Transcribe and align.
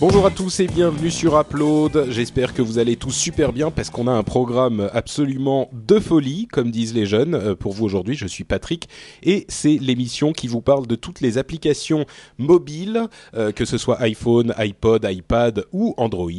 Bonjour 0.00 0.24
à 0.24 0.30
tous 0.30 0.60
et 0.60 0.66
bienvenue 0.66 1.10
sur 1.10 1.38
Upload. 1.38 2.06
J'espère 2.08 2.54
que 2.54 2.62
vous 2.62 2.78
allez 2.78 2.96
tous 2.96 3.10
super 3.10 3.52
bien 3.52 3.70
parce 3.70 3.90
qu'on 3.90 4.06
a 4.06 4.12
un 4.12 4.22
programme 4.22 4.88
absolument 4.94 5.68
de 5.74 6.00
folie, 6.00 6.48
comme 6.50 6.70
disent 6.70 6.94
les 6.94 7.04
jeunes. 7.04 7.34
Euh, 7.34 7.54
pour 7.54 7.74
vous 7.74 7.84
aujourd'hui, 7.84 8.14
je 8.14 8.26
suis 8.26 8.44
Patrick 8.44 8.88
et 9.22 9.44
c'est 9.50 9.76
l'émission 9.76 10.32
qui 10.32 10.48
vous 10.48 10.62
parle 10.62 10.86
de 10.86 10.94
toutes 10.94 11.20
les 11.20 11.36
applications 11.36 12.06
mobiles, 12.38 13.08
euh, 13.34 13.52
que 13.52 13.66
ce 13.66 13.76
soit 13.76 14.00
iPhone, 14.00 14.54
iPod, 14.56 15.06
iPad 15.06 15.66
ou 15.70 15.92
Android, 15.98 16.30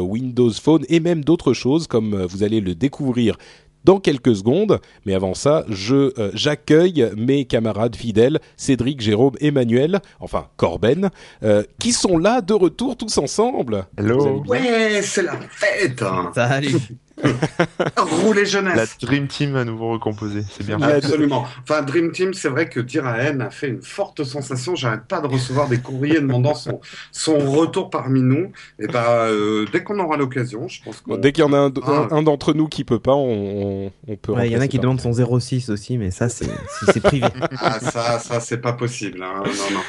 Windows 0.00 0.52
Phone 0.52 0.84
et 0.88 1.00
même 1.00 1.24
d'autres 1.24 1.54
choses 1.54 1.88
comme 1.88 2.14
euh, 2.14 2.24
vous 2.24 2.44
allez 2.44 2.60
le 2.60 2.76
découvrir 2.76 3.36
dans 3.84 4.00
quelques 4.00 4.36
secondes. 4.36 4.80
Mais 5.06 5.14
avant 5.14 5.34
ça, 5.34 5.64
je 5.68 6.12
euh, 6.18 6.30
j'accueille 6.34 7.10
mes 7.16 7.44
camarades 7.44 7.96
fidèles, 7.96 8.38
Cédric, 8.56 9.00
Jérôme, 9.00 9.34
Emmanuel, 9.40 10.00
enfin 10.20 10.48
Corben, 10.56 11.10
euh, 11.42 11.62
qui 11.78 11.92
sont 11.92 12.18
là 12.18 12.40
de 12.40 12.54
retour 12.54 12.96
tous 12.96 13.18
ensemble. 13.18 13.86
Hello. 13.96 14.42
Ouais, 14.46 15.00
c'est 15.02 15.22
la 15.22 15.38
fête. 15.50 16.02
Salut. 16.34 16.76
Rouler 17.96 18.46
jeunesse. 18.46 18.76
La 18.76 19.06
Dream 19.06 19.26
Team 19.28 19.56
à 19.56 19.64
nouveau 19.64 19.90
recomposée, 19.92 20.42
c'est 20.50 20.64
bien. 20.66 20.80
Absolument. 20.80 21.46
Enfin, 21.62 21.82
Dream 21.82 22.12
Team, 22.12 22.34
c'est 22.34 22.48
vrai 22.48 22.68
que 22.68 22.80
Diraen 22.80 23.40
a 23.40 23.50
fait 23.50 23.68
une 23.68 23.82
forte 23.82 24.24
sensation. 24.24 24.74
J'arrête 24.74 25.04
pas 25.08 25.20
de 25.20 25.26
recevoir 25.26 25.68
des 25.68 25.78
courriers 25.78 26.20
demandant 26.20 26.54
son, 26.54 26.80
son 27.12 27.38
retour 27.38 27.90
parmi 27.90 28.22
nous. 28.22 28.52
Et 28.78 28.86
bah, 28.86 29.24
euh, 29.26 29.66
dès 29.72 29.82
qu'on 29.82 29.98
aura 29.98 30.16
l'occasion, 30.16 30.68
je 30.68 30.82
pense 30.82 31.00
que. 31.00 31.10
Bon, 31.10 31.16
dès 31.16 31.32
qu'il 31.32 31.42
y 31.44 31.46
en 31.46 31.52
a 31.52 31.58
un, 31.58 31.72
Ah. 31.84 32.08
un- 32.10 32.16
un 32.18 32.22
d'entre 32.22 32.52
nous 32.54 32.68
qui 32.68 32.84
peut 32.84 32.98
pas, 33.00 33.14
on, 33.14 33.86
on, 33.86 33.92
on 34.06 34.16
peut. 34.16 34.32
Ouais, 34.32 34.48
il 34.48 34.52
y 34.52 34.56
en 34.56 34.60
a 34.60 34.68
qui 34.68 34.78
demandent 34.78 35.00
son 35.00 35.12
06 35.12 35.70
aussi, 35.70 35.98
mais 35.98 36.10
ça, 36.10 36.28
c'est 36.28 36.48
privé. 37.02 37.26
Ah, 37.58 37.80
ça, 37.80 38.18
ça, 38.18 38.40
c'est 38.40 38.58
pas 38.58 38.72
possible. 38.72 39.22
Hein. 39.22 39.42
Non, 39.44 39.74
non. 39.74 39.80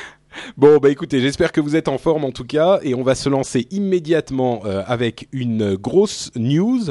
Bon, 0.58 0.78
bah 0.78 0.90
écoutez, 0.92 1.22
j'espère 1.22 1.52
que 1.52 1.60
vous 1.60 1.76
êtes 1.76 1.88
en 1.88 1.98
forme 1.98 2.24
en 2.24 2.32
tout 2.32 2.44
cas, 2.44 2.80
et 2.84 2.94
on 2.94 3.02
va 3.02 3.16
se 3.16 3.30
lancer 3.30 3.68
immédiatement 3.72 4.62
euh, 4.66 4.84
avec 4.86 5.28
une 5.32 5.76
grosse 5.76 6.30
news, 6.36 6.82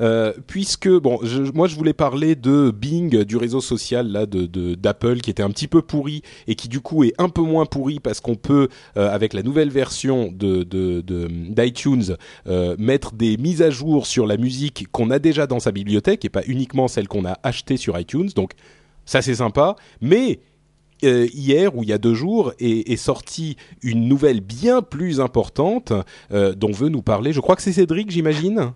euh, 0.00 0.32
puisque 0.48 0.88
bon, 0.88 1.20
je, 1.22 1.42
moi 1.52 1.68
je 1.68 1.76
voulais 1.76 1.92
parler 1.92 2.34
de 2.34 2.72
Bing, 2.72 3.22
du 3.24 3.36
réseau 3.36 3.60
social 3.60 4.08
là 4.08 4.26
de 4.26 4.46
de- 4.46 4.74
d'Apple, 4.74 5.18
qui 5.20 5.30
était 5.30 5.44
un 5.44 5.50
petit 5.50 5.68
peu 5.68 5.80
pourri 5.80 6.22
et 6.48 6.56
qui 6.56 6.68
du 6.68 6.80
coup 6.80 7.04
est 7.04 7.12
un 7.18 7.28
peu 7.28 7.42
moins 7.42 7.66
pourri 7.66 8.00
parce 8.00 8.20
qu'on 8.20 8.34
peut 8.34 8.68
euh, 8.96 9.08
avec 9.10 9.32
la 9.32 9.42
nouvelle 9.42 9.70
version 9.70 10.30
de 10.32 10.64
de 10.64 11.00
de- 11.00 11.28
d'iTunes 11.28 12.16
euh, 12.48 12.74
mettre 12.78 13.12
des 13.14 13.36
mises 13.36 13.62
à 13.62 13.70
jour 13.70 14.06
sur 14.06 14.26
la 14.26 14.36
musique 14.36 14.86
qu'on 14.90 15.10
a 15.10 15.20
déjà 15.20 15.46
dans 15.46 15.60
sa 15.60 15.70
bibliothèque 15.70 16.24
et 16.24 16.28
pas 16.30 16.42
uniquement 16.48 16.88
celle 16.88 17.06
qu'on 17.06 17.24
a 17.24 17.38
achetée 17.44 17.76
sur 17.76 17.98
iTunes. 17.98 18.30
Donc 18.34 18.52
ça 19.04 19.22
c'est 19.22 19.36
sympa, 19.36 19.76
mais 20.00 20.40
euh, 21.04 21.26
hier 21.32 21.76
ou 21.76 21.82
il 21.82 21.88
y 21.88 21.92
a 21.92 21.98
deux 21.98 22.14
jours 22.14 22.52
est, 22.58 22.96
sortie 22.96 23.56
une 23.82 24.08
nouvelle 24.08 24.40
bien 24.40 24.82
plus 24.82 25.20
importante 25.20 25.92
euh, 26.32 26.54
dont 26.54 26.72
veut 26.72 26.88
nous 26.88 27.02
parler. 27.02 27.32
Je 27.32 27.40
crois 27.40 27.56
que 27.56 27.62
c'est 27.62 27.72
Cédric, 27.72 28.10
j'imagine? 28.10 28.72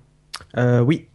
Euh, 0.56 0.80
oui. 0.80 1.06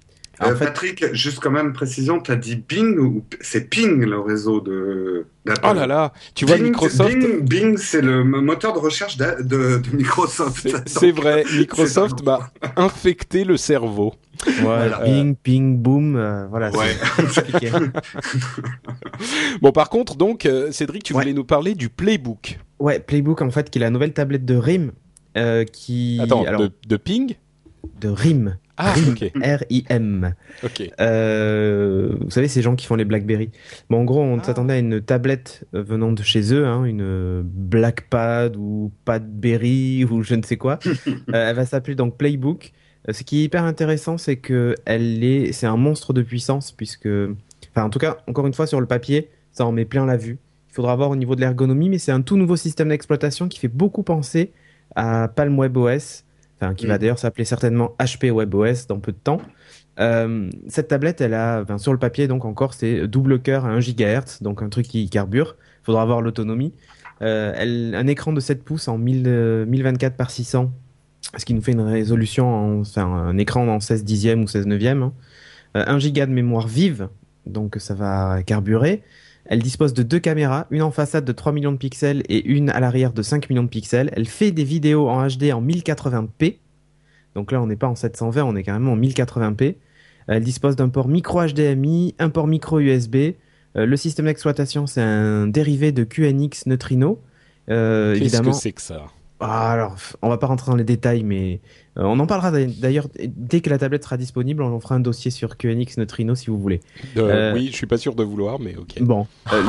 Euh, 0.43 0.55
fait, 0.55 0.65
Patrick, 0.65 1.13
juste 1.15 1.39
quand 1.39 1.49
même 1.49 1.73
précision, 1.73 2.19
t'as 2.19 2.35
dit 2.35 2.55
Bing 2.57 2.99
ou 2.99 3.23
c'est 3.41 3.69
Ping 3.69 4.03
le 4.05 4.19
réseau 4.19 4.61
de 4.61 5.25
d'Apple? 5.45 5.61
Oh 5.69 5.73
là 5.73 5.87
là, 5.87 6.13
tu 6.35 6.45
vois 6.45 6.57
Bing, 6.57 6.65
Microsoft. 6.65 7.09
Bing, 7.17 7.39
Bing, 7.41 7.77
c'est 7.77 8.01
le 8.01 8.23
moteur 8.23 8.73
de 8.73 8.79
recherche 8.79 9.17
de, 9.17 9.41
de 9.41 9.81
Microsoft. 9.95 10.67
C'est- 10.85 11.11
vrai, 11.11 11.43
Microsoft 11.57 12.23
m'a 12.23 12.51
infecté 12.75 13.45
le 13.45 13.57
cerveau. 13.57 14.13
voilà, 14.61 15.01
Euh, 15.01 15.05
ping, 15.05 15.35
ping, 15.35 15.77
boom, 15.77 16.15
euh, 16.15 16.45
voilà. 16.47 16.71
c'est- 16.71 16.77
Ouais. 16.77 16.95
compliqué. 17.15 17.71
Bon, 19.61 19.71
par 19.71 19.89
contre, 19.89 20.15
donc, 20.15 20.45
euh, 20.45 20.71
Cédric, 20.71 21.03
tu 21.03 21.13
Ouais. 21.13 21.21
voulais 21.21 21.33
nous 21.33 21.43
parler 21.45 21.73
du 21.73 21.89
Playbook. 21.89 22.59
ouais, 22.79 22.99
Playbook, 22.99 23.41
en 23.41 23.49
fait, 23.51 23.69
qui 23.69 23.79
est 23.79 23.81
la 23.81 23.89
nouvelle 23.89 24.13
tablette 24.13 24.45
de 24.45 24.55
RIM, 24.55 24.91
euh, 25.35 25.63
qui... 25.63 26.19
Attends, 26.21 26.43
alors, 26.43 26.61
de, 26.61 26.71
de 26.87 26.97
Ping? 26.97 27.35
De 28.01 28.09
RIM. 28.09 28.57
Ah, 28.77 28.91
RIM. 28.93 29.11
ok, 29.11 29.31
R-I-M. 29.43 30.33
ok. 30.63 30.89
Euh, 30.99 32.15
vous 32.21 32.29
savez, 32.29 32.47
ces 32.47 32.61
gens 32.61 32.75
qui 32.75 32.85
font 32.85 32.95
les 32.95 33.05
BlackBerry. 33.05 33.49
Bon, 33.89 34.01
en 34.01 34.03
gros, 34.03 34.21
on 34.21 34.37
Ah. 34.39 34.43
s'attendait 34.43 34.75
à 34.75 34.77
une 34.77 35.01
tablette 35.01 35.65
venant 35.73 36.11
de 36.11 36.21
chez 36.21 36.53
eux, 36.53 36.65
hein, 36.67 36.83
une 36.85 37.41
Blackpad 37.43 38.55
ou 38.55 38.91
Padberry 39.05 40.05
ou 40.05 40.21
je 40.23 40.35
ne 40.35 40.43
sais 40.43 40.57
quoi. 40.57 40.79
Euh, 41.07 41.49
elle 41.49 41.55
va 41.55 41.65
s'appeler 41.65 41.95
donc 41.95 42.17
Playbook. 42.17 42.71
Euh, 43.09 43.13
Ce 43.13 43.23
qui 43.23 43.41
est 43.41 43.43
hyper 43.45 43.63
intéressant, 43.63 44.17
c'est 44.17 44.35
que 44.37 44.75
elle 44.85 45.23
est, 45.23 45.51
c'est 45.53 45.65
un 45.67 45.77
monstre 45.77 46.13
de 46.13 46.21
puissance 46.21 46.71
puisque, 46.71 47.07
enfin, 47.71 47.85
en 47.85 47.89
tout 47.89 47.99
cas, 47.99 48.17
encore 48.27 48.45
une 48.47 48.53
fois, 48.53 48.67
sur 48.67 48.79
le 48.79 48.85
papier, 48.85 49.29
ça 49.51 49.65
en 49.65 49.71
met 49.71 49.85
plein 49.85 50.05
la 50.05 50.17
vue. 50.17 50.37
Il 50.69 50.73
faudra 50.73 50.95
voir 50.95 51.09
au 51.09 51.15
niveau 51.15 51.35
de 51.35 51.41
l'ergonomie, 51.41 51.89
mais 51.89 51.97
c'est 51.97 52.11
un 52.11 52.21
tout 52.21 52.37
nouveau 52.37 52.55
système 52.55 52.89
d'exploitation 52.89 53.47
qui 53.47 53.57
fait 53.59 53.67
beaucoup 53.67 54.03
penser 54.03 54.51
à 54.95 55.27
Palm 55.27 55.57
WebOS, 55.57 56.23
enfin, 56.59 56.73
qui 56.73 56.85
va 56.87 56.95
Mm. 56.95 56.99
d'ailleurs 56.99 57.19
s'appeler 57.19 57.45
certainement 57.45 57.95
HP 57.99 58.31
WebOS 58.31 58.87
dans 58.87 58.99
peu 58.99 59.11
de 59.11 59.17
temps. 59.17 59.41
Euh, 59.99 60.49
cette 60.67 60.89
tablette, 60.89 61.21
elle 61.21 61.33
a, 61.33 61.65
sur 61.77 61.91
le 61.93 61.99
papier, 61.99 62.27
donc 62.27 62.45
encore, 62.45 62.73
c'est 62.73 63.07
double 63.07 63.39
cœur 63.41 63.65
à 63.65 63.69
1 63.69 63.79
GHz, 63.79 64.41
donc 64.41 64.61
un 64.61 64.69
truc 64.69 64.87
qui 64.87 65.09
carbure. 65.09 65.55
Faudra 65.83 66.05
voir 66.05 66.21
l'autonomie. 66.21 66.73
Euh, 67.21 67.53
elle, 67.55 67.95
un 67.95 68.05
écran 68.07 68.31
de 68.33 68.39
7 68.39 68.63
pouces 68.63 68.87
en 68.87 68.97
1000, 68.99 69.23
euh, 69.27 69.65
1024 69.65 70.15
par 70.15 70.29
600, 70.29 70.71
ce 71.35 71.45
qui 71.45 71.53
nous 71.55 71.61
fait 71.61 71.71
une 71.71 71.81
résolution, 71.81 72.47
en, 72.47 72.79
enfin, 72.81 73.05
un 73.05 73.37
écran 73.39 73.67
en 73.67 73.79
16 73.79 74.03
dixièmes 74.03 74.43
ou 74.43 74.47
16 74.47 74.67
neuvièmes. 74.67 75.03
hein. 75.03 75.13
Euh, 75.77 75.83
1 75.87 75.99
giga 75.99 76.25
de 76.27 76.31
mémoire 76.31 76.67
vive, 76.67 77.09
donc 77.45 77.75
ça 77.79 77.95
va 77.95 78.43
carburer. 78.43 79.01
Elle 79.47 79.59
dispose 79.61 79.93
de 79.93 80.03
deux 80.03 80.19
caméras, 80.19 80.67
une 80.71 80.81
en 80.81 80.91
façade 80.91 81.23
de 81.25 81.31
3 81.31 81.53
millions 81.53 81.71
de 81.71 81.77
pixels 81.77 82.21
et 82.27 82.45
une 82.45 82.69
à 82.69 82.79
l'arrière 82.79 83.13
de 83.13 83.21
5 83.21 83.49
millions 83.49 83.63
de 83.63 83.69
pixels. 83.69 84.09
Elle 84.13 84.27
fait 84.27 84.51
des 84.51 84.65
vidéos 84.65 85.07
en 85.09 85.25
HD 85.25 85.51
en 85.53 85.61
1080p. 85.61 86.57
Donc 87.33 87.51
là, 87.51 87.61
on 87.61 87.67
n'est 87.67 87.75
pas 87.77 87.87
en 87.87 87.95
720, 87.95 88.43
on 88.43 88.55
est 88.55 88.63
carrément 88.63 88.93
en 88.93 88.97
1080p. 88.97 89.75
Elle 90.27 90.43
dispose 90.43 90.75
d'un 90.75 90.89
port 90.89 91.07
micro 91.07 91.45
HDMI, 91.45 92.15
un 92.19 92.29
port 92.29 92.47
micro 92.47 92.79
USB. 92.79 93.15
Euh, 93.15 93.85
le 93.85 93.97
système 93.97 94.25
d'exploitation, 94.25 94.85
c'est 94.85 95.01
un 95.01 95.47
dérivé 95.47 95.91
de 95.91 96.03
QNX 96.03 96.65
Neutrino. 96.65 97.21
Euh, 97.69 98.13
Qu'est-ce 98.13 98.23
évidemment. 98.23 98.51
que 98.51 98.57
c'est 98.57 98.71
que 98.73 98.81
ça? 98.81 99.05
Ah, 99.39 99.71
alors, 99.71 99.95
on 100.23 100.29
va 100.29 100.37
pas 100.37 100.47
rentrer 100.47 100.71
dans 100.71 100.75
les 100.77 100.83
détails, 100.83 101.23
mais 101.23 101.59
euh, 101.97 102.03
on 102.05 102.17
en 102.19 102.25
parlera 102.25 102.49
d'a- 102.49 102.65
d'ailleurs 102.65 103.07
dès 103.23 103.61
que 103.61 103.69
la 103.69 103.77
tablette 103.77 104.03
sera 104.03 104.17
disponible. 104.17 104.63
On 104.63 104.73
en 104.73 104.79
fera 104.79 104.95
un 104.95 104.99
dossier 104.99 105.29
sur 105.29 105.57
QNX 105.57 105.97
Neutrino 105.97 106.33
si 106.33 106.47
vous 106.49 106.57
voulez. 106.59 106.79
Euh, 107.17 107.51
Euh, 107.51 107.53
Oui, 107.53 107.67
je 107.71 107.75
suis 107.75 107.85
pas 107.85 107.97
sûr 107.97 108.15
de 108.15 108.23
vouloir, 108.23 108.59
mais 108.59 108.75
ok. 108.75 108.99
Bon, 109.01 109.27
euh, 109.53 109.61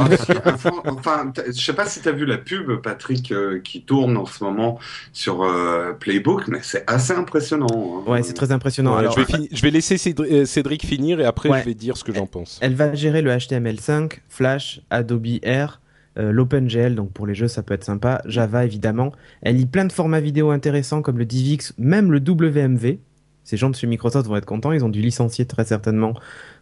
enfin, 0.86 1.32
je 1.46 1.52
sais 1.52 1.72
pas 1.74 1.86
si 1.86 2.00
tu 2.00 2.08
as 2.08 2.12
vu 2.12 2.24
la 2.24 2.38
pub, 2.38 2.76
Patrick, 2.82 3.30
euh, 3.32 3.60
qui 3.60 3.82
tourne 3.82 4.16
en 4.16 4.26
ce 4.26 4.42
moment 4.42 4.78
sur 5.12 5.42
euh, 5.42 5.92
Playbook, 5.92 6.48
mais 6.48 6.60
c'est 6.62 6.84
assez 6.90 7.12
impressionnant. 7.12 8.02
hein. 8.06 8.10
ouais, 8.10 8.22
c'est 8.22 8.32
très 8.34 8.52
impressionnant. 8.52 8.92
Ouais, 8.94 9.00
Alors, 9.00 9.12
je, 9.12 9.20
vais 9.20 9.26
fini- 9.26 9.48
je 9.52 9.62
vais 9.62 9.70
laisser 9.70 9.96
Cédri- 9.98 10.46
Cédric 10.46 10.84
finir 10.86 11.20
et 11.20 11.24
après 11.24 11.48
Ouais. 11.48 11.60
je 11.60 11.64
vais 11.66 11.74
dire 11.74 11.96
ce 11.96 12.04
que 12.04 12.12
j'en 12.14 12.26
pense. 12.26 12.58
Elle 12.62 12.74
va 12.74 12.94
gérer 12.94 13.22
le 13.22 13.30
HTML5, 13.30 14.20
Flash, 14.28 14.80
Adobe 14.90 15.26
Air, 15.42 15.80
euh, 16.18 16.32
l'OpenGL, 16.32 16.94
donc 16.94 17.12
pour 17.12 17.26
les 17.26 17.34
jeux 17.34 17.48
ça 17.48 17.62
peut 17.62 17.74
être 17.74 17.84
sympa, 17.84 18.20
Java 18.24 18.64
évidemment. 18.64 19.12
Elle 19.42 19.56
lit 19.56 19.66
plein 19.66 19.84
de 19.84 19.92
formats 19.92 20.20
vidéo 20.20 20.50
intéressants 20.50 21.02
comme 21.02 21.18
le 21.18 21.24
DivX, 21.24 21.74
même 21.78 22.10
le 22.10 22.18
WMV. 22.18 22.98
Ces 23.44 23.56
gens 23.56 23.70
de 23.70 23.76
chez 23.76 23.86
Microsoft 23.86 24.28
vont 24.28 24.36
être 24.36 24.44
contents, 24.44 24.72
ils 24.72 24.84
ont 24.84 24.88
dû 24.88 25.00
licencier 25.00 25.46
très 25.46 25.64
certainement 25.64 26.14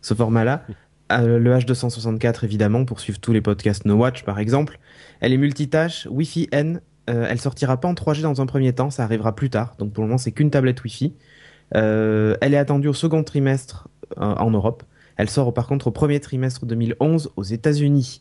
ce 0.02 0.14
format-là. 0.14 0.62
Euh, 1.12 1.38
le 1.38 1.54
H264 1.54 2.44
évidemment 2.44 2.84
pour 2.84 3.00
suivre 3.00 3.18
tous 3.18 3.32
les 3.32 3.40
podcasts 3.40 3.84
No 3.84 3.94
Watch 3.94 4.24
par 4.24 4.38
exemple. 4.38 4.78
Elle 5.20 5.32
est 5.32 5.38
multitâche, 5.38 6.06
Wi-Fi 6.10 6.48
N. 6.52 6.80
Euh, 7.08 7.26
elle 7.30 7.40
sortira 7.40 7.80
pas 7.80 7.88
en 7.88 7.94
3G 7.94 8.22
dans 8.22 8.40
un 8.40 8.46
premier 8.46 8.72
temps, 8.72 8.90
ça 8.90 9.04
arrivera 9.04 9.34
plus 9.34 9.48
tard. 9.48 9.76
Donc 9.78 9.92
pour 9.92 10.02
le 10.02 10.08
moment 10.08 10.18
c'est 10.18 10.32
qu'une 10.32 10.50
tablette 10.50 10.82
Wi-Fi. 10.84 11.14
Elle 11.72 12.54
est 12.54 12.58
attendue 12.58 12.88
au 12.88 12.94
second 12.94 13.24
trimestre 13.24 13.88
en 14.16 14.50
Europe. 14.50 14.84
Elle 15.16 15.30
sort 15.30 15.54
par 15.54 15.66
contre 15.66 15.86
au 15.86 15.90
premier 15.90 16.20
trimestre 16.20 16.66
2011 16.66 17.32
aux 17.36 17.42
États-Unis. 17.42 18.20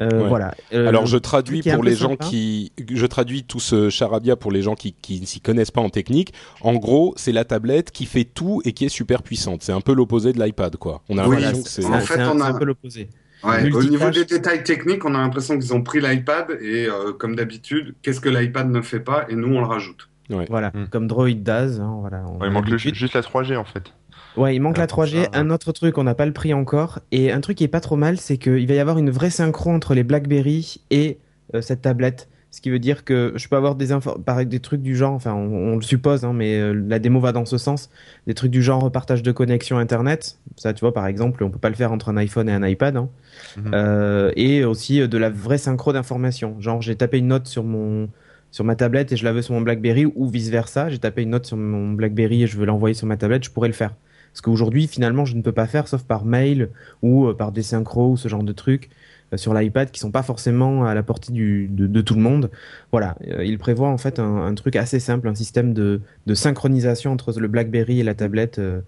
Euh, 0.00 0.22
Ouais. 0.22 0.28
Voilà. 0.28 0.54
Euh, 0.72 0.88
Alors 0.88 1.06
je 1.06 1.16
traduis 1.18 1.62
pour 1.62 1.84
les 1.84 1.94
gens 1.94 2.10
sympa- 2.16 2.24
qui, 2.26 2.72
je 2.92 3.06
traduis 3.06 3.44
tout 3.44 3.60
ce 3.60 3.90
charabia 3.90 4.34
pour 4.34 4.50
les 4.50 4.60
gens 4.62 4.74
qui, 4.74 4.92
qui 4.92 5.20
ne 5.20 5.26
s'y 5.26 5.40
connaissent 5.40 5.70
pas 5.70 5.80
en 5.82 5.88
technique. 5.90 6.32
En 6.62 6.74
gros, 6.74 7.14
c'est 7.16 7.30
la 7.32 7.44
tablette 7.44 7.90
qui 7.92 8.06
fait 8.06 8.24
tout 8.24 8.60
et 8.64 8.72
qui 8.72 8.84
est 8.86 8.88
super 8.88 9.22
puissante. 9.22 9.62
C'est 9.62 9.72
un 9.72 9.80
peu 9.80 9.94
l'opposé 9.94 10.32
de 10.32 10.42
l'iPad, 10.42 10.76
quoi. 10.76 11.02
On 11.08 11.18
a 11.18 11.28
Oui, 11.28 11.36
l'impression 11.36 11.62
que 11.62 11.68
c'est. 11.68 11.84
En 11.86 12.00
fait, 12.00 12.18
un, 12.20 12.36
on 12.36 12.40
a- 12.40 12.46
un 12.48 12.54
peu 12.58 12.64
l'opposé. 12.64 13.08
Ouais, 13.44 13.70
au 13.72 13.82
niveau 13.84 14.08
des 14.10 14.24
détails 14.24 14.64
techniques, 14.64 15.04
on 15.04 15.14
a 15.14 15.18
l'impression 15.18 15.58
qu'ils 15.58 15.74
ont 15.74 15.82
pris 15.82 16.00
l'iPad 16.00 16.46
et, 16.62 16.86
euh, 16.86 17.12
comme 17.12 17.36
d'habitude, 17.36 17.94
qu'est-ce 18.02 18.20
que 18.20 18.30
l'iPad 18.30 18.70
ne 18.70 18.80
fait 18.80 19.00
pas 19.00 19.26
et 19.28 19.34
nous 19.36 19.54
on 19.54 19.60
le 19.60 19.66
rajoute. 19.66 20.08
Voilà, 20.48 20.70
Mm. 20.74 20.86
comme 20.90 21.06
Droid 21.06 21.42
does. 21.42 21.78
hein, 21.80 21.98
voilà, 22.00 22.24
on 22.26 22.38
Ouais, 22.38 22.44
a 22.44 22.46
il 22.46 22.52
manque 22.52 22.68
le- 22.70 22.78
juste 22.78 23.12
la 23.12 23.20
3G 23.20 23.54
en 23.56 23.64
fait. 23.64 23.92
Ouais, 24.36 24.54
il 24.56 24.60
manque 24.60 24.78
la 24.78 24.86
pour 24.86 25.04
3G. 25.04 25.24
ça, 25.24 25.30
Un 25.34 25.50
autre 25.50 25.72
truc, 25.72 25.96
on 25.98 26.04
n'a 26.04 26.14
pas 26.14 26.26
le 26.26 26.32
prix 26.32 26.52
encore. 26.54 26.98
Et 27.12 27.30
un 27.30 27.40
truc 27.40 27.58
qui 27.58 27.64
est 27.64 27.68
pas 27.68 27.80
trop 27.80 27.96
mal, 27.96 28.18
c'est 28.18 28.36
qu'il 28.36 28.66
va 28.66 28.74
y 28.74 28.78
avoir 28.80 28.98
une 28.98 29.10
vraie 29.10 29.30
synchro 29.30 29.70
entre 29.70 29.94
les 29.94 30.02
BlackBerry 30.02 30.80
et 30.90 31.18
euh, 31.54 31.60
cette 31.62 31.82
tablette. 31.82 32.28
Ce 32.50 32.60
qui 32.60 32.70
veut 32.70 32.78
dire 32.78 33.04
que 33.04 33.32
je 33.34 33.48
peux 33.48 33.56
avoir 33.56 33.74
des 33.74 33.90
infos, 33.90 34.16
des 34.46 34.60
trucs 34.60 34.80
du 34.80 34.94
genre, 34.94 35.12
enfin, 35.12 35.34
on, 35.34 35.72
on 35.72 35.76
le 35.76 35.82
suppose, 35.82 36.24
hein, 36.24 36.32
mais 36.32 36.56
euh, 36.60 36.72
la 36.72 37.00
démo 37.00 37.18
va 37.18 37.32
dans 37.32 37.44
ce 37.46 37.58
sens. 37.58 37.90
Des 38.28 38.34
trucs 38.34 38.52
du 38.52 38.62
genre 38.62 38.92
partage 38.92 39.24
de 39.24 39.32
connexion 39.32 39.76
Internet. 39.78 40.38
Ça, 40.56 40.72
tu 40.72 40.80
vois, 40.80 40.94
par 40.94 41.06
exemple, 41.08 41.42
on 41.42 41.50
peut 41.50 41.58
pas 41.58 41.68
le 41.68 41.74
faire 41.74 41.90
entre 41.90 42.10
un 42.10 42.16
iPhone 42.16 42.48
et 42.48 42.52
un 42.52 42.64
iPad. 42.64 42.96
hein. 42.96 43.08
Mhm. 43.56 43.70
Euh, 43.74 44.30
et 44.36 44.64
aussi 44.64 45.06
de 45.06 45.18
la 45.18 45.30
vraie 45.30 45.58
synchro 45.58 45.92
d'informations. 45.92 46.54
Genre, 46.60 46.80
j'ai 46.80 46.94
tapé 46.94 47.18
une 47.18 47.26
note 47.28 47.48
sur 47.48 47.64
mon 47.64 48.08
sur 48.54 48.62
ma 48.62 48.76
tablette 48.76 49.10
et 49.10 49.16
je 49.16 49.24
la 49.24 49.32
veux 49.32 49.42
sur 49.42 49.52
mon 49.52 49.62
BlackBerry 49.62 50.06
ou 50.06 50.28
vice 50.28 50.48
versa. 50.48 50.88
J'ai 50.88 51.00
tapé 51.00 51.22
une 51.22 51.30
note 51.30 51.44
sur 51.44 51.56
mon 51.56 51.90
BlackBerry 51.92 52.44
et 52.44 52.46
je 52.46 52.56
veux 52.56 52.64
l'envoyer 52.64 52.94
sur 52.94 53.04
ma 53.08 53.16
tablette, 53.16 53.42
je 53.42 53.50
pourrais 53.50 53.66
le 53.66 53.74
faire. 53.74 53.96
Parce 54.32 54.42
qu'aujourd'hui, 54.42 54.86
finalement, 54.86 55.24
je 55.24 55.34
ne 55.34 55.42
peux 55.42 55.50
pas 55.50 55.66
faire 55.66 55.88
sauf 55.88 56.04
par 56.04 56.24
mail 56.24 56.70
ou 57.02 57.26
euh, 57.26 57.34
par 57.34 57.50
des 57.50 57.62
synchros 57.64 58.12
ou 58.12 58.16
ce 58.16 58.28
genre 58.28 58.44
de 58.44 58.52
trucs 58.52 58.90
euh, 59.32 59.36
sur 59.38 59.54
l'iPad 59.54 59.90
qui 59.90 59.98
sont 59.98 60.12
pas 60.12 60.22
forcément 60.22 60.84
à 60.84 60.94
la 60.94 61.02
portée 61.02 61.32
du, 61.32 61.66
de, 61.68 61.88
de 61.88 62.00
tout 62.00 62.14
le 62.14 62.20
monde. 62.20 62.48
Voilà, 62.92 63.16
Euh, 63.26 63.44
il 63.44 63.58
prévoit 63.58 63.88
en 63.88 63.98
fait 63.98 64.20
un, 64.20 64.46
un 64.46 64.54
truc 64.54 64.76
assez 64.76 65.00
simple, 65.00 65.26
un 65.26 65.34
système 65.34 65.74
de, 65.74 66.00
de 66.26 66.34
synchronisation 66.34 67.10
entre 67.10 67.32
le 67.40 67.48
BlackBerry 67.48 67.98
et 67.98 68.04
la 68.04 68.14
tablette 68.14 68.60
euh, 68.60 68.80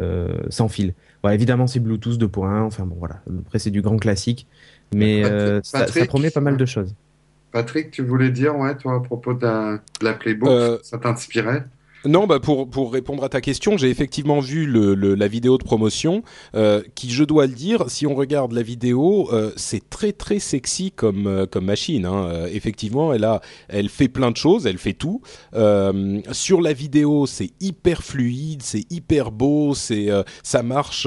euh, 0.00 0.36
sans 0.48 0.68
fil. 0.68 0.94
Voilà, 1.22 1.34
évidemment, 1.36 1.68
c'est 1.68 1.78
Bluetooth 1.80 2.18
2.1. 2.18 2.62
Enfin 2.62 2.86
bon, 2.86 2.96
voilà. 2.98 3.22
Après, 3.46 3.60
c'est 3.60 3.70
du 3.70 3.82
grand 3.82 3.98
classique, 3.98 4.48
mais 4.92 5.24
euh, 5.24 5.60
ça, 5.62 5.86
promet 6.06 6.30
pas 6.30 6.40
mal 6.40 6.56
de 6.56 6.66
choses. 6.66 6.96
Patrick, 7.52 7.90
tu 7.90 8.02
voulais 8.02 8.30
dire, 8.30 8.56
ouais, 8.56 8.76
toi, 8.76 8.94
à 8.96 9.00
propos 9.00 9.34
de 9.34 9.44
la, 9.46 9.80
de 10.00 10.04
la 10.04 10.14
Playbook, 10.14 10.48
Euh, 10.48 10.78
ça 10.82 10.98
t'inspirait? 10.98 11.64
Non, 12.04 12.26
bah 12.26 12.40
pour 12.40 12.68
pour 12.68 12.92
répondre 12.92 13.22
à 13.22 13.28
ta 13.28 13.40
question, 13.40 13.76
j'ai 13.78 13.88
effectivement 13.88 14.40
vu 14.40 14.66
le, 14.66 14.96
le- 14.96 15.14
la 15.14 15.28
vidéo 15.28 15.56
de 15.56 15.62
promotion, 15.62 16.24
euh, 16.56 16.82
qui 16.96 17.12
je 17.12 17.22
dois 17.22 17.46
le 17.46 17.52
dire, 17.52 17.84
si 17.90 18.08
on 18.08 18.16
regarde 18.16 18.50
la 18.50 18.62
vidéo, 18.62 19.28
euh, 19.32 19.52
c'est 19.54 19.88
très 19.88 20.10
très 20.10 20.40
sexy 20.40 20.90
comme 20.90 21.28
euh, 21.28 21.46
comme 21.46 21.66
machine. 21.66 22.04
Hein. 22.04 22.26
Euh, 22.26 22.48
effectivement, 22.52 23.12
elle 23.12 23.22
a, 23.22 23.40
elle 23.68 23.88
fait 23.88 24.08
plein 24.08 24.32
de 24.32 24.36
choses, 24.36 24.66
elle 24.66 24.78
fait 24.78 24.94
tout. 24.94 25.22
Euh, 25.54 26.20
sur 26.32 26.60
la 26.60 26.72
vidéo, 26.72 27.26
c'est 27.26 27.50
hyper 27.60 28.02
fluide, 28.02 28.62
c'est 28.64 28.84
hyper 28.90 29.30
beau, 29.30 29.74
c'est 29.76 30.10
euh, 30.10 30.24
ça 30.42 30.64
marche. 30.64 31.06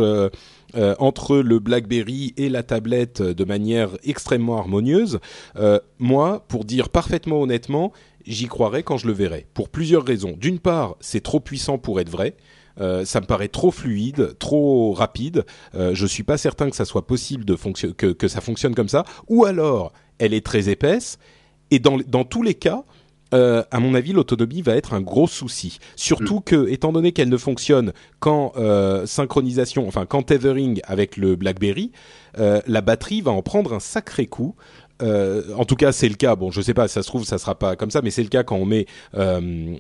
Euh, 0.76 0.96
entre 1.00 1.38
le 1.38 1.60
BlackBerry 1.60 2.34
et 2.38 2.50
la 2.50 2.64
tablette 2.64 3.22
de 3.22 3.46
manière 3.46 3.90
extrêmement 4.04 4.58
harmonieuse. 4.58 5.20
Euh, 5.58 5.80
moi, 6.00 6.46
pour 6.48 6.66
dire 6.66 6.90
parfaitement 6.90 7.42
honnêtement, 7.42 7.94
j'y 8.26 8.48
croirai 8.48 8.84
quand 8.84 8.98
je 8.98 9.08
le 9.08 9.14
verrai. 9.14 9.48
Pour 9.54 9.70
plusieurs 9.70 10.04
raisons. 10.04 10.36
D'une 10.38 10.60
part, 10.60 10.96
c'est 11.00 11.22
trop 11.22 11.40
puissant 11.40 11.78
pour 11.78 12.00
être 12.00 12.10
vrai. 12.10 12.36
Euh, 12.82 13.06
ça 13.06 13.22
me 13.22 13.26
paraît 13.26 13.48
trop 13.48 13.72
fluide, 13.72 14.38
trop 14.38 14.92
rapide. 14.92 15.46
Je 15.74 16.06
suis 16.06 16.24
pas 16.24 16.38
certain 16.38 16.70
que 16.70 16.76
ça 16.76 16.86
soit 16.86 17.08
possible 17.08 17.46
de 17.46 17.56
que, 17.94 18.12
que 18.12 18.28
ça 18.28 18.42
fonctionne 18.42 18.76
comme 18.76 18.90
ça. 18.90 19.06
Ou 19.28 19.46
alors, 19.46 19.94
elle 20.18 20.34
est 20.34 20.46
très 20.46 20.70
épaisse. 20.70 21.20
Et 21.72 21.80
dans, 21.80 21.98
dans 22.08 22.26
tous 22.26 22.44
les 22.44 22.54
cas, 22.54 22.84
euh, 23.34 23.64
à 23.72 23.80
mon 23.80 23.96
avis, 23.96 24.14
l'autonomie 24.14 24.62
va 24.62 24.76
être 24.76 24.94
un 24.94 25.02
gros 25.02 25.28
souci. 25.28 25.80
Surtout 25.96 26.42
que, 26.42 26.68
étant 26.70 26.92
donné 26.92 27.12
qu'elle 27.12 27.30
ne 27.30 27.38
fonctionne 27.38 27.92
qu'en 28.20 28.54
euh, 28.58 29.06
synchronisation, 29.06 29.88
enfin 29.88 30.06
qu'en 30.06 30.22
tethering 30.22 30.80
avec 30.84 31.18
le 31.18 31.36
BlackBerry, 31.36 31.92
euh, 32.38 32.62
la 32.68 32.82
batterie 32.82 33.22
va 33.22 33.32
en 33.32 33.42
prendre 33.42 33.74
un 33.74 33.80
sacré 33.80 34.28
coup. 34.28 34.56
En 35.02 35.66
tout 35.66 35.76
cas, 35.76 35.92
c'est 35.92 36.08
le 36.08 36.16
cas. 36.16 36.38
Bon, 36.38 36.52
je 36.52 36.62
sais 36.62 36.74
pas, 36.74 36.88
ça 36.88 37.04
se 37.04 37.08
trouve, 37.08 37.26
ça 37.26 37.38
sera 37.38 37.56
pas 37.56 37.76
comme 37.76 37.92
ça, 37.92 38.02
mais 38.02 38.12
c'est 38.12 38.24
le 38.24 38.30
cas 38.30 38.44
quand 38.44 38.56
on 38.56 38.66
met 38.66 38.86
une, 39.14 39.78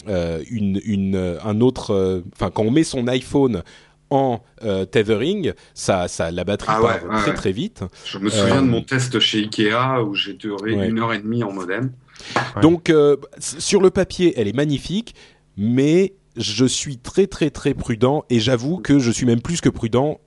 une, 0.83 1.37
un 1.43 1.61
autre, 1.61 2.23
enfin 2.33 2.51
quand 2.51 2.63
on 2.63 2.71
met 2.71 2.83
son 2.83 3.07
iPhone 3.07 3.63
en 4.09 4.41
euh, 4.63 4.85
tethering, 4.85 5.53
ça, 5.73 6.07
ça, 6.07 6.31
la 6.31 6.43
batterie 6.43 6.73
Ah 6.77 6.79
part 6.81 7.03
ouais, 7.03 7.09
ouais, 7.09 7.15
très 7.21 7.31
ouais. 7.31 7.33
très 7.37 7.51
vite. 7.51 7.83
Je 8.05 8.17
me 8.19 8.29
souviens 8.29 8.57
Euh, 8.57 8.61
de 8.61 8.67
mon 8.67 8.81
test 8.81 9.19
chez 9.19 9.39
Ikea 9.39 10.03
où 10.03 10.13
j'ai 10.15 10.33
duré 10.33 10.73
une 10.73 10.99
heure 10.99 11.13
et 11.13 11.19
demie 11.19 11.43
en 11.43 11.51
modem. 11.51 11.91
Ouais. 12.55 12.61
Donc 12.61 12.89
euh, 12.89 13.17
sur 13.39 13.81
le 13.81 13.89
papier, 13.89 14.33
elle 14.37 14.47
est 14.47 14.55
magnifique, 14.55 15.15
mais 15.57 16.13
je 16.37 16.65
suis 16.65 16.97
très 16.97 17.27
très 17.27 17.49
très 17.49 17.73
prudent 17.73 18.23
et 18.29 18.39
j'avoue 18.39 18.77
que 18.77 18.99
je 18.99 19.11
suis 19.11 19.25
même 19.25 19.41
plus 19.41 19.61
que 19.61 19.69
prudent. 19.69 20.19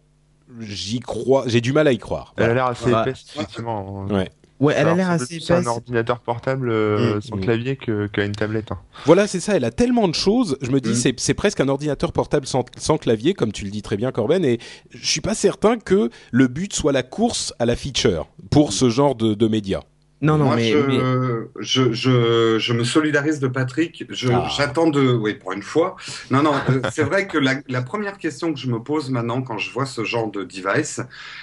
J'y 0.61 1.01
crois, 1.01 1.45
j'ai 1.47 1.61
du 1.61 1.73
mal 1.73 1.87
à 1.87 1.93
y 1.93 1.99
croire. 1.99 2.33
Elle 2.37 2.45
a 2.45 2.47
Voilà. 2.47 2.61
l'air 2.63 2.71
assez 2.71 2.91
épaisse, 2.91 3.25
effectivement. 3.37 4.07
Ouais. 4.07 4.31
Ouais, 4.61 4.75
elle 4.77 4.89
a 4.89 4.95
l'air 4.95 5.11
assez 5.11 5.37
épaisse. 5.37 5.51
un 5.53 5.67
ordinateur 5.67 6.19
portable 6.19 6.71
euh, 6.71 7.17
Mm. 7.17 7.21
sans 7.21 7.37
Mm. 7.37 7.41
clavier 7.41 7.77
que- 7.77 8.09
qu'à 8.09 8.25
une 8.25 8.33
tablette. 8.33 8.73
hein. 8.73 8.79
Voilà, 9.05 9.29
c'est 9.29 9.39
ça. 9.39 9.55
Elle 9.57 9.65
a 9.65 9.71
tellement 9.71 10.09
de 10.09 10.15
choses. 10.17 10.57
Je 10.63 10.71
me 10.73 10.81
dis, 10.81 10.91
Mm. 10.91 10.95
c'est 10.95 11.21
c'est 11.21 11.35
presque 11.35 11.61
un 11.61 11.69
ordinateur 11.69 12.13
portable 12.13 12.45
sans, 12.47 12.65
sans 12.77 12.97
clavier, 12.99 13.35
comme 13.35 13.53
tu 13.53 13.65
le 13.65 13.71
dis 13.71 13.83
très 13.83 13.97
bien, 13.97 14.11
Corben. 14.11 14.45
Et 14.45 14.59
je 14.91 15.07
suis 15.07 15.21
pas 15.21 15.35
certain 15.37 15.79
que 15.79 16.11
le 16.33 16.49
but 16.49 16.73
soit 16.73 16.91
la 16.93 17.05
course 17.05 17.55
à 17.61 17.67
la 17.67 17.77
feature 17.77 18.27
pour 18.51 18.73
ce 18.73 18.89
genre 18.91 19.15
de, 19.15 19.35
de 19.35 19.47
médias. 19.47 19.83
Non, 20.21 20.37
non, 20.37 20.47
Moi, 20.47 20.57
mais, 20.57 20.73
je, 20.73 20.79
mais- 20.79 21.47
je, 21.61 21.93
je, 21.93 22.59
je 22.59 22.73
me 22.73 22.83
solidarise 22.83 23.39
de 23.39 23.47
Patrick. 23.47 24.05
Je, 24.11 24.29
Ah. 24.33 24.49
J'attends 24.57 24.89
de, 24.91 25.13
oui, 25.13 25.35
pour 25.35 25.53
une 25.53 25.63
fois. 25.63 25.95
Non, 26.33 26.43
non, 26.43 26.55
euh, 26.71 26.81
c'est 26.93 27.05
vrai 27.05 27.29
que 27.29 27.39
la, 27.39 27.55
la 27.69 27.83
première 27.83 28.19
question 28.19 28.53
que 28.53 28.59
je 28.59 28.67
me 28.67 28.81
pose 28.81 29.11
maintenant 29.11 29.43
quand 29.43 29.59
je 29.59 29.71
vois 29.71 29.87
ce 29.87 30.03
genre 30.05 30.29
de 30.31 30.43
device, 30.43 31.01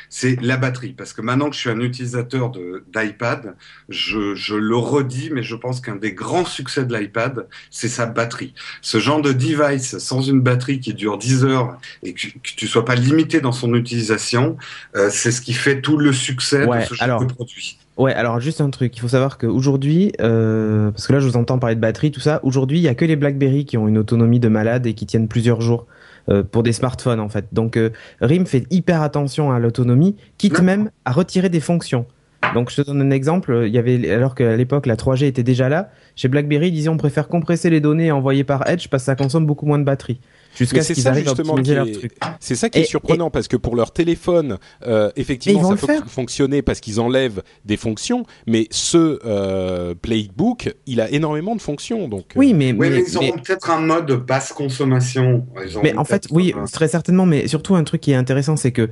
c'est 0.09 0.41
la 0.41 0.57
batterie. 0.57 0.91
Parce 0.93 1.13
que 1.13 1.21
maintenant 1.21 1.49
que 1.49 1.55
je 1.55 1.61
suis 1.61 1.69
un 1.69 1.79
utilisateur 1.79 2.49
de 2.49 2.83
d'iPad, 2.93 3.55
je, 3.87 4.35
je 4.35 4.55
le 4.55 4.75
redis, 4.75 5.29
mais 5.31 5.41
je 5.43 5.55
pense 5.55 5.79
qu'un 5.79 5.95
des 5.95 6.11
grands 6.13 6.45
succès 6.45 6.83
de 6.83 6.93
l'iPad, 6.93 7.47
c'est 7.71 7.87
sa 7.87 8.05
batterie. 8.05 8.53
Ce 8.81 8.99
genre 8.99 9.21
de 9.21 9.31
device 9.31 9.97
sans 9.99 10.21
une 10.21 10.41
batterie 10.41 10.81
qui 10.81 10.93
dure 10.93 11.17
10 11.17 11.45
heures 11.45 11.77
et 12.03 12.13
que, 12.13 12.27
que 12.27 12.39
tu 12.57 12.67
sois 12.67 12.83
pas 12.83 12.95
limité 12.95 13.39
dans 13.39 13.53
son 13.53 13.73
utilisation, 13.73 14.57
euh, 14.97 15.09
c'est 15.09 15.31
ce 15.31 15.39
qui 15.39 15.53
fait 15.53 15.79
tout 15.79 15.95
le 15.97 16.11
succès 16.11 16.65
Ouais, 16.65 16.81
de 16.81 16.85
ce 16.87 16.93
genre 16.95 17.03
alors, 17.05 17.25
de 17.25 17.33
produit. 17.33 17.79
Ouais, 17.97 18.13
alors 18.13 18.41
juste 18.41 18.59
un 18.59 18.69
truc, 18.69 18.95
il 18.97 18.99
faut 18.99 19.07
savoir 19.07 19.37
qu'aujourd'hui, 19.37 20.11
euh, 20.19 20.91
parce 20.91 21.07
que 21.07 21.13
là 21.13 21.19
je 21.19 21.27
vous 21.27 21.37
entends 21.37 21.59
parler 21.59 21.77
de 21.77 21.81
batterie, 21.81 22.11
tout 22.11 22.19
ça, 22.19 22.41
aujourd'hui 22.43 22.79
il 22.79 22.81
y 22.81 22.89
a 22.89 22.95
que 22.95 23.05
les 23.05 23.15
BlackBerry 23.15 23.63
qui 23.63 23.77
ont 23.77 23.87
une 23.87 23.97
autonomie 23.97 24.41
de 24.41 24.49
malade 24.49 24.85
et 24.85 24.93
qui 24.93 25.05
tiennent 25.05 25.29
plusieurs 25.29 25.61
jours 25.61 25.85
euh, 26.27 26.43
pour 26.43 26.61
des 26.61 26.73
smartphones 26.73 27.21
en 27.21 27.29
fait. 27.29 27.45
Donc 27.53 27.77
euh, 27.77 27.91
RIM 28.19 28.45
fait 28.45 28.65
hyper 28.69 29.01
attention 29.01 29.53
à 29.53 29.59
l'autonomie, 29.59 30.17
quitte 30.37 30.59
même 30.59 30.89
à 31.05 31.13
retirer 31.13 31.47
des 31.47 31.61
fonctions. 31.61 32.05
Donc 32.53 32.69
je 32.69 32.81
te 32.81 32.81
donne 32.81 33.01
un 33.01 33.11
exemple, 33.11 33.63
il 33.65 33.73
y 33.73 33.77
avait 33.77 34.11
alors 34.11 34.35
qu'à 34.35 34.57
l'époque 34.57 34.87
la 34.87 34.97
3G 34.97 35.23
était 35.23 35.43
déjà 35.43 35.69
là, 35.69 35.89
chez 36.17 36.27
BlackBerry 36.27 36.67
ils 36.67 36.73
disaient 36.73 36.89
on 36.89 36.97
préfère 36.97 37.29
compresser 37.29 37.69
les 37.69 37.79
données 37.79 38.07
et 38.07 38.11
envoyer 38.11 38.43
par 38.43 38.67
Edge 38.69 38.89
parce 38.89 39.03
que 39.03 39.05
ça 39.05 39.15
consomme 39.15 39.45
beaucoup 39.45 39.65
moins 39.65 39.79
de 39.79 39.85
batterie. 39.85 40.19
Jusqu'à 40.55 40.77
Mais 40.77 40.81
ce 40.81 40.87
c'est 40.87 40.93
qu'ils 40.95 41.03
ça, 41.03 41.09
arrivent 41.09 41.27
à 41.27 41.29
justement, 41.29 41.53
optimiser 41.53 41.71
qui 41.71 41.75
leur 41.75 41.87
est- 41.87 41.91
truc. 41.99 42.17
C'est 42.39 42.55
ça 42.55 42.69
qui 42.69 42.79
est 42.79 42.83
Et- 42.83 42.85
surprenant 42.85 43.29
parce 43.29 43.47
que 43.47 43.57
pour 43.57 43.75
leur 43.75 43.91
téléphone, 43.91 44.57
euh, 44.87 45.11
effectivement, 45.15 45.73
ils 45.73 45.77
ça 45.77 45.87
peut 45.87 46.03
fonctionner 46.07 46.61
parce 46.61 46.79
qu'ils 46.79 46.99
enlèvent 46.99 47.43
des 47.65 47.77
fonctions, 47.77 48.25
mais 48.47 48.67
ce 48.71 49.19
euh, 49.25 49.93
Playbook, 50.01 50.73
il 50.87 51.01
a 51.01 51.09
énormément 51.11 51.55
de 51.55 51.61
fonctions. 51.61 52.07
Donc, 52.07 52.25
euh, 52.35 52.39
Oui, 52.39 52.53
mais, 52.53 52.71
Oui, 52.71 52.89
mais, 52.89 52.89
mais- 52.89 53.03
ils 53.07 53.17
auront 53.17 53.31
peut-être 53.33 53.69
un 53.69 53.79
mode 53.81 54.11
basse 54.25 54.53
consommation. 54.53 55.45
Ils 55.65 55.77
Mais 55.83 55.95
en 55.97 56.03
fait, 56.05 56.27
oui, 56.31 56.53
très 56.71 56.87
certainement, 56.87 57.25
mais 57.25 57.47
surtout 57.47 57.75
un 57.75 57.83
truc 57.83 58.01
qui 58.01 58.11
est 58.11 58.15
intéressant, 58.15 58.55
c'est 58.55 58.71
que 58.71 58.89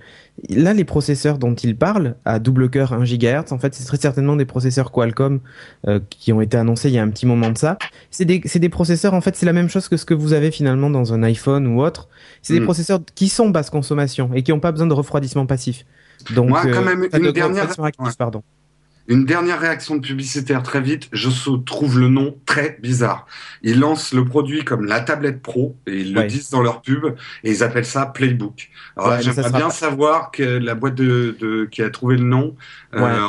là, 0.49 0.73
les 0.73 0.83
processeurs 0.83 1.37
dont 1.37 1.53
il 1.55 1.75
parle, 1.77 2.15
à 2.25 2.39
double 2.39 2.69
cœur 2.69 2.93
1 2.93 3.03
GHz, 3.05 3.51
en 3.51 3.59
fait, 3.59 3.73
c'est 3.73 3.85
très 3.85 3.97
certainement 3.97 4.35
des 4.35 4.45
processeurs 4.45 4.91
Qualcomm 4.91 5.39
euh, 5.87 5.99
qui 6.09 6.33
ont 6.33 6.41
été 6.41 6.57
annoncés 6.57 6.89
il 6.89 6.95
y 6.95 6.97
a 6.97 7.03
un 7.03 7.09
petit 7.09 7.25
moment 7.25 7.49
de 7.51 7.57
ça. 7.57 7.77
C'est 8.11 8.25
des, 8.25 8.41
c'est 8.45 8.59
des 8.59 8.69
processeurs, 8.69 9.13
en 9.13 9.21
fait, 9.21 9.35
c'est 9.35 9.45
la 9.45 9.53
même 9.53 9.69
chose 9.69 9.87
que 9.87 9.97
ce 9.97 10.05
que 10.05 10.13
vous 10.13 10.33
avez 10.33 10.51
finalement 10.51 10.89
dans 10.89 11.13
un 11.13 11.23
iPhone 11.23 11.52
ou 11.61 11.81
autre. 11.81 12.07
C'est 12.41 12.53
des 12.53 12.59
Mm. 12.59 12.65
processeurs 12.65 12.99
qui 13.15 13.29
sont 13.29 13.49
basse 13.49 13.69
consommation 13.69 14.31
et 14.33 14.43
qui 14.43 14.51
n'ont 14.51 14.59
pas 14.59 14.71
besoin 14.71 14.87
de 14.87 14.93
refroidissement 14.93 15.45
passif. 15.45 15.85
Donc, 16.35 16.49
Moi, 16.49 16.61
quand 16.63 16.69
euh, 16.69 16.81
même, 16.83 17.03
une 17.03 17.09
de 17.09 17.31
dernière- 17.31 17.63
refroidissement 17.63 17.85
actif, 17.85 18.05
ouais. 18.05 18.11
pardon. 18.17 18.43
Une 19.09 19.25
dernière 19.25 19.59
réaction 19.59 19.95
de 19.97 20.01
publicitaire 20.01 20.63
très 20.63 20.79
vite. 20.79 21.09
Je 21.11 21.29
trouve 21.65 21.99
le 21.99 22.07
nom 22.07 22.35
très 22.45 22.77
bizarre. 22.81 23.27
Ils 23.61 23.77
lancent 23.79 24.13
le 24.13 24.23
produit 24.23 24.63
comme 24.63 24.85
la 24.85 25.01
tablette 25.01 25.41
pro 25.41 25.75
et 25.87 25.97
ils 26.01 26.15
Ouais. 26.15 26.23
le 26.23 26.29
disent 26.29 26.49
dans 26.51 26.61
leur 26.61 26.81
pub 26.81 27.05
et 27.43 27.51
ils 27.51 27.63
appellent 27.63 27.83
ça 27.85 28.05
Playbook. 28.05 28.69
Alors 28.95 29.09
Ouais, 29.11 29.21
j'aimerais 29.21 29.49
bien 29.51 29.59
pas- 29.67 29.69
savoir 29.71 30.31
que 30.31 30.43
la 30.43 30.73
boîte 30.75 30.95
de, 30.95 31.35
de- 31.39 31.65
qui 31.65 31.81
a 31.81 31.89
trouvé 31.89 32.15
le 32.15 32.23
nom. 32.23 32.55
euh, 32.95 33.27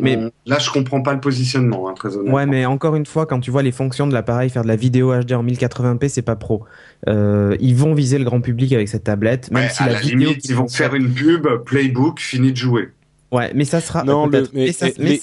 Mais- 0.00 0.18
là, 0.46 0.58
je 0.58 0.70
comprends 0.70 1.02
pas 1.02 1.12
le 1.12 1.20
positionnement, 1.20 1.88
hein, 1.88 1.94
très 1.94 2.16
honnêtement. 2.16 2.34
Ouais, 2.36 2.46
mais 2.46 2.64
encore 2.64 2.96
une 2.96 3.06
fois, 3.06 3.26
quand 3.26 3.40
tu 3.40 3.50
vois 3.50 3.62
les 3.62 3.72
fonctions 3.72 4.06
de 4.06 4.12
l'appareil, 4.14 4.48
faire 4.50 4.62
de 4.62 4.68
la 4.68 4.76
vidéo 4.76 5.12
HD 5.14 5.32
en 5.34 5.42
1080p, 5.42 6.08
c'est 6.08 6.22
pas 6.22 6.36
pro. 6.36 6.64
Euh, 7.08 7.56
ils 7.60 7.74
vont 7.76 7.92
viser 7.94 8.18
le 8.18 8.24
grand 8.24 8.40
public 8.40 8.72
avec 8.72 8.88
cette 8.88 9.04
tablette, 9.04 9.50
même 9.50 9.68
si 9.68 9.82
à 9.82 9.86
la, 9.86 9.92
la 9.94 9.98
vidéo 10.00 10.18
limite, 10.30 10.44
ils 10.48 10.54
vont 10.54 10.68
faire 10.68 10.94
une 10.94 11.12
pub 11.12 11.46
Playbook, 11.66 12.20
fini 12.20 12.52
de 12.52 12.56
jouer. 12.56 12.88
Ouais, 13.32 13.52
mais 13.54 13.64
ça 13.64 13.80
sera. 13.80 14.04
Non, 14.04 14.26
le- 14.26 14.48
mais- 14.52 14.72
ça- 14.72 14.86
mais- 14.98 15.20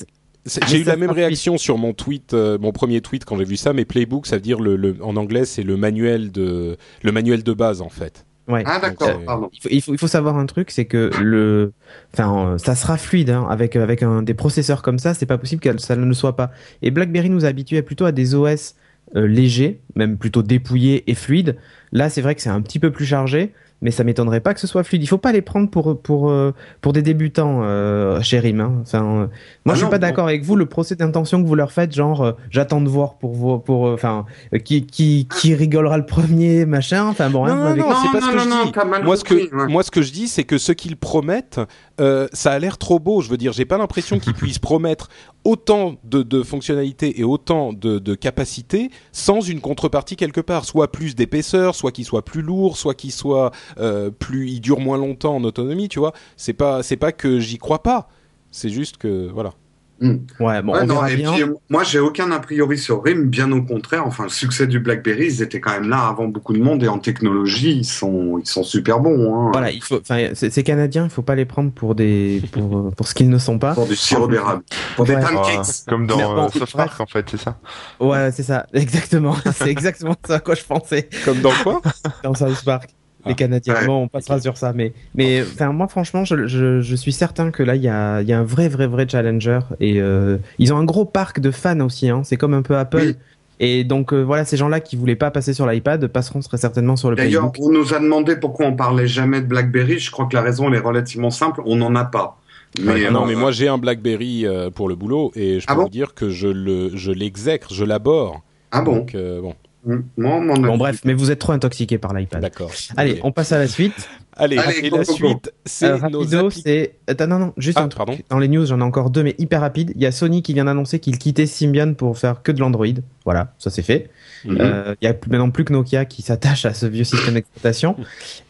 J'ai 0.68 0.80
eu 0.80 0.84
la 0.86 0.96
même 0.96 1.12
réaction 1.12 1.58
sur 1.58 1.78
mon 1.78 1.92
tweet, 1.94 2.34
euh, 2.34 2.58
mon 2.58 2.72
premier 2.72 3.02
tweet 3.02 3.26
quand 3.26 3.38
j'ai 3.38 3.44
vu 3.44 3.58
ça. 3.58 3.74
Mais 3.74 3.84
playbook, 3.84 4.26
ça 4.28 4.38
veut 4.38 4.42
dire 4.42 4.62
le, 4.62 4.78
le- 4.78 4.96
en 5.02 5.18
anglais, 5.18 5.44
c'est 5.44 5.64
le 5.64 5.76
manuel 5.76 6.32
de 6.32 6.78
le 7.04 7.12
manuel 7.12 7.44
de 7.44 7.52
base 7.54 7.82
en 7.82 7.90
fait. 7.90 8.26
ouais. 8.48 8.64
Ah 8.66 8.80
d'accord, 8.80 9.20
pardon. 9.26 9.50
Il 9.52 9.62
faut, 9.62 9.70
il 9.70 9.82
faut, 9.82 9.92
il 9.94 9.98
faut 9.98 10.08
savoir 10.08 10.38
un 10.38 10.46
truc, 10.46 10.72
c'est 10.72 10.86
que 10.86 11.12
le, 11.22 11.74
enfin, 12.14 12.54
euh, 12.54 12.58
ça 12.58 12.76
sera 12.76 12.98
fluide 12.98 13.30
hein, 13.30 13.46
avec 13.50 13.76
avec 13.76 14.04
un 14.04 14.22
des 14.22 14.34
processeurs 14.34 14.82
comme 14.84 15.00
ça. 15.00 15.14
C'est 15.14 15.26
pas 15.26 15.38
possible 15.38 15.62
que 15.62 15.78
ça 15.80 15.98
ne 15.98 16.06
le 16.06 16.14
soit 16.14 16.38
pas. 16.38 16.52
Et 16.82 16.92
BlackBerry 16.92 17.30
nous 17.30 17.44
a 17.44 17.50
habitués 17.50 17.82
plutôt 17.82 18.06
à 18.06 18.14
des 18.14 18.34
OS 18.34 18.76
euh, 19.18 19.28
légers, 19.28 19.82
même 19.96 20.18
plutôt 20.18 20.44
dépouillés 20.44 21.10
et 21.12 21.14
fluides. 21.14 21.58
Là, 21.92 22.10
c'est 22.10 22.22
vrai 22.22 22.36
que 22.36 22.42
c'est 22.42 22.50
un 22.50 22.62
petit 22.62 22.80
peu 22.80 22.92
plus 22.92 23.06
chargé, 23.06 23.52
mais 23.82 23.92
ça 23.92 24.04
m'étonnerait 24.04 24.40
pas 24.40 24.54
que 24.54 24.60
ce 24.60 24.68
soit 24.68 24.84
fluide. 24.84 25.04
Il 25.04 25.08
faut 25.08 25.18
pas 25.18 25.32
les 25.32 25.42
prendre 25.42 25.70
pour 25.70 26.02
pour 26.02 26.30
euh, 26.30 26.54
pour 26.82 26.94
des 26.94 27.02
débutants, 27.02 27.62
euh. 27.64 28.20
Hein. 28.20 28.72
Enfin, 28.82 29.04
euh, 29.04 29.18
moi, 29.20 29.28
Ah 29.68 29.72
je 29.72 29.76
suis 29.76 29.84
non, 29.86 29.90
pas 29.90 30.00
d'accord 30.00 30.28
avec 30.28 30.44
vous. 30.44 30.56
Le 30.56 30.66
procès 30.66 30.96
d'intention 30.96 31.42
que 31.42 31.48
vous 31.48 31.56
leur 31.56 31.72
faites, 31.72 31.94
genre, 31.94 32.24
euh, 32.24 32.32
j'attends 32.50 32.82
de 32.82 32.90
voir 32.90 33.18
pour 33.18 33.34
vous, 33.34 33.60
pour, 33.60 33.84
enfin, 33.84 34.26
euh, 34.54 34.58
qui 34.58 34.86
qui 34.86 35.28
qui 35.40 35.54
rigolera 35.54 35.98
le 35.98 36.06
premier, 36.06 36.66
machin. 36.66 37.06
Enfin 37.08 37.30
bon, 37.30 37.46
Non, 37.46 37.54
hein, 37.54 37.76
non, 37.76 37.86
c'est 38.02 38.12
pas 38.12 38.20
non, 38.20 38.28
ce 38.28 38.32
que 38.32 38.38
non, 38.38 38.44
je 38.44 38.50
non, 38.50 38.98
dis. 38.98 39.04
Moi, 39.04 39.18
ce 39.18 39.24
que 39.24 39.68
moi, 39.68 39.84
ce 39.84 39.92
que 39.92 40.02
je 40.02 40.12
dis, 40.12 40.28
c'est 40.28 40.44
que 40.44 40.58
ce 40.58 40.72
qu'ils 40.72 40.98
promettent, 40.98 41.60
euh, 42.00 42.28
ça 42.34 42.52
a 42.54 42.60
l'air 42.60 42.78
trop 42.78 43.00
beau. 43.00 43.22
Je 43.22 43.30
veux 43.30 43.38
dire, 43.38 43.54
j'ai 43.54 43.66
pas 43.66 43.78
l'impression 43.78 44.20
qu'ils 44.20 44.34
puissent 44.34 44.60
promettre 44.60 45.10
autant 45.48 45.96
de, 46.04 46.44
fonctionnalités 46.44 47.22
et 47.22 47.24
autant 47.24 47.72
de, 47.72 48.00
de 48.00 48.16
capacités 48.16 48.92
sans 49.14 49.40
une 49.40 49.62
contrepartie 49.62 50.18
quelque 50.18 50.42
part, 50.42 50.66
soit 50.66 50.92
plus 50.92 51.16
d'épaisseur, 51.16 51.74
soit 51.74 51.94
qu'il 51.94 52.04
soit 52.04 52.26
plus 52.26 52.42
lourd, 52.42 52.76
soit 52.76 52.94
qu'il 52.94 53.14
soit 53.14 53.52
euh, 53.78 54.12
plus, 54.12 54.50
il 54.50 54.60
dure 54.60 54.82
moins 54.82 54.98
longtemps 54.98 55.38
en 55.38 55.44
autonomie. 55.46 55.88
Tu 55.88 56.00
vois, 56.00 56.12
c'est 56.36 56.52
pas, 56.52 56.84
c'est 56.84 56.98
pas 56.98 57.14
que 57.14 57.40
j'y 57.40 57.58
crois 57.58 57.82
pas. 57.82 58.10
C'est 58.52 58.70
juste 58.70 58.98
que 58.98 59.30
voilà. 59.34 59.54
Ouais, 60.00 60.62
bon, 60.62 60.74
Ouais, 60.74 60.80
on 60.82 60.86
non, 60.86 60.96
verra 60.96 61.12
et 61.12 61.16
bien. 61.16 61.34
puis, 61.34 61.44
euh, 61.44 61.54
moi, 61.70 61.84
j'ai 61.84 62.00
aucun 62.00 62.32
a 62.32 62.40
priori 62.40 62.78
sur 62.78 63.04
RIM, 63.04 63.24
bien 63.26 63.52
au 63.52 63.62
contraire. 63.64 64.06
Enfin, 64.06 64.24
le 64.24 64.30
succès 64.30 64.68
du 64.68 64.80
BlackBerry, 64.80 65.26
ils 65.26 65.42
étaient 65.42 65.60
quand 65.60 65.72
même 65.72 65.90
là 65.90 66.08
avant 66.08 66.28
beaucoup 66.28 66.54
de 66.54 66.60
monde 66.62 66.84
et 66.84 66.88
en 66.88 67.00
technologie, 67.00 67.72
ils 67.78 67.86
sont, 67.86 68.38
ils 68.38 68.48
sont 68.48 68.64
super 68.64 69.00
bons. 69.00 69.34
Hein, 69.48 69.50
Voilà, 69.54 69.72
il 69.72 69.82
faut, 69.82 70.00
enfin, 70.00 70.30
c'est 70.36 70.52
c'est 70.52 70.64
canadien, 70.64 71.06
il 71.06 71.10
faut 71.10 71.22
pas 71.24 71.36
les 71.36 71.46
prendre 71.46 71.72
pour 71.72 71.96
des, 71.96 72.42
pour, 72.52 72.92
pour 72.96 73.08
ce 73.08 73.14
qu'ils 73.16 73.30
ne 73.30 73.38
sont 73.40 73.58
pas. 73.60 73.74
Pour 73.74 73.88
du 73.88 73.96
sirop 73.96 74.28
d'érable. 74.28 74.64
Pour 74.96 75.06
des 75.06 75.16
Ouais. 75.16 75.22
Ah, 75.26 75.32
pancakes. 75.34 75.86
comme 75.88 76.06
dans 76.06 76.18
bon, 76.18 76.44
euh, 76.46 76.50
South 76.50 76.74
Park, 76.76 77.00
en 77.00 77.06
fait, 77.08 77.26
c'est 77.32 77.38
ça. 77.40 77.58
Ouais, 78.00 78.32
c'est 78.32 78.44
ça, 78.44 78.68
exactement. 78.74 79.36
c'est 79.54 79.70
exactement 79.70 80.16
ça 80.28 80.36
à 80.36 80.40
quoi 80.40 80.56
je 80.56 80.64
pensais 80.64 81.10
Comme 81.26 81.40
dans 81.42 81.52
quoi? 81.64 81.82
Dans 82.24 82.34
South 82.36 82.64
Park. 82.64 82.90
Les. 83.28 83.36
Canadiens. 83.36 83.74
Ouais. 83.76 83.86
Bon, 83.86 84.04
on 84.04 84.08
passera 84.08 84.40
sur 84.40 84.58
ça, 84.58 84.74
mais, 84.74 84.94
mais, 85.16 85.42
enfin, 85.42 85.72
moi, 85.72 85.88
franchement, 85.88 86.26
je, 86.26 86.48
je, 86.48 86.82
je 86.82 86.96
suis 86.96 87.12
certain 87.12 87.52
que 87.52 87.64
là, 87.64 87.76
il 87.76 87.82
y 87.84 87.88
a, 87.90 88.22
il 88.22 88.28
y 88.28 88.34
a 88.34 88.40
un 88.40 88.44
vrai, 88.44 88.68
vrai, 88.70 88.88
vrai 88.88 89.08
challenger 89.10 89.60
et 89.80 90.02
euh, 90.02 90.38
ils 90.60 90.74
ont 90.74 90.78
un 90.78 90.86
gros 90.86 91.06
parc 91.06 91.40
de 91.40 91.52
fans 91.52 91.80
aussi. 91.82 92.10
Hein. 92.10 92.22
C'est 92.24 92.38
comme 92.38 92.54
un 92.54 92.62
peu 92.62 92.76
Apple. 92.78 92.98
Oui. 93.02 93.16
Et 93.60 93.84
donc 93.84 94.14
euh, 94.14 94.22
voilà, 94.22 94.46
ces 94.46 94.56
gens-là 94.56 94.80
qui 94.80 94.96
voulaient 94.96 95.16
pas 95.16 95.32
passer 95.32 95.52
sur 95.52 95.66
l'iPad 95.66 96.06
passeront 96.08 96.42
très 96.42 96.58
certainement 96.58 96.96
sur 96.96 97.10
le 97.10 97.16
D'ailleurs, 97.16 97.52
on 97.60 97.72
nous 97.72 97.94
a 97.96 98.00
demandé 98.00 98.36
pourquoi 98.36 98.68
on 98.68 98.76
parlait 98.76 99.08
jamais 99.08 99.42
de 99.42 99.48
BlackBerry. 99.48 99.98
Je 99.98 100.12
crois 100.12 100.28
que 100.28 100.36
la 100.36 100.44
raison 100.44 100.68
elle 100.68 100.76
est 100.76 100.80
relativement 100.80 101.32
simple. 101.32 101.62
On 101.66 101.76
n'en 101.76 101.96
a 101.96 102.06
pas. 102.06 102.38
Mais, 102.80 103.10
Non, 103.10 103.24
euh, 103.24 103.28
mais 103.28 103.34
moi 103.34 103.52
j'ai 103.52 103.68
un 103.68 103.80
BlackBerry 103.80 104.46
euh, 104.46 104.70
pour 104.70 104.88
le 104.90 104.96
boulot 104.96 105.32
et 105.36 105.60
je 105.60 105.66
peux 105.66 105.74
Ah 105.74 105.76
bon? 105.76 105.84
vous 105.84 105.90
dire 105.90 106.14
que 106.14 106.30
je 106.30 106.48
le, 106.48 106.96
je 106.96 107.12
l'exècre, 107.12 107.74
je 107.74 107.84
l'abore. 107.84 108.42
Ah 108.72 108.82
bon? 108.82 108.98
Donc 108.98 109.16
euh, 109.16 109.42
bon, 109.42 109.56
Mm. 109.88 110.02
Bon, 110.18 110.78
bref, 110.78 111.00
mais 111.06 111.14
vous 111.14 111.32
êtes 111.32 111.40
trop 111.40 111.54
intoxiqué 111.54 111.98
par 111.98 112.14
l'iPad. 112.14 112.42
d'accord. 112.42 112.72
Allez, 112.98 113.20
on 113.24 113.32
passe 113.32 113.52
à 113.54 113.58
la 113.58 113.68
suite. 113.68 113.94
Allez, 114.40 114.58
Allez, 114.60 114.80
et 114.84 114.90
go, 114.90 114.98
la 114.98 115.04
go, 115.04 115.14
suite, 115.14 115.52
c'est 115.66 115.86
Euh, 115.88 115.96
nos 116.10 116.20
rapido, 116.20 116.50
appli- 116.50 116.62
c'est. 116.64 116.94
Attends, 117.08 117.26
non, 117.28 117.40
non, 117.40 117.54
juste 117.58 117.78
Ah, 117.80 117.84
un 117.84 117.88
truc. 117.88 117.98
pardon. 118.06 118.18
Dans 118.30 118.38
les 118.38 118.48
news, 118.48 118.66
j'en 118.68 118.80
ai 118.80 118.84
encore 118.84 119.10
deux, 119.10 119.24
mais 119.24 119.34
hyper 119.40 119.62
rapide. 119.62 119.94
Il 119.96 120.02
y 120.02 120.06
a 120.06 120.12
Sony 120.12 120.44
qui 120.44 120.54
vient 120.54 120.66
d'annoncer 120.66 121.00
qu'il 121.00 121.18
quittait 121.18 121.48
Symbian 121.48 121.94
pour 121.96 122.18
faire 122.20 122.44
que 122.44 122.52
de 122.52 122.60
l'Android. 122.60 122.86
Voilà, 123.26 123.54
ça 123.58 123.70
c'est 123.72 123.82
fait. 123.82 124.10
Mhm. 124.46 124.58
Euh, 124.60 124.96
Il 125.02 125.06
y 125.06 125.08
a 125.08 125.14
plus- 125.16 125.32
maintenant 125.32 125.50
plus 125.50 125.64
que 125.66 125.74
Nokia 125.74 126.06
qui 126.06 126.22
s'attache 126.22 126.66
à 126.66 126.74
ce 126.76 126.86
vieux 126.86 127.04
système 127.04 127.34
d'exploitation. 127.34 127.96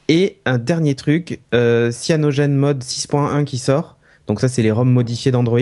Et 0.10 0.38
un 0.46 0.58
dernier 0.58 0.96
truc, 0.96 1.40
euh, 1.54 1.92
Cyanogen 1.92 2.56
Mode 2.56 2.84
6.1 2.84 3.44
qui 3.46 3.58
sort. 3.58 3.97
Donc 4.28 4.40
ça, 4.42 4.48
c'est 4.50 4.62
les 4.62 4.72
ROM 4.72 4.90
modifiés 4.92 5.32
d'Android 5.32 5.60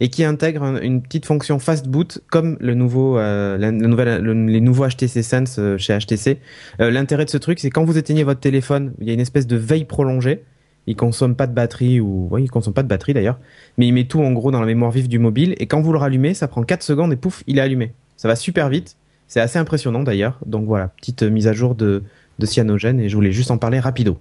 et 0.00 0.08
qui 0.08 0.24
intègre 0.24 0.62
un- 0.62 0.80
une 0.80 1.02
petite 1.02 1.26
fonction 1.26 1.58
fast 1.58 1.86
boot 1.86 2.20
comme 2.30 2.56
le 2.60 2.74
nouveau, 2.74 3.18
euh, 3.18 3.58
les 3.58 4.60
nouveaux 4.60 4.86
HTC 4.88 5.22
Sense 5.22 5.56
euh, 5.58 5.76
chez 5.78 5.96
HTC. 5.98 6.38
Euh, 6.80 6.90
L'intérêt 6.90 7.24
de 7.26 7.30
ce 7.30 7.36
truc, 7.36 7.58
c'est 7.60 7.70
quand 7.70 7.84
vous 7.84 7.98
éteignez 7.98 8.24
votre 8.24 8.40
téléphone, 8.40 8.92
il 9.00 9.06
y 9.06 9.10
a 9.10 9.12
une 9.14 9.20
espèce 9.20 9.46
de 9.46 9.56
veille 9.56 9.84
prolongée. 9.84 10.42
Il 10.88 10.94
consomme 10.96 11.34
pas 11.34 11.46
de 11.48 11.52
batterie 11.52 12.00
ou, 12.00 12.28
oui, 12.30 12.44
il 12.44 12.50
consomme 12.50 12.72
pas 12.72 12.84
de 12.84 12.88
batterie 12.88 13.12
d'ailleurs, 13.12 13.38
mais 13.76 13.88
il 13.88 13.92
met 13.92 14.04
tout 14.04 14.20
en 14.22 14.30
gros 14.32 14.50
dans 14.52 14.60
la 14.60 14.66
mémoire 14.66 14.92
vive 14.92 15.08
du 15.08 15.18
mobile 15.18 15.54
et 15.58 15.66
quand 15.66 15.80
vous 15.80 15.92
le 15.92 15.98
rallumez, 15.98 16.32
ça 16.32 16.46
prend 16.46 16.62
4 16.62 16.82
secondes 16.84 17.12
et 17.12 17.16
pouf, 17.16 17.42
il 17.48 17.58
est 17.58 17.60
allumé. 17.60 17.92
Ça 18.16 18.28
va 18.28 18.36
super 18.36 18.68
vite. 18.68 18.96
C'est 19.26 19.40
assez 19.40 19.58
impressionnant 19.58 20.04
d'ailleurs. 20.04 20.38
Donc 20.46 20.64
voilà, 20.66 20.88
petite 20.96 21.24
mise 21.24 21.48
à 21.48 21.52
jour 21.52 21.74
de, 21.74 22.04
de 22.38 22.46
Cyanogen 22.46 23.00
et 23.00 23.08
je 23.08 23.16
voulais 23.16 23.32
juste 23.32 23.50
en 23.50 23.58
parler 23.58 23.80
rapido. 23.80 24.16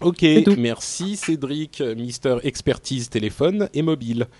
Ok, 0.00 0.24
merci 0.56 1.16
Cédric, 1.16 1.80
euh, 1.80 1.94
Mister 1.94 2.36
Expertise 2.42 3.08
téléphone 3.10 3.68
et 3.74 3.82
mobile. 3.82 4.26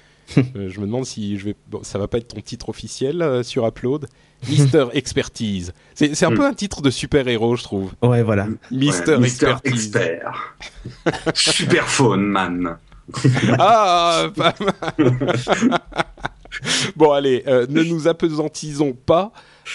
Euh, 0.55 0.69
je 0.69 0.79
me 0.79 0.87
demande 0.87 1.07
si 1.07 1.37
je 1.41 1.47
vais. 1.47 1.57
Bon, 1.69 1.81
ça 1.83 1.99
va 1.99 2.07
pas 2.07 2.19
être 2.19 2.29
ton 2.29 2.41
titre 2.41 2.69
officiel 2.69 3.21
euh, 3.21 3.43
sur 3.43 3.67
Upload. 3.67 4.07
Mister 4.49 4.85
Expertise. 4.93 5.73
C'est 5.95 6.23
un 6.25 6.31
Hmm. 6.31 6.37
peu 6.37 6.47
un 6.47 6.55
titre 6.55 6.83
de 6.83 6.91
super 6.91 7.27
héros, 7.27 7.57
je 7.57 7.65
trouve. 7.65 7.91
Ouais, 8.01 8.23
voilà. 8.23 8.47
Mister 8.71 9.15
Ouais, 9.15 9.19
Mister 9.19 9.47
Expertise. 9.65 9.87
Expert. 9.97 10.57
Superphone 11.35 12.23
man. 12.27 12.77
Ah, 13.59 14.29
pas 14.37 14.55
mal. 14.61 15.17
bon, 16.97 17.11
allez, 17.11 17.43
euh, 17.49 17.67
ne 17.69 17.83
nous 17.83 18.07
apesantisons 18.07 18.93
pas. 18.93 19.33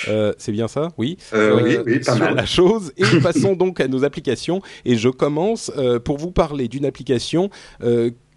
Euh, 0.07 0.33
c'est 0.37 0.51
bien 0.51 0.67
ça, 0.67 0.89
oui. 0.97 1.17
Euh, 1.33 1.61
oui, 1.63 1.75
Euh, 1.75 1.83
oui, 1.85 1.99
pas 1.99 2.13
sur 2.15 2.23
mal. 2.23 2.35
la 2.35 2.45
chose 2.45 2.91
et 2.97 3.03
passons 3.21 3.55
donc 3.55 3.79
à 3.79 3.87
nos 3.87 4.03
applications 4.03 4.61
et 4.85 4.95
je 4.95 5.09
commence 5.09 5.71
euh, 5.77 5.99
pour 5.99 6.17
vous 6.17 6.31
parler 6.31 6.67
d'une 6.67 6.85
application 6.85 7.49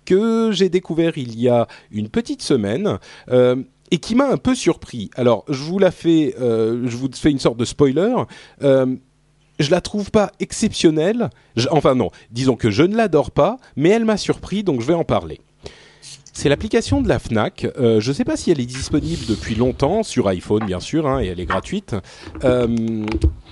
que 0.05 0.51
j'ai 0.53 0.69
découvert 0.69 1.19
il 1.19 1.39
y 1.39 1.49
a 1.49 1.67
une 1.91 2.09
petite 2.09 2.43
semaine 2.43 2.99
et 3.91 3.99
qui 3.99 4.15
m'a 4.15 4.29
un 4.31 4.37
peu 4.37 4.55
surpris. 4.55 5.11
Alors 5.17 5.45
je 5.49 5.63
vous 5.63 5.79
la 5.79 5.91
fais, 5.91 6.35
euh, 6.41 6.83
je 6.87 6.97
vous 6.97 7.09
fais 7.15 7.31
une 7.31 7.39
sorte 7.39 7.59
de 7.59 7.65
spoiler. 7.65 8.15
Euh, 8.63 8.87
je 9.59 9.71
la 9.71 9.81
trouve 9.81 10.11
pas 10.11 10.31
exceptionnelle. 10.41 11.31
Je- 11.57 11.69
enfin 11.71 11.95
non, 11.95 12.11
disons 12.31 12.55
que 12.57 12.71
je 12.71 12.83
ne 12.85 12.97
l'adore 12.97 13.31
pas, 13.33 13.57
mais 13.77 13.89
elle 13.91 14.05
m'a 14.05 14.17
surpris, 14.17 14.63
donc 14.63 14.81
je 14.81 14.87
vais 14.87 14.95
en 14.95 15.05
parler. 15.05 15.41
C'est 16.39 16.49
l'application 16.49 17.01
de 17.01 17.09
la 17.09 17.19
Fnac. 17.19 17.67
Euh, 17.81 18.01
je 18.01 18.11
ne 18.11 18.15
sais 18.15 18.23
pas 18.23 18.37
si 18.37 18.53
elle 18.53 18.61
est 18.61 18.65
disponible 18.65 19.27
depuis 19.29 19.57
longtemps 19.57 20.05
sur 20.05 20.29
iPhone, 20.29 20.65
bien 20.65 20.79
sûr, 20.79 21.09
hein, 21.09 21.21
et 21.21 21.27
elle 21.27 21.41
est 21.41 21.47
gratuite. 21.47 21.97
Euh, 22.45 23.05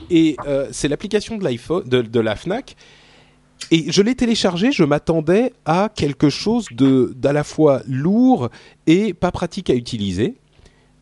et 0.09 0.37
euh, 0.47 0.69
c'est 0.71 0.87
l'application 0.87 1.37
de 1.37 1.83
de, 1.83 2.03
de 2.03 2.21
la 2.21 2.37
Fnac. 2.37 2.77
Et 3.73 3.91
je 3.91 4.03
l'ai 4.03 4.15
téléchargée. 4.15 4.71
Je 4.71 4.85
m'attendais 4.85 5.53
à 5.65 5.91
quelque 5.93 6.31
chose 6.31 6.69
d'à 6.71 7.33
la 7.33 7.43
fois 7.43 7.83
lourd 7.89 8.51
et 8.87 9.15
pas 9.15 9.33
pratique 9.33 9.69
à 9.69 9.75
utiliser. 9.75 10.37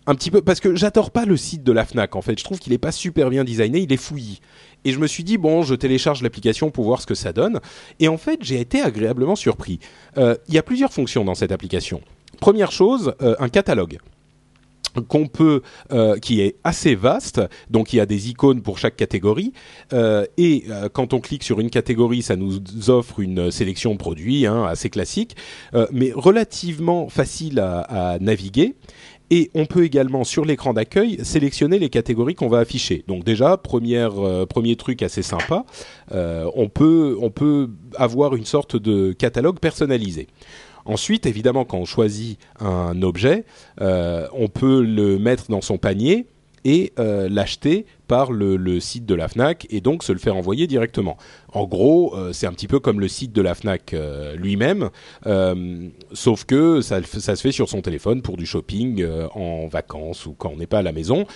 Un 0.07 0.15
petit 0.15 0.31
peu 0.31 0.41
parce 0.41 0.61
que 0.61 0.75
j'adore 0.75 1.11
pas 1.11 1.27
le 1.27 1.37
site 1.37 1.65
de 1.65 1.73
la 1.73 1.85
Fnac. 1.85 2.17
En 2.17 2.23
fait, 2.23 2.39
je 2.39 2.45
trouve 2.45 2.61
qu'il 2.61 2.73
est 2.73 2.79
pas 2.79 2.93
super 2.93 3.29
bien 3.29 3.45
designé. 3.45 3.81
Il 3.81 3.93
est 3.93 3.99
fouillis. 3.99 4.41
Et 4.85 4.93
je 4.93 4.99
me 4.99 5.07
suis 5.07 5.25
dit 5.25 5.39
bon, 5.39 5.63
je 5.63 5.75
télécharge 5.75 6.23
l'application 6.23 6.71
pour 6.71 6.85
voir 6.85 7.01
ce 7.01 7.07
que 7.07 7.15
ça 7.15 7.33
donne. 7.33 7.61
Et 8.01 8.09
en 8.09 8.19
fait, 8.19 8.39
j'ai 8.43 8.61
été 8.61 8.81
agréablement 8.81 9.37
surpris. 9.37 9.81
Euh, 10.19 10.37
Il 10.49 10.55
y 10.55 10.59
a 10.59 10.63
plusieurs 10.63 10.93
fonctions 10.93 11.25
dans 11.25 11.35
cette 11.35 11.53
application. 11.53 12.01
Première 12.41 12.73
chose, 12.73 13.15
euh, 13.23 13.37
un 13.39 13.49
catalogue 13.49 13.99
qu'on 15.09 15.27
peut, 15.27 15.63
euh, 15.91 16.19
qui 16.19 16.41
est 16.41 16.55
assez 16.63 16.95
vaste, 16.95 17.41
donc 17.69 17.93
il 17.93 17.97
y 17.97 18.01
a 18.01 18.07
des 18.07 18.31
icônes 18.31 18.63
pour 18.63 18.79
chaque 18.79 18.95
catégorie, 18.95 19.53
et 20.37 20.65
quand 20.93 21.15
on 21.15 21.21
clique 21.21 21.43
sur 21.43 21.59
une 21.59 21.69
catégorie, 21.69 22.23
ça 22.23 22.37
nous 22.37 22.61
offre 22.89 23.19
une 23.19 23.51
sélection 23.51 23.95
de 23.95 23.99
produits 23.99 24.47
hein, 24.47 24.65
assez 24.65 24.91
classique, 24.91 25.37
mais 25.91 26.13
relativement 26.15 27.09
facile 27.09 27.59
à 27.59 28.19
naviguer. 28.21 28.77
Et 29.31 29.51
on 29.55 29.67
peut 29.67 29.85
également 29.85 30.25
sur 30.25 30.45
l'écran 30.45 30.75
d'accueil 30.75 31.19
sélectionner 31.25 31.79
les 31.79 31.89
catégories 31.89 32.35
qu'on 32.35 32.49
va 32.49 32.59
afficher. 32.59 33.05
Donc 33.09 33.25
déjà 33.25 33.53
euh, 33.55 34.47
premier 34.47 34.77
truc 34.77 35.03
assez 35.03 35.23
sympa, 35.23 35.65
euh, 36.13 36.51
on 36.55 36.69
peut 36.69 37.17
on 37.21 37.31
peut 37.31 37.71
avoir 37.97 38.37
une 38.37 38.45
sorte 38.45 38.77
de 38.77 39.13
catalogue 39.13 39.59
personnalisé. 39.59 40.29
Ensuite, 40.87 41.25
évidemment, 41.27 41.65
quand 41.65 41.79
on 41.79 41.87
choisit 41.87 42.39
un 42.61 43.01
objet, 43.01 43.45
euh, 43.81 44.27
on 44.35 44.49
peut 44.49 44.83
le 44.83 45.19
mettre 45.19 45.45
dans 45.49 45.63
son 45.63 45.79
panier 45.79 46.27
et 46.65 46.93
euh, 46.99 47.29
l'acheter 47.29 47.87
par 48.09 48.33
le, 48.33 48.81
site 48.81 49.07
de 49.07 49.15
la 49.15 49.29
Fnac 49.29 49.67
et 49.71 49.81
donc 49.81 50.03
se 50.03 50.13
le 50.13 50.19
faire 50.19 50.37
envoyer 50.37 50.67
directement. 50.67 51.17
En 51.53 51.65
gros, 51.67 52.15
euh, 52.17 52.33
c'est 52.33 52.47
un 52.47 52.53
petit 52.53 52.69
peu 52.69 52.81
comme 52.81 53.01
le 53.01 53.09
site 53.09 53.33
de 53.33 53.43
la 53.43 53.55
Fnac 53.55 53.95
euh, 53.95 54.35
lui-même, 54.37 54.91
sauf 56.13 56.45
que 56.45 56.81
ça, 56.81 57.03
se 57.03 57.35
fait 57.43 57.53
sur 57.53 57.69
son 57.69 57.83
téléphone 57.83 58.23
pour 58.23 58.37
du 58.37 58.47
shopping 58.47 59.05
en 59.35 59.67
vacances 59.69 60.27
ou 60.27 60.33
quand 60.33 60.51
on 60.51 60.57
n'est 60.57 60.67
pas 60.67 60.79
à 60.79 60.83
la 60.83 60.93
maison. 60.93 61.27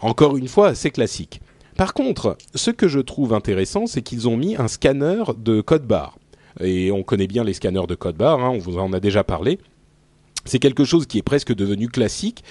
Encore 0.00 0.36
une 0.36 0.48
fois, 0.48 0.74
c'est 0.74 0.90
classique. 0.90 1.40
Par 1.76 1.94
contre, 1.94 2.36
ce 2.54 2.70
que 2.70 2.88
je 2.88 3.00
trouve 3.00 3.32
intéressant, 3.32 3.86
c'est 3.86 4.02
qu'ils 4.02 4.28
ont 4.28 4.36
mis 4.36 4.56
un 4.56 4.68
scanner 4.68 5.22
de 5.38 5.60
code 5.60 5.86
barre. 5.86 6.18
et 6.60 6.90
on 6.90 7.02
connaît 7.02 7.26
bien 7.26 7.44
les 7.44 7.54
scanners 7.54 7.86
de 7.88 7.94
code 7.94 8.16
barre, 8.16 8.40
hein, 8.40 8.50
on 8.50 8.58
vous 8.58 8.78
en 8.78 8.92
a 8.92 9.00
déjà 9.00 9.24
parlé. 9.24 9.58
C'est 10.44 10.58
quelque 10.58 10.84
chose 10.84 11.06
qui 11.06 11.18
est 11.18 11.22
presque 11.22 11.54
devenu 11.54 11.88
classique. 11.88 12.42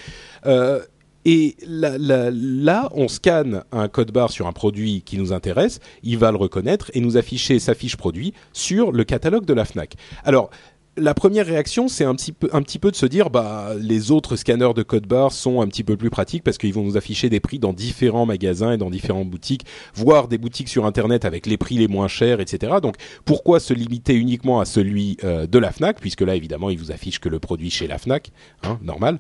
Et 1.25 1.55
là, 1.65 2.89
on 2.93 3.07
scanne 3.07 3.63
un 3.71 3.88
code 3.88 4.11
barre 4.11 4.31
sur 4.31 4.47
un 4.47 4.53
produit 4.53 5.01
qui 5.01 5.17
nous 5.17 5.33
intéresse, 5.33 5.79
il 6.03 6.17
va 6.17 6.31
le 6.31 6.38
reconnaître 6.38 6.91
et 6.93 7.01
nous 7.01 7.17
afficher 7.17 7.59
sa 7.59 7.73
fiche 7.73 7.97
produit 7.97 8.33
sur 8.53 8.91
le 8.91 9.03
catalogue 9.03 9.45
de 9.45 9.53
la 9.53 9.65
Fnac. 9.65 9.95
Alors, 10.23 10.49
la 10.97 11.13
première 11.13 11.45
réaction, 11.45 11.88
c'est 11.88 12.03
un 12.03 12.15
petit 12.15 12.31
peu, 12.31 12.91
de 12.91 12.95
se 12.95 13.05
dire, 13.05 13.29
bah, 13.29 13.73
les 13.79 14.11
autres 14.11 14.35
scanners 14.35 14.73
de 14.75 14.83
code 14.83 15.07
barre 15.07 15.31
sont 15.31 15.61
un 15.61 15.67
petit 15.67 15.83
peu 15.83 15.95
plus 15.95 16.09
pratiques 16.09 16.43
parce 16.43 16.57
qu'ils 16.57 16.73
vont 16.73 16.83
nous 16.83 16.97
afficher 16.97 17.29
des 17.29 17.39
prix 17.39 17.59
dans 17.59 17.73
différents 17.73 18.25
magasins 18.25 18.73
et 18.73 18.77
dans 18.77 18.89
différentes 18.89 19.29
boutiques, 19.29 19.65
voire 19.93 20.27
des 20.27 20.38
boutiques 20.38 20.67
sur 20.67 20.85
Internet 20.85 21.25
avec 21.25 21.45
les 21.45 21.57
prix 21.57 21.77
les 21.77 21.88
moins 21.88 22.07
chers, 22.07 22.39
etc. 22.39 22.73
Donc, 22.81 22.95
pourquoi 23.25 23.59
se 23.59 23.73
limiter 23.73 24.15
uniquement 24.15 24.59
à 24.59 24.65
celui 24.65 25.17
euh, 25.23 25.47
de 25.47 25.59
la 25.59 25.71
Fnac, 25.71 25.99
puisque 25.99 26.21
là, 26.21 26.35
évidemment, 26.35 26.69
il 26.69 26.77
vous 26.77 26.91
affiche 26.91 27.19
que 27.19 27.29
le 27.29 27.39
produit 27.39 27.69
chez 27.69 27.88
la 27.88 27.97
Fnac, 27.97 28.31
hein, 28.63 28.79
normal. 28.81 29.19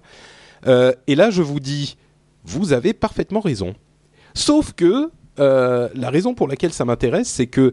Euh, 0.67 0.93
et 1.07 1.15
là, 1.15 1.29
je 1.29 1.41
vous 1.41 1.59
dis, 1.59 1.97
vous 2.43 2.73
avez 2.73 2.93
parfaitement 2.93 3.39
raison. 3.39 3.75
Sauf 4.33 4.73
que 4.73 5.11
euh, 5.39 5.89
la 5.95 6.09
raison 6.09 6.33
pour 6.33 6.47
laquelle 6.47 6.73
ça 6.73 6.85
m'intéresse, 6.85 7.29
c'est 7.29 7.47
que 7.47 7.71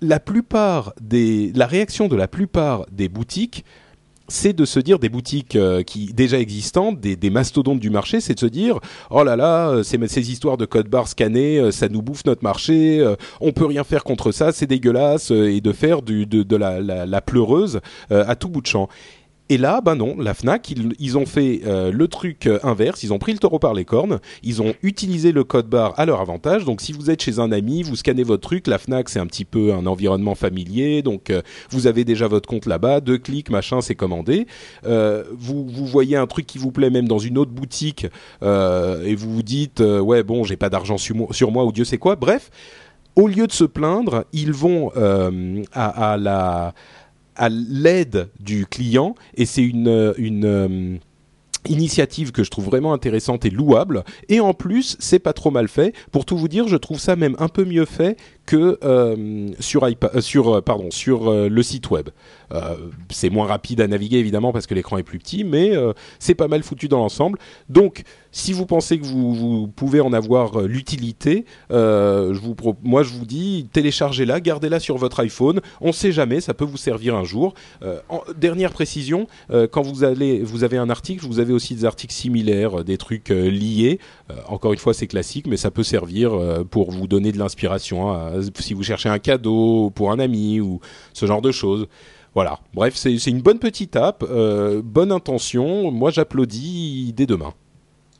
la 0.00 0.20
plupart 0.20 0.92
des, 1.00 1.52
la 1.54 1.66
réaction 1.66 2.06
de 2.06 2.16
la 2.16 2.28
plupart 2.28 2.86
des 2.92 3.08
boutiques, 3.08 3.64
c'est 4.28 4.52
de 4.52 4.64
se 4.64 4.80
dire 4.80 4.98
des 4.98 5.08
boutiques 5.08 5.54
euh, 5.54 5.82
qui 5.82 6.12
déjà 6.12 6.38
existantes, 6.38 7.00
des, 7.00 7.30
mastodontes 7.30 7.78
du 7.78 7.90
marché, 7.90 8.20
c'est 8.20 8.34
de 8.34 8.40
se 8.40 8.46
dire 8.46 8.80
oh 9.10 9.22
là 9.22 9.36
là, 9.36 9.82
ces, 9.84 10.30
histoires 10.30 10.56
de 10.56 10.66
code 10.66 10.88
barre 10.88 11.08
scannés, 11.08 11.70
ça 11.70 11.88
nous 11.88 12.02
bouffe 12.02 12.24
notre 12.24 12.42
marché, 12.42 12.98
euh, 13.00 13.14
on 13.40 13.52
peut 13.52 13.66
rien 13.66 13.84
faire 13.84 14.04
contre 14.04 14.32
ça, 14.32 14.52
c'est 14.52 14.66
dégueulasse, 14.66 15.30
et 15.30 15.60
de 15.60 15.72
faire 15.72 16.02
de, 16.02 16.56
la, 16.56 17.20
pleureuse 17.20 17.80
à 18.10 18.34
tout 18.36 18.48
bout 18.48 18.60
de 18.60 18.66
champ. 18.66 18.88
Et 19.48 19.58
là, 19.58 19.80
ben 19.80 19.94
non, 19.94 20.16
la 20.18 20.34
Fnac, 20.34 20.72
ils, 20.98 21.18
ont 21.18 21.26
fait 21.26 21.60
euh, 21.66 21.92
le 21.92 22.08
truc 22.08 22.46
euh, 22.46 22.58
inverse. 22.64 23.04
Ils 23.04 23.12
ont 23.12 23.18
pris 23.18 23.32
le 23.32 23.38
taureau 23.38 23.60
par 23.60 23.74
les 23.74 23.84
cornes. 23.84 24.18
Ils 24.42 24.60
ont 24.60 24.74
utilisé 24.82 25.30
le 25.30 25.44
code 25.44 25.68
barre 25.68 25.94
à 25.96 26.04
leur 26.04 26.20
avantage. 26.20 26.64
Donc, 26.64 26.80
si 26.80 26.92
vous 26.92 27.10
êtes 27.10 27.22
chez 27.22 27.38
un 27.38 27.52
ami, 27.52 27.84
vous 27.84 27.94
scannez 27.94 28.24
votre 28.24 28.42
truc. 28.42 28.66
La 28.66 28.78
Fnac, 28.78 29.08
c'est 29.08 29.20
un 29.20 29.26
petit 29.26 29.44
peu 29.44 29.72
un 29.72 29.86
environnement 29.86 30.34
familier. 30.34 31.02
Donc, 31.02 31.30
euh, 31.30 31.42
vous 31.70 31.86
avez 31.86 32.04
déjà 32.04 32.26
votre 32.26 32.48
compte 32.48 32.66
là-bas. 32.66 33.00
Deux 33.00 33.18
clics, 33.18 33.50
machin, 33.50 33.80
c'est 33.80 33.94
commandé. 33.94 34.48
vous, 34.82 35.66
voyez 35.86 36.16
un 36.16 36.26
truc 36.26 36.46
qui 36.46 36.58
vous 36.58 36.72
plaît 36.72 36.90
même 36.90 37.06
dans 37.06 37.18
une 37.18 37.38
autre 37.38 37.52
boutique 37.52 38.06
et 38.42 39.14
vous 39.14 39.32
vous 39.32 39.42
dites, 39.42 39.80
ouais, 39.80 40.22
bon, 40.22 40.42
j'ai 40.44 40.56
pas 40.56 40.70
d'argent 40.70 40.98
sur, 40.98 41.50
moi 41.52 41.64
ou 41.64 41.72
Dieu 41.72 41.84
sait 41.84 41.98
quoi. 41.98 42.16
Bref, 42.16 42.50
au 43.14 43.28
lieu 43.28 43.46
de 43.46 43.52
se 43.52 43.64
plaindre, 43.64 44.24
ils 44.32 44.52
vont 44.52 44.90
à 45.72 46.16
la 46.18 46.74
à 47.36 47.48
l'aide 47.48 48.28
du 48.40 48.66
client 48.66 49.14
et 49.34 49.46
c'est 49.46 49.62
une, 49.62 50.14
une 50.18 50.44
euh, 50.44 50.96
initiative 51.68 52.32
que 52.32 52.44
je 52.44 52.50
trouve 52.50 52.66
vraiment 52.66 52.92
intéressante 52.92 53.44
et 53.44 53.50
louable. 53.50 54.04
Et 54.28 54.40
en 54.40 54.54
plus 54.54 54.96
c'est 54.98 55.18
pas 55.18 55.32
trop 55.32 55.50
mal 55.50 55.68
fait. 55.68 55.94
Pour 56.12 56.24
tout 56.24 56.36
vous 56.36 56.48
dire 56.48 56.68
je 56.68 56.76
trouve 56.76 56.98
ça 56.98 57.16
même 57.16 57.36
un 57.38 57.48
peu 57.48 57.64
mieux 57.64 57.84
fait 57.84 58.16
que 58.46 58.78
euh, 58.84 59.50
sur 59.60 59.86
iPad, 59.86 60.10
euh, 60.14 60.20
sur 60.20 60.62
pardon 60.62 60.90
sur 60.90 61.28
euh, 61.28 61.48
le 61.48 61.62
site 61.62 61.90
web. 61.90 62.08
c'est 63.10 63.28
moins 63.28 63.46
rapide 63.46 63.80
à 63.80 63.88
naviguer 63.88 64.18
évidemment 64.18 64.52
parce 64.52 64.66
que 64.66 64.74
l'écran 64.74 64.98
est 64.98 65.02
plus 65.02 65.18
petit, 65.18 65.42
mais 65.42 65.72
c'est 66.20 66.36
pas 66.36 66.46
mal 66.46 66.62
foutu 66.62 66.86
dans 66.86 66.98
l'ensemble. 66.98 67.38
Donc 67.68 68.04
si 68.30 68.52
vous 68.52 68.66
pensez 68.66 68.98
que 68.98 69.04
vous, 69.04 69.68
pouvez 69.74 70.00
en 70.00 70.12
avoir 70.12 70.60
l'utilité, 70.60 71.44
je 71.70 72.38
moi 72.84 73.02
je 73.02 73.10
vous 73.10 73.24
dis 73.24 73.68
téléchargez-la, 73.72 74.40
gardez-la 74.40 74.78
sur 74.78 74.96
votre 74.96 75.20
iPhone. 75.20 75.60
On 75.80 75.92
sait 75.92 76.12
jamais, 76.12 76.40
ça 76.40 76.54
peut 76.54 76.64
vous 76.64 76.76
servir 76.76 77.16
un 77.16 77.24
jour. 77.24 77.54
Dernière 78.36 78.72
précision, 78.72 79.26
quand 79.50 79.82
vous 79.82 80.04
allez 80.04 80.42
vous 80.44 80.62
avez 80.62 80.76
un 80.76 80.88
article, 80.88 81.26
vous 81.26 81.40
avez 81.40 81.52
aussi 81.52 81.74
des 81.74 81.84
articles 81.84 82.14
similaires, 82.14 82.84
des 82.84 82.96
trucs 82.96 83.30
liés. 83.30 83.98
encore 84.48 84.72
une 84.72 84.78
fois 84.78 84.94
c'est 84.94 85.08
classique, 85.08 85.46
mais 85.48 85.56
ça 85.56 85.72
peut 85.72 85.84
servir 85.84 86.30
pour 86.70 86.92
vous 86.92 87.08
donner 87.08 87.32
de 87.32 87.38
l'inspiration. 87.38 88.12
Hein, 88.12 88.35
si 88.58 88.74
vous 88.74 88.82
cherchez 88.82 89.08
un 89.08 89.18
cadeau 89.18 89.90
pour 89.94 90.10
un 90.10 90.18
ami 90.18 90.60
ou 90.60 90.80
ce 91.12 91.26
genre 91.26 91.42
de 91.42 91.52
choses. 91.52 91.86
Voilà. 92.34 92.60
Bref, 92.74 92.94
c'est 92.96 93.16
une 93.26 93.40
bonne 93.40 93.58
petite 93.58 93.96
app, 93.96 94.22
euh, 94.22 94.82
bonne 94.84 95.10
intention. 95.10 95.90
Moi, 95.90 96.10
j'applaudis 96.10 97.14
dès 97.16 97.24
demain. 97.24 97.54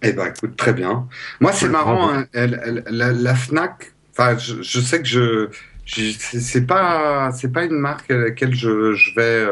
Eh 0.03 0.13
ben, 0.13 0.27
écoute, 0.27 0.57
très 0.57 0.73
bien. 0.73 1.07
Moi, 1.41 1.53
c'est 1.53 1.69
marrant. 1.69 2.11
Hein, 2.11 2.27
elle, 2.33 2.61
elle, 2.65 2.85
la, 2.89 3.13
la, 3.13 3.35
Fnac. 3.35 3.93
Enfin, 4.13 4.39
je, 4.39 4.63
je, 4.63 4.81
sais 4.81 5.01
que 5.03 5.09
je, 5.09 5.49
c'est 5.87 6.67
pas, 6.67 7.31
c'est 7.33 7.53
pas 7.53 7.65
une 7.65 7.79
marque 7.79 8.11
à 8.11 8.17
laquelle 8.17 8.55
je, 8.55 8.93
je 8.95 9.15
vais, 9.15 9.47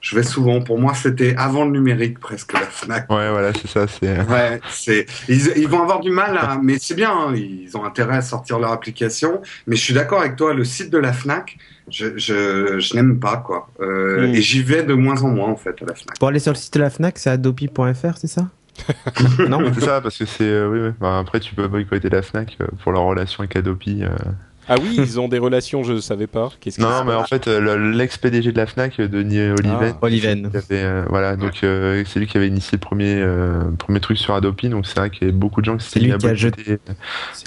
je 0.00 0.16
vais 0.16 0.22
souvent. 0.22 0.60
Pour 0.60 0.78
moi, 0.78 0.94
c'était 0.94 1.34
avant 1.36 1.64
le 1.64 1.70
numérique 1.70 2.18
presque 2.18 2.52
la 2.52 2.60
Fnac. 2.60 3.10
Ouais, 3.10 3.30
voilà, 3.30 3.52
c'est 3.54 3.68
ça. 3.68 3.86
C'est. 3.88 4.20
Ouais, 4.28 4.60
c'est. 4.70 5.06
Ils, 5.28 5.52
ils, 5.56 5.68
vont 5.68 5.82
avoir 5.82 6.00
du 6.00 6.10
mal, 6.10 6.36
à, 6.36 6.58
mais 6.62 6.78
c'est 6.78 6.94
bien. 6.94 7.10
Hein, 7.10 7.34
ils 7.34 7.74
ont 7.76 7.84
intérêt 7.84 8.16
à 8.16 8.22
sortir 8.22 8.58
leur 8.58 8.72
application. 8.72 9.40
Mais 9.66 9.76
je 9.76 9.82
suis 9.82 9.94
d'accord 9.94 10.20
avec 10.20 10.36
toi. 10.36 10.52
Le 10.52 10.64
site 10.64 10.90
de 10.90 10.98
la 10.98 11.12
Fnac, 11.12 11.56
je, 11.88 12.16
je, 12.16 12.78
je 12.78 12.94
n'aime 12.94 13.18
pas 13.18 13.38
quoi. 13.38 13.68
Euh, 13.80 14.28
mmh. 14.28 14.34
Et 14.34 14.42
j'y 14.42 14.62
vais 14.62 14.82
de 14.82 14.94
moins 14.94 15.22
en 15.22 15.28
moins 15.28 15.48
en 15.48 15.56
fait 15.56 15.80
à 15.82 15.86
la 15.86 15.94
Fnac. 15.94 16.18
Pour 16.18 16.28
aller 16.28 16.38
sur 16.38 16.52
le 16.52 16.58
site 16.58 16.74
de 16.74 16.80
la 16.80 16.90
Fnac, 16.90 17.18
c'est 17.18 17.30
adopi.fr, 17.30 18.18
c'est 18.18 18.26
ça? 18.26 18.48
Non, 19.48 19.72
c'est 19.74 19.80
ça 19.80 20.00
parce 20.00 20.16
que 20.16 20.24
c'est. 20.24 20.44
Euh, 20.44 20.68
oui, 20.68 20.78
oui. 20.80 20.90
Bah, 21.00 21.18
après, 21.18 21.40
tu 21.40 21.54
peux 21.54 21.66
boycotter 21.66 22.10
la 22.10 22.22
Fnac 22.22 22.58
pour 22.82 22.92
leur 22.92 23.02
relation 23.02 23.40
avec 23.40 23.56
Adopi. 23.56 24.04
Ah 24.68 24.76
oui, 24.80 24.94
ils 24.98 25.18
ont 25.18 25.28
des 25.28 25.38
relations, 25.38 25.82
je 25.82 25.94
ne 25.94 26.00
savais 26.00 26.26
pas. 26.26 26.50
Non, 26.78 27.04
mais 27.04 27.14
en 27.14 27.24
fait, 27.24 27.48
euh, 27.48 27.92
l'ex-PDG 27.92 28.52
de 28.52 28.56
la 28.56 28.66
FNAC, 28.66 29.00
euh, 29.00 29.08
Denis 29.08 29.40
Oliven, 29.40 29.94
ah, 29.94 29.98
Oliven. 30.02 30.46
Avait, 30.46 30.62
euh, 30.70 31.04
voilà, 31.08 31.36
donc 31.36 31.60
euh, 31.62 32.02
c'est 32.06 32.20
lui 32.20 32.26
qui 32.26 32.36
avait 32.36 32.48
initié 32.48 32.76
le 32.76 32.80
premier, 32.80 33.14
euh, 33.18 33.62
premier 33.78 34.00
truc 34.00 34.18
sur 34.18 34.34
Adopi, 34.34 34.68
donc 34.68 34.86
c'est 34.86 34.98
vrai 34.98 35.10
qu'il 35.10 35.22
y 35.22 35.30
avait 35.30 35.38
beaucoup 35.38 35.60
de 35.60 35.66
gens 35.66 35.76
qui 35.76 35.86
s'étaient 35.86 36.06
mis 36.06 36.12
à 36.12 36.18
boycotter, 36.18 36.78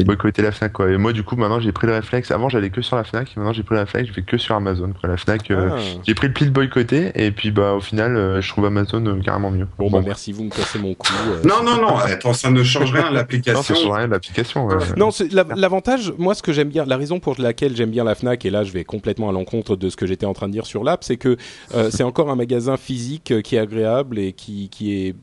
boycotter 0.04 0.42
la 0.42 0.52
FNAC. 0.52 0.74
Quoi. 0.74 0.92
Et 0.92 0.98
moi, 0.98 1.14
du 1.14 1.24
coup, 1.24 1.36
maintenant, 1.36 1.60
j'ai 1.60 1.72
pris 1.72 1.88
le 1.88 1.94
réflexe. 1.94 2.32
Avant, 2.32 2.50
j'allais 2.50 2.70
que 2.70 2.82
sur 2.82 2.96
la 2.96 3.04
FNAC, 3.04 3.36
maintenant, 3.38 3.54
j'ai 3.54 3.64
pris 3.64 3.76
le 3.76 3.82
réflexe, 3.82 4.08
je 4.10 4.14
fais 4.14 4.24
que 4.24 4.38
sur 4.38 4.56
Amazon. 4.56 4.92
Quoi. 5.00 5.10
La 5.10 5.18
FNAC, 5.18 5.52
ah. 5.52 5.76
j'ai 6.06 6.16
pris 6.16 6.28
le 6.28 6.34
pli 6.34 6.46
de 6.46 6.52
boycotter, 6.52 7.12
et 7.16 7.32
puis 7.32 7.52
bah, 7.52 7.74
au 7.74 7.82
final, 7.82 8.42
je 8.42 8.50
trouve 8.50 8.66
Amazon 8.66 9.20
carrément 9.24 9.52
mieux. 9.52 9.68
Bon, 9.78 9.90
bon, 9.90 10.00
bah 10.00 10.04
merci, 10.08 10.32
vous 10.32 10.46
me 10.46 10.50
cassez 10.50 10.80
mon 10.80 10.96
cou. 10.96 11.08
non, 11.44 11.64
non, 11.64 11.82
non, 11.82 11.98
attends, 11.98 12.34
ça 12.34 12.50
ne 12.50 12.64
change 12.64 12.92
rien 12.92 13.12
l'application. 13.12 13.60
Non, 13.60 13.64
ça 13.64 13.76
change 13.76 13.96
rien 13.96 14.08
l'application. 14.08 14.68
non, 14.98 15.10
l'avantage, 15.56 16.14
moi, 16.18 16.34
ce 16.34 16.42
que 16.42 16.52
j'aime 16.52 16.70
bien, 16.70 16.86
la 16.86 16.98
raison 16.98 17.11
pour 17.20 17.36
laquelle 17.40 17.76
j'aime 17.76 17.92
bien 17.92 18.04
la 18.04 18.16
Fnac 18.16 18.46
et 18.46 18.50
là 18.50 18.64
je 18.64 18.72
vais 18.72 18.84
complètement 18.84 19.30
à 19.30 19.32
l'encontre 19.32 19.76
de 19.76 19.90
ce 19.90 19.96
que 19.96 20.06
j'étais 20.06 20.26
en 20.26 20.34
train 20.34 20.48
de 20.48 20.54
dire 20.54 20.66
sur 20.66 20.84
l'app, 20.84 21.04
c'est 21.04 21.18
que 21.18 21.38
euh, 21.74 21.90
c'est 21.92 22.04
encore 22.04 22.30
un 22.30 22.36
magasin 22.36 22.78
physique 22.78 23.42
qui 23.44 23.56
est 23.56 23.60
agréable 23.60 24.20
et 24.20 24.34
qui, 24.34 24.70
qui 24.70 24.94
est 24.94 25.16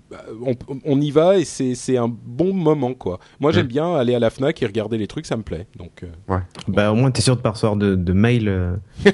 on, 0.44 0.54
on 0.84 1.00
y 1.00 1.10
va 1.10 1.38
et 1.38 1.44
c'est 1.44 1.74
c'est 1.74 1.96
un 1.96 2.08
bon 2.08 2.52
moment 2.52 2.94
quoi. 2.94 3.18
Moi 3.40 3.52
j'aime 3.52 3.66
bien 3.66 3.94
aller 3.94 4.14
à 4.14 4.18
la 4.18 4.30
Fnac 4.30 4.62
et 4.62 4.66
regarder 4.66 4.98
les 4.98 5.06
trucs, 5.06 5.26
ça 5.26 5.36
me 5.36 5.42
plaît. 5.42 5.66
Donc 5.76 6.02
euh, 6.02 6.34
ouais. 6.34 6.42
Bah 6.68 6.92
au 6.92 6.94
moins 6.94 7.10
tu 7.10 7.20
es 7.20 7.22
sûr 7.22 7.36
de 7.36 7.40
pas 7.40 7.50
recevoir 7.50 7.76
de, 7.76 7.94
de 7.94 8.12
mail. 8.12 8.48
Euh... 8.48 8.76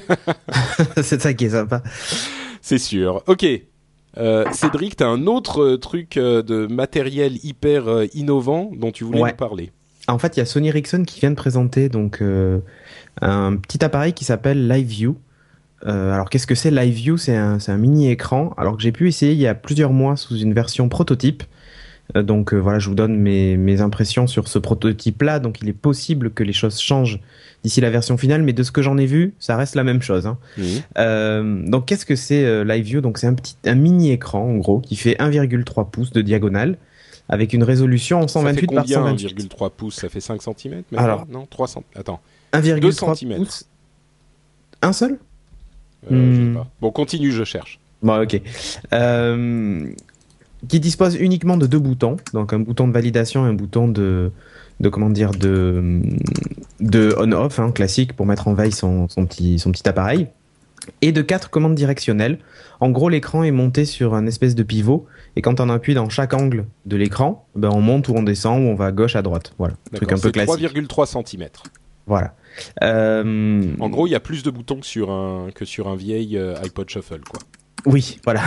c'est 1.01 1.21
ça 1.21 1.33
qui 1.33 1.45
est 1.45 1.49
sympa. 1.49 1.81
C'est 2.61 2.79
sûr. 2.79 3.23
OK. 3.27 3.45
Euh, 4.17 4.45
Cédric, 4.53 4.95
tu 4.95 5.03
as 5.03 5.07
un 5.07 5.27
autre 5.27 5.75
truc 5.75 6.15
de 6.15 6.67
matériel 6.67 7.37
hyper 7.43 8.05
innovant 8.13 8.71
dont 8.73 8.91
tu 8.91 9.03
voulais 9.03 9.21
ouais. 9.21 9.31
nous 9.31 9.35
parler. 9.37 9.71
En 10.07 10.19
fait, 10.19 10.37
il 10.37 10.39
y 10.39 10.43
a 10.43 10.45
Sony 10.45 10.69
Ericsson 10.69 11.03
qui 11.03 11.19
vient 11.19 11.31
de 11.31 11.35
présenter 11.35 11.89
donc 11.89 12.21
euh, 12.21 12.59
un 13.21 13.55
petit 13.55 13.83
appareil 13.83 14.13
qui 14.13 14.25
s'appelle 14.25 14.67
LiveView. 14.67 15.17
Euh, 15.85 16.13
alors 16.13 16.29
qu'est-ce 16.29 16.47
que 16.47 16.55
c'est? 16.55 16.71
LiveView 16.71 17.17
C'est 17.17 17.35
un, 17.35 17.57
un 17.67 17.77
mini 17.77 18.09
écran. 18.09 18.53
Alors 18.57 18.77
que 18.77 18.83
j'ai 18.83 18.91
pu 18.91 19.07
essayer 19.07 19.33
il 19.33 19.39
y 19.39 19.47
a 19.47 19.55
plusieurs 19.55 19.91
mois 19.91 20.15
sous 20.15 20.37
une 20.37 20.53
version 20.53 20.89
prototype. 20.89 21.43
Euh, 22.15 22.23
donc 22.23 22.53
euh, 22.53 22.57
voilà, 22.57 22.79
je 22.79 22.89
vous 22.89 22.95
donne 22.95 23.17
mes, 23.17 23.57
mes 23.57 23.81
impressions 23.81 24.27
sur 24.27 24.47
ce 24.47 24.59
prototype-là. 24.59 25.39
Donc 25.39 25.61
il 25.61 25.69
est 25.69 25.73
possible 25.73 26.31
que 26.31 26.43
les 26.43 26.53
choses 26.53 26.79
changent 26.79 27.19
d'ici 27.63 27.81
la 27.81 27.89
version 27.89 28.17
finale, 28.17 28.43
mais 28.43 28.53
de 28.53 28.61
ce 28.63 28.71
que 28.71 28.81
j'en 28.81 28.97
ai 28.97 29.05
vu, 29.07 29.33
ça 29.39 29.57
reste 29.57 29.75
la 29.75 29.83
même 29.83 30.01
chose. 30.01 30.27
Hein. 30.27 30.37
Mmh. 30.57 31.69
Donc 31.69 31.87
qu'est-ce 31.87 32.05
que 32.05 32.15
c'est 32.15 32.45
euh, 32.45 32.63
LiveView? 32.63 33.01
Donc 33.01 33.17
c'est 33.17 33.27
un 33.27 33.33
petit, 33.33 33.55
un 33.65 33.75
mini 33.75 34.11
écran 34.11 34.43
en 34.43 34.57
gros 34.57 34.79
qui 34.79 34.95
fait 34.95 35.15
1,3 35.19 35.89
pouces 35.89 36.11
de 36.11 36.21
diagonale 36.21 36.77
avec 37.29 37.53
une 37.53 37.63
résolution 37.63 38.21
en 38.21 38.27
128 38.27 38.67
par 38.73 38.87
128. 38.87 39.49
1,3 39.49 39.71
pouces, 39.71 39.95
ça 39.95 40.09
fait 40.09 40.21
5 40.21 40.41
cm 40.41 40.83
Alors, 40.95 41.25
non, 41.27 41.45
3 41.49 41.67
cm. 41.67 41.83
Attends. 41.95 42.19
1,3 42.53 43.37
pouces. 43.37 43.65
Un 44.81 44.93
seul? 44.93 45.19
Euh, 46.11 46.51
hmm. 46.51 46.55
pas. 46.55 46.67
Bon, 46.81 46.91
continue, 46.91 47.31
je 47.31 47.43
cherche. 47.43 47.79
Bon, 48.03 48.21
ok. 48.21 48.39
Euh, 48.93 49.89
qui 50.67 50.79
dispose 50.79 51.15
uniquement 51.15 51.57
de 51.57 51.67
deux 51.67 51.79
boutons, 51.79 52.17
donc 52.33 52.53
un 52.53 52.59
bouton 52.59 52.87
de 52.87 52.93
validation 52.93 53.45
et 53.45 53.49
un 53.49 53.53
bouton 53.53 53.87
de, 53.87 54.31
de 54.79 54.89
comment 54.89 55.09
dire, 55.09 55.31
de, 55.31 56.01
de 56.79 57.15
on/off 57.17 57.59
hein, 57.59 57.71
classique 57.71 58.13
pour 58.13 58.25
mettre 58.25 58.47
en 58.47 58.53
veille 58.53 58.71
son, 58.71 59.07
son, 59.09 59.25
petit, 59.25 59.59
son 59.59 59.71
petit 59.71 59.87
appareil, 59.87 60.27
et 61.01 61.11
de 61.11 61.21
quatre 61.21 61.49
commandes 61.49 61.75
directionnelles. 61.75 62.39
En 62.79 62.89
gros, 62.89 63.09
l'écran 63.09 63.43
est 63.43 63.51
monté 63.51 63.85
sur 63.85 64.13
un 64.13 64.27
espèce 64.27 64.55
de 64.55 64.63
pivot, 64.63 65.05
et 65.35 65.41
quand 65.41 65.59
on 65.59 65.69
appuie 65.69 65.93
dans 65.93 66.09
chaque 66.09 66.33
angle 66.33 66.65
de 66.85 66.97
l'écran, 66.97 67.47
ben 67.55 67.69
on 67.73 67.81
monte 67.81 68.07
ou 68.09 68.13
on 68.15 68.23
descend 68.23 68.63
ou 68.63 68.67
on 68.67 68.75
va 68.75 68.87
à 68.87 68.91
gauche 68.91 69.15
à 69.15 69.21
droite. 69.21 69.53
Voilà, 69.57 69.75
truc 69.93 70.11
un 70.11 70.19
peu 70.19 70.31
classique. 70.31 70.63
3,3 70.63 71.27
cm. 71.27 71.49
Voilà. 72.07 72.35
En 72.81 73.89
gros, 73.89 74.07
il 74.07 74.11
y 74.11 74.15
a 74.15 74.19
plus 74.19 74.43
de 74.43 74.51
boutons 74.51 74.79
que 74.79 74.85
sur 74.85 75.11
un 75.11 75.49
que 75.53 75.65
sur 75.65 75.87
un 75.87 75.95
vieil 75.95 76.39
iPod 76.63 76.89
Shuffle, 76.89 77.21
quoi. 77.29 77.39
Oui, 77.85 78.19
voilà. 78.23 78.41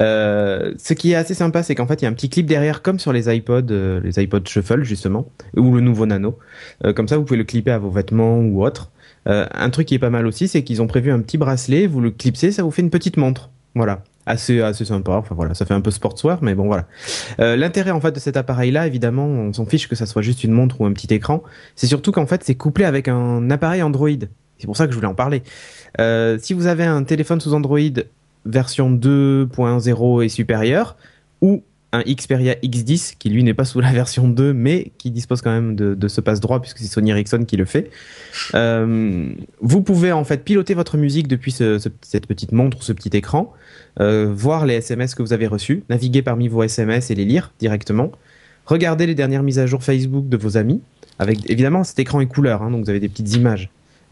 Euh, 0.00 0.74
ce 0.78 0.94
qui 0.94 1.12
est 1.12 1.14
assez 1.16 1.34
sympa, 1.34 1.62
c'est 1.62 1.74
qu'en 1.74 1.86
fait, 1.86 2.00
il 2.00 2.04
y 2.04 2.06
a 2.06 2.10
un 2.10 2.12
petit 2.12 2.28
clip 2.28 2.46
derrière, 2.46 2.82
comme 2.82 2.98
sur 3.00 3.12
les 3.12 3.34
iPods, 3.34 3.70
euh, 3.70 4.00
les 4.00 4.22
iPods 4.22 4.46
Shuffle 4.46 4.84
justement, 4.84 5.26
ou 5.56 5.74
le 5.74 5.80
nouveau 5.80 6.06
Nano. 6.06 6.38
Euh, 6.84 6.92
comme 6.92 7.08
ça, 7.08 7.16
vous 7.16 7.24
pouvez 7.24 7.38
le 7.38 7.44
clipper 7.44 7.72
à 7.72 7.78
vos 7.78 7.90
vêtements 7.90 8.38
ou 8.38 8.64
autre. 8.64 8.92
Un 9.26 9.70
truc 9.70 9.86
qui 9.86 9.94
est 9.94 9.98
pas 9.98 10.10
mal 10.10 10.26
aussi, 10.26 10.48
c'est 10.48 10.64
qu'ils 10.64 10.80
ont 10.82 10.86
prévu 10.86 11.10
un 11.10 11.20
petit 11.20 11.38
bracelet. 11.38 11.86
Vous 11.86 12.00
le 12.00 12.10
clipsez, 12.10 12.52
ça 12.52 12.62
vous 12.62 12.70
fait 12.70 12.82
une 12.82 12.90
petite 12.90 13.16
montre. 13.16 13.50
Voilà, 13.74 14.02
assez 14.26 14.60
assez 14.60 14.84
sympa. 14.84 15.12
Enfin 15.12 15.34
voilà, 15.34 15.54
ça 15.54 15.66
fait 15.66 15.74
un 15.74 15.80
peu 15.80 15.90
sportswear, 15.90 16.38
mais 16.42 16.54
bon 16.54 16.66
voilà. 16.66 16.86
L'intérêt 17.38 17.90
en 17.90 18.00
fait 18.00 18.12
de 18.12 18.20
cet 18.20 18.36
appareil-là, 18.36 18.86
évidemment, 18.86 19.26
on 19.26 19.52
s'en 19.52 19.66
fiche 19.66 19.88
que 19.88 19.96
ça 19.96 20.06
soit 20.06 20.22
juste 20.22 20.44
une 20.44 20.52
montre 20.52 20.80
ou 20.80 20.86
un 20.86 20.92
petit 20.92 21.12
écran. 21.12 21.42
C'est 21.76 21.86
surtout 21.86 22.12
qu'en 22.12 22.26
fait, 22.26 22.42
c'est 22.44 22.54
couplé 22.54 22.84
avec 22.84 23.08
un 23.08 23.50
appareil 23.50 23.82
Android. 23.82 24.08
C'est 24.58 24.66
pour 24.66 24.76
ça 24.76 24.86
que 24.86 24.92
je 24.92 24.96
voulais 24.96 25.08
en 25.08 25.14
parler. 25.14 25.42
si 26.38 26.54
vous 26.54 26.66
avez 26.66 26.84
un 26.84 27.02
téléphone 27.04 27.40
sous 27.40 27.54
Android 27.54 27.78
version 28.46 28.90
2.0 28.90 30.24
et 30.24 30.28
supérieure, 30.28 30.96
ou 31.40 31.62
un 31.92 32.02
Xperia 32.02 32.54
X10 32.62 33.14
qui 33.18 33.30
lui 33.30 33.42
n'est 33.42 33.54
pas 33.54 33.64
sous 33.64 33.80
la 33.80 33.90
version 33.92 34.28
2 34.28 34.52
mais 34.52 34.92
qui 34.98 35.10
dispose 35.10 35.40
quand 35.40 35.50
même 35.50 35.74
de, 35.74 36.08
ce 36.08 36.20
passe 36.20 36.40
droit 36.40 36.60
puisque 36.60 36.78
c'est 36.78 36.86
Sony 36.86 37.10
Ericsson 37.10 37.44
qui 37.46 37.56
le 37.56 37.64
fait. 37.64 37.90
Euh, 38.54 39.30
vous 39.60 39.82
pouvez 39.82 40.12
en 40.12 40.24
fait 40.24 40.44
piloter 40.44 40.74
votre 40.74 40.96
musique 40.96 41.28
depuis 41.28 41.52
cette 41.52 42.26
petite 42.26 42.52
montre 42.52 42.78
ou 42.78 42.82
ce 42.82 42.92
petit 42.92 43.16
écran, 43.16 43.52
euh, 44.00 44.30
voir 44.32 44.66
les 44.66 44.74
SMS 44.74 45.14
que 45.14 45.22
vous 45.22 45.32
avez 45.32 45.46
reçus, 45.46 45.82
naviguer 45.88 46.22
parmi 46.22 46.48
vos 46.48 46.62
SMS 46.62 47.10
et 47.10 47.14
les 47.14 47.24
lire 47.24 47.52
directement, 47.58 48.12
regarder 48.66 49.06
les 49.06 49.14
dernières 49.14 49.42
mises 49.42 49.58
à 49.58 49.66
jour 49.66 49.82
Facebook 49.82 50.28
de 50.28 50.36
vos 50.36 50.56
amis. 50.56 50.82
Avec 51.18 51.50
évidemment 51.50 51.84
cet 51.84 51.98
écran 51.98 52.20
est 52.20 52.26
couleur, 52.26 52.62
hein, 52.62 52.70
donc 52.70 52.84
vous 52.84 52.90
avez 52.90 53.00
des 53.00 53.08
petites 53.08 53.34
images. 53.34 53.70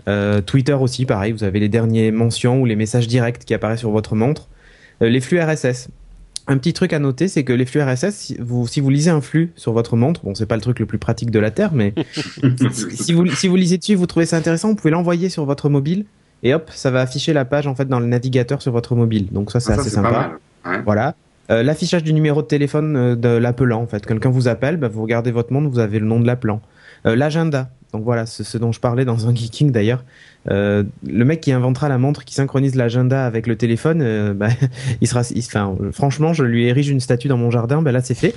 Euh, 0.09 0.41
Twitter 0.41 0.73
aussi, 0.73 1.05
pareil, 1.05 1.33
vous 1.33 1.45
avez 1.45 1.61
les 1.61 1.69
derniers 1.69 2.11
mentions 2.11 2.61
ou 2.61 2.65
les 2.65 2.77
messages 2.77 3.07
directs 3.07 3.45
qui 3.45 3.55
apparaissent 3.55 3.81
sur 3.81 3.91
votre 3.91 4.15
montre. 4.15 4.49
Les 5.01 5.21
flux 5.21 5.39
RSS. 5.39 5.89
Un 6.49 6.59
petit 6.59 6.73
truc 6.73 6.93
à 6.93 6.99
noter, 6.99 7.27
c'est 7.27 7.43
que 7.43 7.53
les 7.53 7.67
flux 7.67 7.83
RSS, 7.83 8.11
si 8.11 8.37
vous, 8.39 8.67
si 8.69 8.81
vous 8.81 8.91
lisez 8.91 9.11
un 9.11 9.21
flux 9.21 9.53
sur 9.57 9.73
votre 9.73 9.97
montre, 9.97 10.23
bon, 10.23 10.35
c'est 10.35 10.47
pas 10.47 10.55
le 10.55 10.61
truc 10.61 10.79
le 10.79 10.87
plus 10.87 10.99
pratique 10.99 11.31
de 11.31 11.41
la 11.41 11.51
Terre, 11.51 11.73
mais 11.75 11.93
si, 12.93 13.13
vous, 13.13 13.27
si 13.27 13.49
vous 13.49 13.57
lisez 13.57 13.79
dessus, 13.79 13.97
vous 13.97 14.07
trouvez 14.07 14.27
ça 14.27 14.37
intéressant, 14.37 14.69
vous 14.69 14.77
pouvez 14.77 14.93
l'envoyer 14.93 15.29
sur 15.29 15.45
votre 15.45 15.69
mobile 15.69 16.07
et 16.43 16.55
hop, 16.55 16.71
ça 16.73 16.91
va 16.91 17.01
afficher 17.01 17.33
la 17.33 17.45
page 17.45 17.67
en 17.67 17.75
fait 17.75 17.87
dans 17.87 17.99
le 17.99 18.07
navigateur 18.07 18.63
sur 18.63 18.71
votre 18.71 18.95
mobile. 18.95 19.29
Donc 19.33 19.51
ça, 19.51 19.59
c'est 19.59 19.73
ah, 19.73 19.81
assez 19.81 19.91
sympa. 19.91 20.33
Voilà. 20.85 21.15
Euh, 21.51 21.63
l'affichage 21.63 22.05
du 22.05 22.13
numéro 22.13 22.43
de 22.43 22.47
téléphone 22.47 23.15
de 23.15 23.29
l'appelant, 23.29 23.83
en 23.83 23.87
fait. 23.87 24.05
Quelqu'un 24.05 24.31
vous 24.31 24.47
appelle, 24.49 24.77
bah, 24.77 24.89
vous 24.89 25.03
regardez 25.03 25.31
votre 25.31 25.53
montre, 25.53 25.69
vous 25.71 25.79
avez 25.79 25.99
le 25.99 26.07
nom 26.07 26.21
de 26.21 26.27
l'appelant. 26.27 26.61
L'agenda. 27.05 27.71
Donc 27.93 28.05
voilà, 28.05 28.27
ce, 28.27 28.45
ce, 28.45 28.59
dont 28.59 28.73
je 28.73 28.81
parlais 28.81 29.05
dans 29.05 29.29
un 29.29 29.35
geeking 29.35 29.73
d'ailleurs. 29.73 30.05
Euh, 30.51 30.85
le 31.05 31.25
mec 31.25 31.41
qui 31.41 31.51
inventera 31.51 31.89
la 31.89 31.99
montre 31.99 32.25
qui 32.25 32.35
synchronise 32.35 32.77
l'agenda 32.77 33.27
avec 33.27 33.47
le 33.47 33.57
téléphone, 33.57 34.01
euh, 34.03 34.35
bah, 34.35 34.49
il 35.01 35.09
sera, 35.09 35.23
enfin, 35.37 35.77
franchement, 35.93 36.33
je 36.33 36.45
lui 36.45 36.67
érige 36.67 36.89
une 36.89 37.01
statue 37.01 37.29
dans 37.29 37.37
mon 37.37 37.51
jardin. 37.51 37.83
Ben 37.83 37.93
là, 37.93 38.01
c'est 38.01 38.15
fait. 38.15 38.35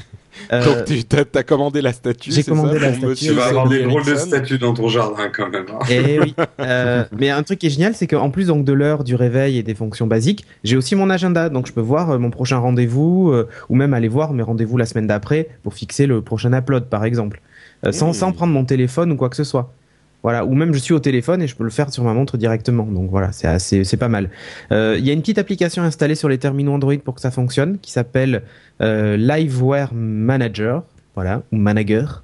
Euh, 0.51 0.63
Donc 0.85 0.85
tu 0.85 1.37
as, 1.37 1.43
commandé 1.43 1.81
la 1.81 1.93
statue. 1.93 2.31
J'ai 2.31 2.43
commandé 2.43 2.79
la 2.79 2.93
statue. 2.93 3.25
Tu 3.25 3.31
vas 3.31 3.47
avoir 3.47 3.67
des 3.67 3.83
drôles 3.83 4.05
de 4.05 4.15
statues 4.15 4.57
dans 4.57 4.73
ton 4.73 4.87
jardin 4.87 5.29
quand 5.33 5.49
même. 5.49 5.65
Hein. 5.69 5.85
Et 5.89 6.15
eh 6.15 6.19
oui. 6.19 6.35
Euh, 6.59 7.05
mais 7.17 7.29
un 7.29 7.41
truc 7.41 7.59
qui 7.59 7.67
est 7.67 7.69
génial, 7.69 7.95
c'est 7.95 8.05
qu'en 8.05 8.29
plus 8.29 8.47
donc 8.47 8.65
de 8.65 8.73
l'heure, 8.73 9.03
du 9.03 9.15
réveil 9.15 9.57
et 9.57 9.63
des 9.63 9.75
fonctions 9.75 10.07
basiques, 10.07 10.45
j'ai 10.63 10.75
aussi 10.75 10.93
mon 10.93 11.09
agenda. 11.09 11.49
Donc 11.49 11.67
je 11.67 11.73
peux 11.73 11.81
voir 11.81 12.19
mon 12.19 12.31
prochain 12.31 12.57
rendez-vous 12.57 13.33
ou 13.69 13.75
même 13.75 13.93
aller 13.93 14.07
voir 14.07 14.33
mes 14.33 14.43
rendez-vous 14.43 14.77
la 14.77 14.85
semaine 14.85 15.07
d'après 15.07 15.47
pour 15.63 15.73
fixer 15.73 16.05
le 16.05 16.21
prochain 16.21 16.51
upload, 16.53 16.85
par 16.85 17.05
exemple. 17.05 17.41
Euh, 17.85 17.91
sans, 17.91 18.13
sans 18.13 18.31
prendre 18.31 18.53
mon 18.53 18.65
téléphone 18.65 19.11
ou 19.11 19.15
quoi 19.15 19.29
que 19.29 19.35
ce 19.35 19.43
soit. 19.43 19.73
Voilà, 20.21 20.43
ou 20.43 20.53
même 20.53 20.73
je 20.73 20.79
suis 20.79 20.93
au 20.93 20.99
téléphone 20.99 21.41
et 21.41 21.47
je 21.47 21.55
peux 21.55 21.63
le 21.63 21.69
faire 21.69 21.93
sur 21.93 22.03
ma 22.03 22.13
montre 22.13 22.37
directement. 22.37 22.83
Donc 22.83 23.09
voilà, 23.09 23.31
c'est 23.31 23.47
assez, 23.47 23.85
c'est 23.85 23.97
pas 23.97 24.09
mal. 24.09 24.29
Euh, 24.71 24.97
il 24.99 25.05
y 25.05 25.09
a 25.09 25.13
une 25.13 25.21
petite 25.21 25.37
application 25.37 25.81
installée 25.83 26.15
sur 26.15 26.27
les 26.27 26.37
terminaux 26.37 26.73
Android 26.73 26.97
pour 26.97 27.15
que 27.15 27.21
ça 27.21 27.31
fonctionne, 27.31 27.77
qui 27.79 27.91
s'appelle 27.91 28.43
euh, 28.81 29.15
Liveware 29.15 29.93
Manager 29.93 30.83
voilà, 31.19 31.41
ou 31.51 31.57
Manager. 31.57 32.23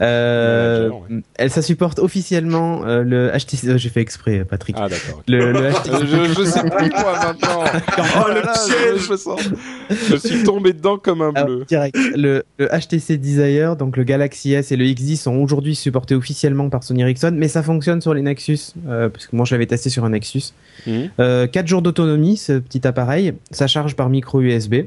Euh, 0.00 0.88
Elle, 1.34 1.50
ça 1.50 1.62
supporte 1.62 1.98
officiellement 1.98 2.84
euh, 2.84 3.02
le 3.02 3.32
HTC. 3.36 3.66
Euh, 3.66 3.76
j'ai 3.76 3.88
fait 3.88 4.00
exprès, 4.00 4.44
Patrick. 4.44 4.76
Ah 4.78 4.88
d'accord. 4.88 5.20
Le, 5.26 5.50
le 5.50 5.72
HTC... 5.72 6.06
je, 6.06 6.32
je 6.32 6.44
sais 6.44 6.62
plus 6.70 6.90
moi 6.90 7.18
maintenant. 7.24 7.64
oh 7.98 8.28
le 8.28 8.42
piège. 8.42 9.48
Je, 9.90 10.12
je, 10.12 10.16
suis 10.16 10.44
tombé 10.44 10.74
dedans 10.74 10.96
comme 10.96 11.22
un 11.22 11.32
bleu. 11.32 11.64
direct. 11.66 11.96
Le, 12.14 12.44
le, 12.58 12.68
HTC 12.68 13.18
Desire, 13.18 13.74
donc 13.74 13.96
le 13.96 14.04
Galaxy 14.04 14.52
S 14.52 14.70
et 14.70 14.76
le 14.76 14.84
X10 14.84 15.16
sont 15.16 15.34
aujourd'hui 15.34 15.74
supportés 15.74 16.14
officiellement 16.14 16.70
par 16.70 16.84
Sony 16.84 17.02
Ericsson, 17.02 17.32
mais 17.34 17.48
ça 17.48 17.64
fonctionne 17.64 18.00
sur 18.00 18.14
les 18.14 18.22
Nexus, 18.22 18.74
euh, 18.86 19.08
parce 19.08 19.26
que 19.26 19.34
moi 19.34 19.44
je 19.44 19.56
l'avais 19.56 19.66
testé 19.66 19.90
sur 19.90 20.04
un 20.04 20.10
Nexus. 20.10 20.52
Mmh. 20.86 21.48
4 21.50 21.66
jours 21.66 21.82
d'autonomie, 21.82 22.36
ce 22.36 22.52
petit 22.52 22.86
appareil. 22.86 23.32
Ça 23.50 23.66
charge 23.66 23.96
par 23.96 24.08
micro 24.08 24.40
USB. 24.40 24.84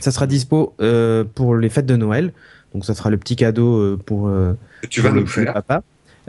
Ça 0.00 0.10
sera 0.10 0.26
dispo 0.26 0.74
pour 1.36 1.54
les 1.54 1.68
fêtes 1.68 1.86
de 1.86 1.94
Noël. 1.94 2.32
Donc 2.74 2.84
ça 2.84 2.94
sera 2.94 3.10
le 3.10 3.16
petit 3.16 3.36
cadeau 3.36 3.76
euh, 3.76 3.98
pour. 4.04 4.28
Euh, 4.28 4.54
tu 4.90 5.00
vas 5.00 5.10
nous 5.10 5.26
faire. 5.26 5.52
Papa. 5.52 5.82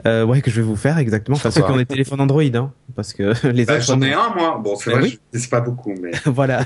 Euh, 0.06 0.24
ouais, 0.24 0.40
que 0.40 0.50
je 0.50 0.56
vais 0.56 0.66
vous 0.66 0.76
faire 0.76 0.98
exactement. 0.98 1.36
Enfin, 1.36 1.50
ceux 1.50 1.62
qui 1.62 1.70
ont 1.70 1.76
des 1.76 1.86
téléphones 1.86 2.20
Android, 2.20 2.42
hein, 2.42 2.72
parce 2.96 3.12
que 3.12 3.34
les 3.48 3.64
bah, 3.64 3.80
J'en 3.80 4.00
ai 4.00 4.12
un 4.12 4.30
moi. 4.34 4.60
Bon, 4.62 4.76
c'est 4.76 4.90
bah 4.90 4.98
vrai, 4.98 5.18
c'est 5.32 5.50
pas 5.50 5.60
beaucoup, 5.60 5.94
mais. 6.00 6.12
voilà. 6.24 6.64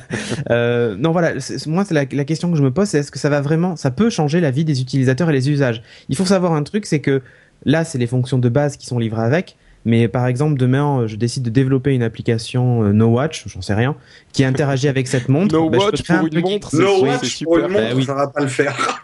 Euh, 0.50 0.96
non, 0.96 1.12
voilà. 1.12 1.32
Moi, 1.66 1.84
c'est 1.84 1.94
la, 1.94 2.04
la, 2.10 2.24
question 2.24 2.50
que 2.50 2.56
je 2.56 2.62
me 2.62 2.70
pose, 2.70 2.88
c'est 2.88 2.98
est-ce 2.98 3.10
que 3.10 3.18
ça 3.18 3.30
va 3.30 3.40
vraiment, 3.40 3.76
ça 3.76 3.90
peut 3.90 4.10
changer 4.10 4.40
la 4.40 4.50
vie 4.50 4.64
des 4.64 4.80
utilisateurs 4.80 5.30
et 5.30 5.32
les 5.32 5.50
usages? 5.50 5.82
Il 6.08 6.16
faut 6.16 6.26
savoir 6.26 6.52
un 6.52 6.62
truc, 6.62 6.86
c'est 6.86 7.00
que 7.00 7.22
là, 7.64 7.84
c'est 7.84 7.98
les 7.98 8.06
fonctions 8.06 8.38
de 8.38 8.48
base 8.48 8.76
qui 8.76 8.86
sont 8.86 8.98
livrées 8.98 9.24
avec. 9.24 9.56
Mais 9.84 10.08
par 10.08 10.26
exemple, 10.26 10.56
demain, 10.56 11.00
euh, 11.00 11.06
je 11.06 11.16
décide 11.16 11.42
de 11.42 11.50
développer 11.50 11.94
une 11.94 12.02
application 12.02 12.84
euh, 12.84 12.92
No 12.92 13.08
Watch, 13.08 13.44
j'en 13.48 13.60
sais 13.60 13.74
rien, 13.74 13.96
qui 14.32 14.42
interagit 14.44 14.88
avec 14.88 15.06
cette 15.06 15.28
montre. 15.28 15.54
No 15.54 15.68
bah, 15.68 15.78
Watch 15.78 16.02
pour 16.02 16.26
une 16.26 16.40
montre, 16.40 16.74
No 16.76 17.02
Watch 17.02 17.26
super. 17.26 17.44
pour 17.44 17.58
une 17.58 17.72
montre, 17.72 17.96
bah 17.96 18.02
ça 18.02 18.14
va 18.14 18.28
pas 18.28 18.40
le 18.40 18.48
faire. 18.48 19.00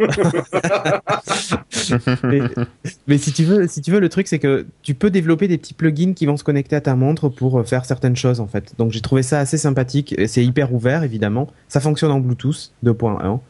mais, 3.07 3.19
si 3.19 3.33
tu 3.33 3.45
veux, 3.45 3.69
si 3.69 3.83
tu 3.83 3.91
veux, 3.91 4.01
le 4.01 4.09
truc 4.09 4.27
c'est 4.27 4.39
que 4.39 4.67
tu 4.83 4.95
peux 4.95 5.11
développer 5.11 5.49
des 5.49 5.59
petits 5.59 5.75
plugins 5.75 6.15
qui 6.15 6.25
vont 6.25 6.39
se 6.39 6.45
connecter 6.45 6.77
à 6.77 6.81
ta 6.81 6.95
montre 6.95 7.29
pour 7.29 7.59
euh, 7.59 7.65
faire 7.65 7.85
certaines 7.85 8.17
choses 8.17 8.41
en 8.41 8.47
fait. 8.47 8.73
Donc 8.79 8.91
j'ai 8.93 9.03
trouvé 9.03 9.23
ça 9.23 9.39
assez 9.39 9.59
sympathique. 9.59 10.15
C'est 10.27 10.45
hyper 10.45 10.73
ouvert 10.73 11.03
évidemment. 11.03 11.49
Ça 11.69 11.81
fonctionne 11.81 12.11
en 12.11 12.21
Bluetooth 12.21 12.73
2.1. 12.85 13.41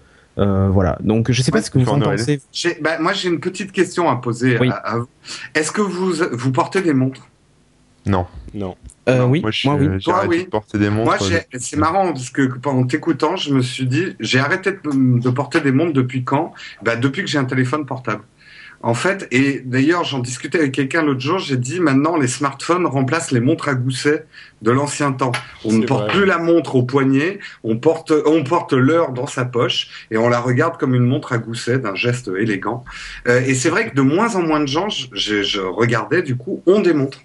Euh, 0.40 0.68
voilà. 0.68 0.98
Donc, 1.00 1.30
je 1.30 1.42
sais 1.42 1.50
pas 1.50 1.62
ce 1.62 1.70
que 1.70 1.78
vous 1.78 1.88
en 1.88 2.00
pensez. 2.00 2.40
Bah, 2.80 2.98
moi, 2.98 3.12
j'ai 3.12 3.28
une 3.28 3.40
petite 3.40 3.72
question 3.72 4.08
à 4.08 4.16
poser 4.16 4.56
à, 4.56 4.98
vous. 4.98 5.08
Est-ce 5.54 5.70
que 5.70 5.82
vous, 5.82 6.12
vous 6.32 6.52
portez 6.52 6.82
des 6.82 6.94
montres? 6.94 7.26
Non. 8.06 8.26
Non. 8.54 8.76
Euh, 9.08 9.24
oui. 9.24 9.42
Moi, 9.42 9.50
j'ai 9.50 10.10
arrêté 10.10 10.44
de 10.44 10.48
porter 10.48 10.78
des 10.78 10.90
montres. 10.90 11.18
Moi, 11.20 11.40
c'est 11.58 11.76
marrant 11.76 12.12
parce 12.12 12.30
que 12.30 12.42
pendant 12.42 12.84
t'écoutant, 12.84 13.36
je 13.36 13.52
me 13.52 13.60
suis 13.60 13.86
dit, 13.86 14.16
j'ai 14.20 14.38
arrêté 14.38 14.72
de, 14.72 15.20
de, 15.20 15.30
porter 15.30 15.60
des 15.60 15.72
montres 15.72 15.92
depuis 15.92 16.24
quand? 16.24 16.54
Bah, 16.82 16.96
Depuis 16.96 17.22
que 17.22 17.28
j'ai 17.28 17.38
un 17.38 17.44
téléphone 17.44 17.84
portable. 17.86 18.22
En 18.82 18.94
fait, 18.94 19.28
et 19.30 19.60
d'ailleurs, 19.62 20.04
j'en 20.04 20.20
discutais 20.20 20.58
avec 20.58 20.72
quelqu'un 20.72 21.02
l'autre 21.02 21.20
jour, 21.20 21.38
j'ai 21.38 21.58
dit 21.58 21.80
maintenant 21.80 22.16
les 22.16 22.28
smartphones 22.28 22.86
remplacent 22.86 23.30
les 23.30 23.40
montres 23.40 23.68
à 23.68 23.74
gousset 23.74 24.24
de 24.62 24.70
l'ancien 24.70 25.12
temps. 25.12 25.32
On 25.66 25.72
ne 25.72 25.84
porte 25.84 26.10
plus 26.10 26.24
la 26.24 26.38
montre 26.38 26.76
au 26.76 26.82
poignet, 26.82 27.40
on 27.62 27.76
porte, 27.76 28.10
on 28.24 28.42
porte 28.42 28.72
l'heure 28.72 29.12
dans 29.12 29.26
sa 29.26 29.44
poche 29.44 30.06
et 30.10 30.16
on 30.16 30.30
la 30.30 30.40
regarde 30.40 30.78
comme 30.78 30.94
une 30.94 31.04
montre 31.04 31.34
à 31.34 31.38
gousset 31.38 31.78
d'un 31.78 31.94
geste 31.94 32.30
élégant. 32.34 32.84
Euh, 33.28 33.42
et 33.44 33.54
c'est 33.54 33.68
vrai 33.68 33.90
que 33.90 33.94
de 33.94 34.02
moins 34.02 34.34
en 34.36 34.42
moins 34.42 34.60
de 34.60 34.68
gens, 34.68 34.88
je, 34.88 35.42
je 35.42 35.60
regardais 35.60 36.22
du 36.22 36.36
coup, 36.36 36.62
ont 36.64 36.80
des 36.80 36.94
montres. 36.94 37.20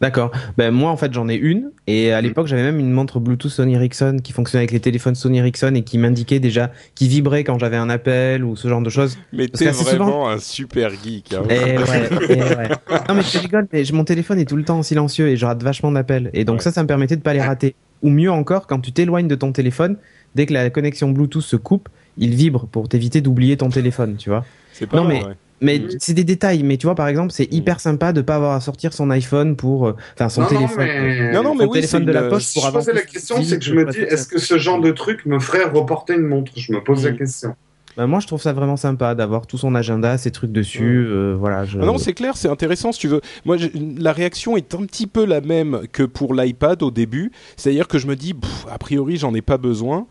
D'accord. 0.00 0.30
Ben 0.58 0.70
moi 0.70 0.90
en 0.90 0.96
fait 0.96 1.12
j'en 1.12 1.28
ai 1.28 1.34
une 1.34 1.70
et 1.86 2.12
à 2.12 2.20
mm. 2.20 2.24
l'époque 2.24 2.46
j'avais 2.46 2.62
même 2.62 2.78
une 2.78 2.90
montre 2.90 3.20
Bluetooth 3.20 3.50
Sony 3.50 3.74
Ericsson 3.74 4.18
qui 4.22 4.32
fonctionnait 4.32 4.60
avec 4.60 4.72
les 4.72 4.80
téléphones 4.80 5.14
Sony 5.14 5.38
Ericsson 5.38 5.74
et 5.74 5.82
qui 5.82 5.98
m'indiquait 5.98 6.40
déjà 6.40 6.70
qui 6.94 7.08
vibrait 7.08 7.44
quand 7.44 7.58
j'avais 7.58 7.76
un 7.76 7.88
appel 7.88 8.44
ou 8.44 8.56
ce 8.56 8.68
genre 8.68 8.82
de 8.82 8.90
choses. 8.90 9.18
Mais 9.32 9.48
t'es 9.48 9.70
vraiment 9.70 10.28
un 10.28 10.38
super 10.38 10.90
geek. 10.90 11.32
Hein. 11.32 11.42
Et 11.48 11.54
eh 11.54 11.78
ouais, 11.78 12.08
et 12.28 12.38
eh 12.38 12.54
ouais. 12.56 12.68
Non 13.08 13.14
mais 13.14 13.22
je 13.22 13.38
rigole 13.38 13.66
mais 13.72 13.82
mon 13.92 14.04
téléphone 14.04 14.38
est 14.38 14.44
tout 14.44 14.56
le 14.56 14.64
temps 14.64 14.82
silencieux 14.82 15.28
et 15.28 15.36
je 15.36 15.46
rate 15.46 15.62
vachement 15.62 15.92
d'appels 15.92 16.30
et 16.34 16.44
donc 16.44 16.62
ça 16.62 16.70
ça 16.70 16.82
me 16.82 16.86
permettait 16.86 17.16
de 17.16 17.22
pas 17.22 17.34
les 17.34 17.40
rater. 17.42 17.74
Ou 18.02 18.10
mieux 18.10 18.30
encore 18.30 18.66
quand 18.66 18.80
tu 18.80 18.92
t'éloignes 18.92 19.28
de 19.28 19.34
ton 19.34 19.52
téléphone 19.52 19.96
dès 20.34 20.44
que 20.44 20.52
la 20.52 20.68
connexion 20.68 21.10
Bluetooth 21.10 21.42
se 21.42 21.56
coupe 21.56 21.88
il 22.18 22.34
vibre 22.34 22.66
pour 22.66 22.88
t'éviter 22.88 23.22
d'oublier 23.22 23.56
ton 23.56 23.70
téléphone 23.70 24.16
tu 24.18 24.28
vois. 24.28 24.44
C'est 24.72 24.86
pas 24.86 24.98
non, 24.98 25.04
mais 25.04 25.22
mais 25.60 25.78
mm. 25.78 25.88
c'est 25.98 26.14
des 26.14 26.24
détails. 26.24 26.62
Mais 26.62 26.76
tu 26.76 26.86
vois, 26.86 26.94
par 26.94 27.08
exemple, 27.08 27.32
c'est 27.32 27.50
mm. 27.50 27.54
hyper 27.54 27.80
sympa 27.80 28.12
de 28.12 28.20
pas 28.20 28.36
avoir 28.36 28.52
à 28.52 28.60
sortir 28.60 28.92
son 28.92 29.10
iPhone 29.10 29.56
pour, 29.56 29.88
euh, 29.88 29.96
enfin, 30.14 30.28
son 30.28 30.44
téléphone. 30.46 30.88
Non, 31.32 31.42
non, 31.42 31.54
mais 31.54 31.64
oui, 31.64 31.72
téléphone 31.72 32.04
de 32.04 32.12
la 32.12 32.24
poche 32.24 32.54
pour 32.54 32.66
avoir. 32.66 32.82
Je 32.82 32.90
posais 32.90 32.98
la 32.98 33.06
question, 33.06 33.42
c'est 33.42 33.58
que 33.58 33.64
je 33.64 33.74
me 33.74 33.84
dis, 33.90 33.98
est-ce 33.98 34.28
que 34.28 34.38
ce 34.38 34.58
genre 34.58 34.80
de 34.80 34.90
truc 34.90 35.26
me 35.26 35.38
ferait 35.38 35.64
reporter 35.64 36.14
une 36.14 36.26
montre? 36.26 36.52
Je 36.56 36.72
me 36.72 36.82
pose 36.82 37.04
la 37.04 37.12
mm. 37.12 37.16
question. 37.16 37.56
Bah, 37.96 38.06
moi, 38.06 38.18
je 38.18 38.26
trouve 38.26 38.42
ça 38.42 38.52
vraiment 38.52 38.76
sympa 38.76 39.14
d'avoir 39.14 39.46
tout 39.46 39.58
son 39.58 39.74
agenda, 39.74 40.18
ses 40.18 40.30
trucs 40.30 40.50
dessus. 40.50 41.06
Euh, 41.06 41.36
voilà. 41.38 41.64
Je... 41.64 41.78
Ah 41.78 41.84
non, 41.84 41.98
c'est 41.98 42.12
clair, 42.12 42.36
c'est 42.36 42.48
intéressant 42.48 42.90
si 42.92 42.98
tu 42.98 43.08
veux. 43.08 43.20
Moi, 43.44 43.56
la 43.74 44.12
réaction 44.12 44.56
est 44.56 44.74
un 44.74 44.84
petit 44.84 45.06
peu 45.06 45.24
la 45.24 45.40
même 45.40 45.82
que 45.92 46.02
pour 46.02 46.34
l'iPad 46.34 46.82
au 46.82 46.90
début. 46.90 47.30
C'est-à-dire 47.56 47.86
que 47.86 47.98
je 47.98 48.06
me 48.06 48.16
dis, 48.16 48.34
a 48.70 48.78
priori, 48.78 49.16
j'en 49.16 49.34
ai 49.34 49.42
pas 49.42 49.58
besoin. 49.58 50.06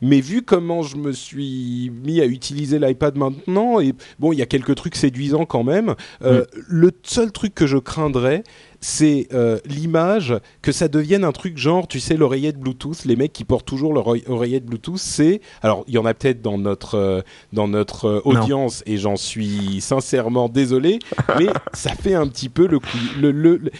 Mais 0.00 0.20
vu 0.20 0.42
comment 0.42 0.82
je 0.82 0.96
me 0.96 1.12
suis 1.12 1.90
mis 2.04 2.20
à 2.20 2.26
utiliser 2.26 2.78
l'iPad 2.78 3.16
maintenant, 3.16 3.80
et 3.80 3.94
bon, 4.18 4.32
il 4.32 4.38
y 4.38 4.42
a 4.42 4.46
quelques 4.46 4.74
trucs 4.74 4.96
séduisants 4.96 5.46
quand 5.46 5.64
même. 5.64 5.94
Euh, 6.22 6.44
le 6.68 6.92
seul 7.02 7.32
truc 7.32 7.54
que 7.54 7.66
je 7.66 7.78
craindrais, 7.78 8.44
c'est 8.80 9.26
euh, 9.32 9.58
l'image 9.64 10.34
que 10.62 10.70
ça 10.70 10.86
devienne 10.88 11.24
un 11.24 11.32
truc 11.32 11.58
genre, 11.58 11.88
tu 11.88 11.98
sais, 11.98 12.16
l'oreillette 12.16 12.58
Bluetooth. 12.58 13.04
Les 13.04 13.16
mecs 13.16 13.32
qui 13.32 13.44
portent 13.44 13.66
toujours 13.66 13.92
leur 13.92 14.06
oreillette 14.06 14.64
Bluetooth, 14.64 14.98
c'est 14.98 15.40
alors 15.62 15.84
il 15.88 15.94
y 15.94 15.98
en 15.98 16.06
a 16.06 16.14
peut-être 16.14 16.42
dans 16.42 16.58
notre 16.58 16.94
euh, 16.94 17.20
dans 17.52 17.66
notre 17.66 18.22
audience 18.24 18.82
et 18.86 18.96
j'en 18.96 19.16
suis 19.16 19.80
sincèrement 19.80 20.48
désolé, 20.48 21.00
mais 21.38 21.46
ça 21.72 21.90
fait 21.90 22.14
un 22.14 22.28
petit 22.28 22.48
peu 22.48 22.66
le, 22.66 22.78
le, 23.20 23.32
le 23.56 23.70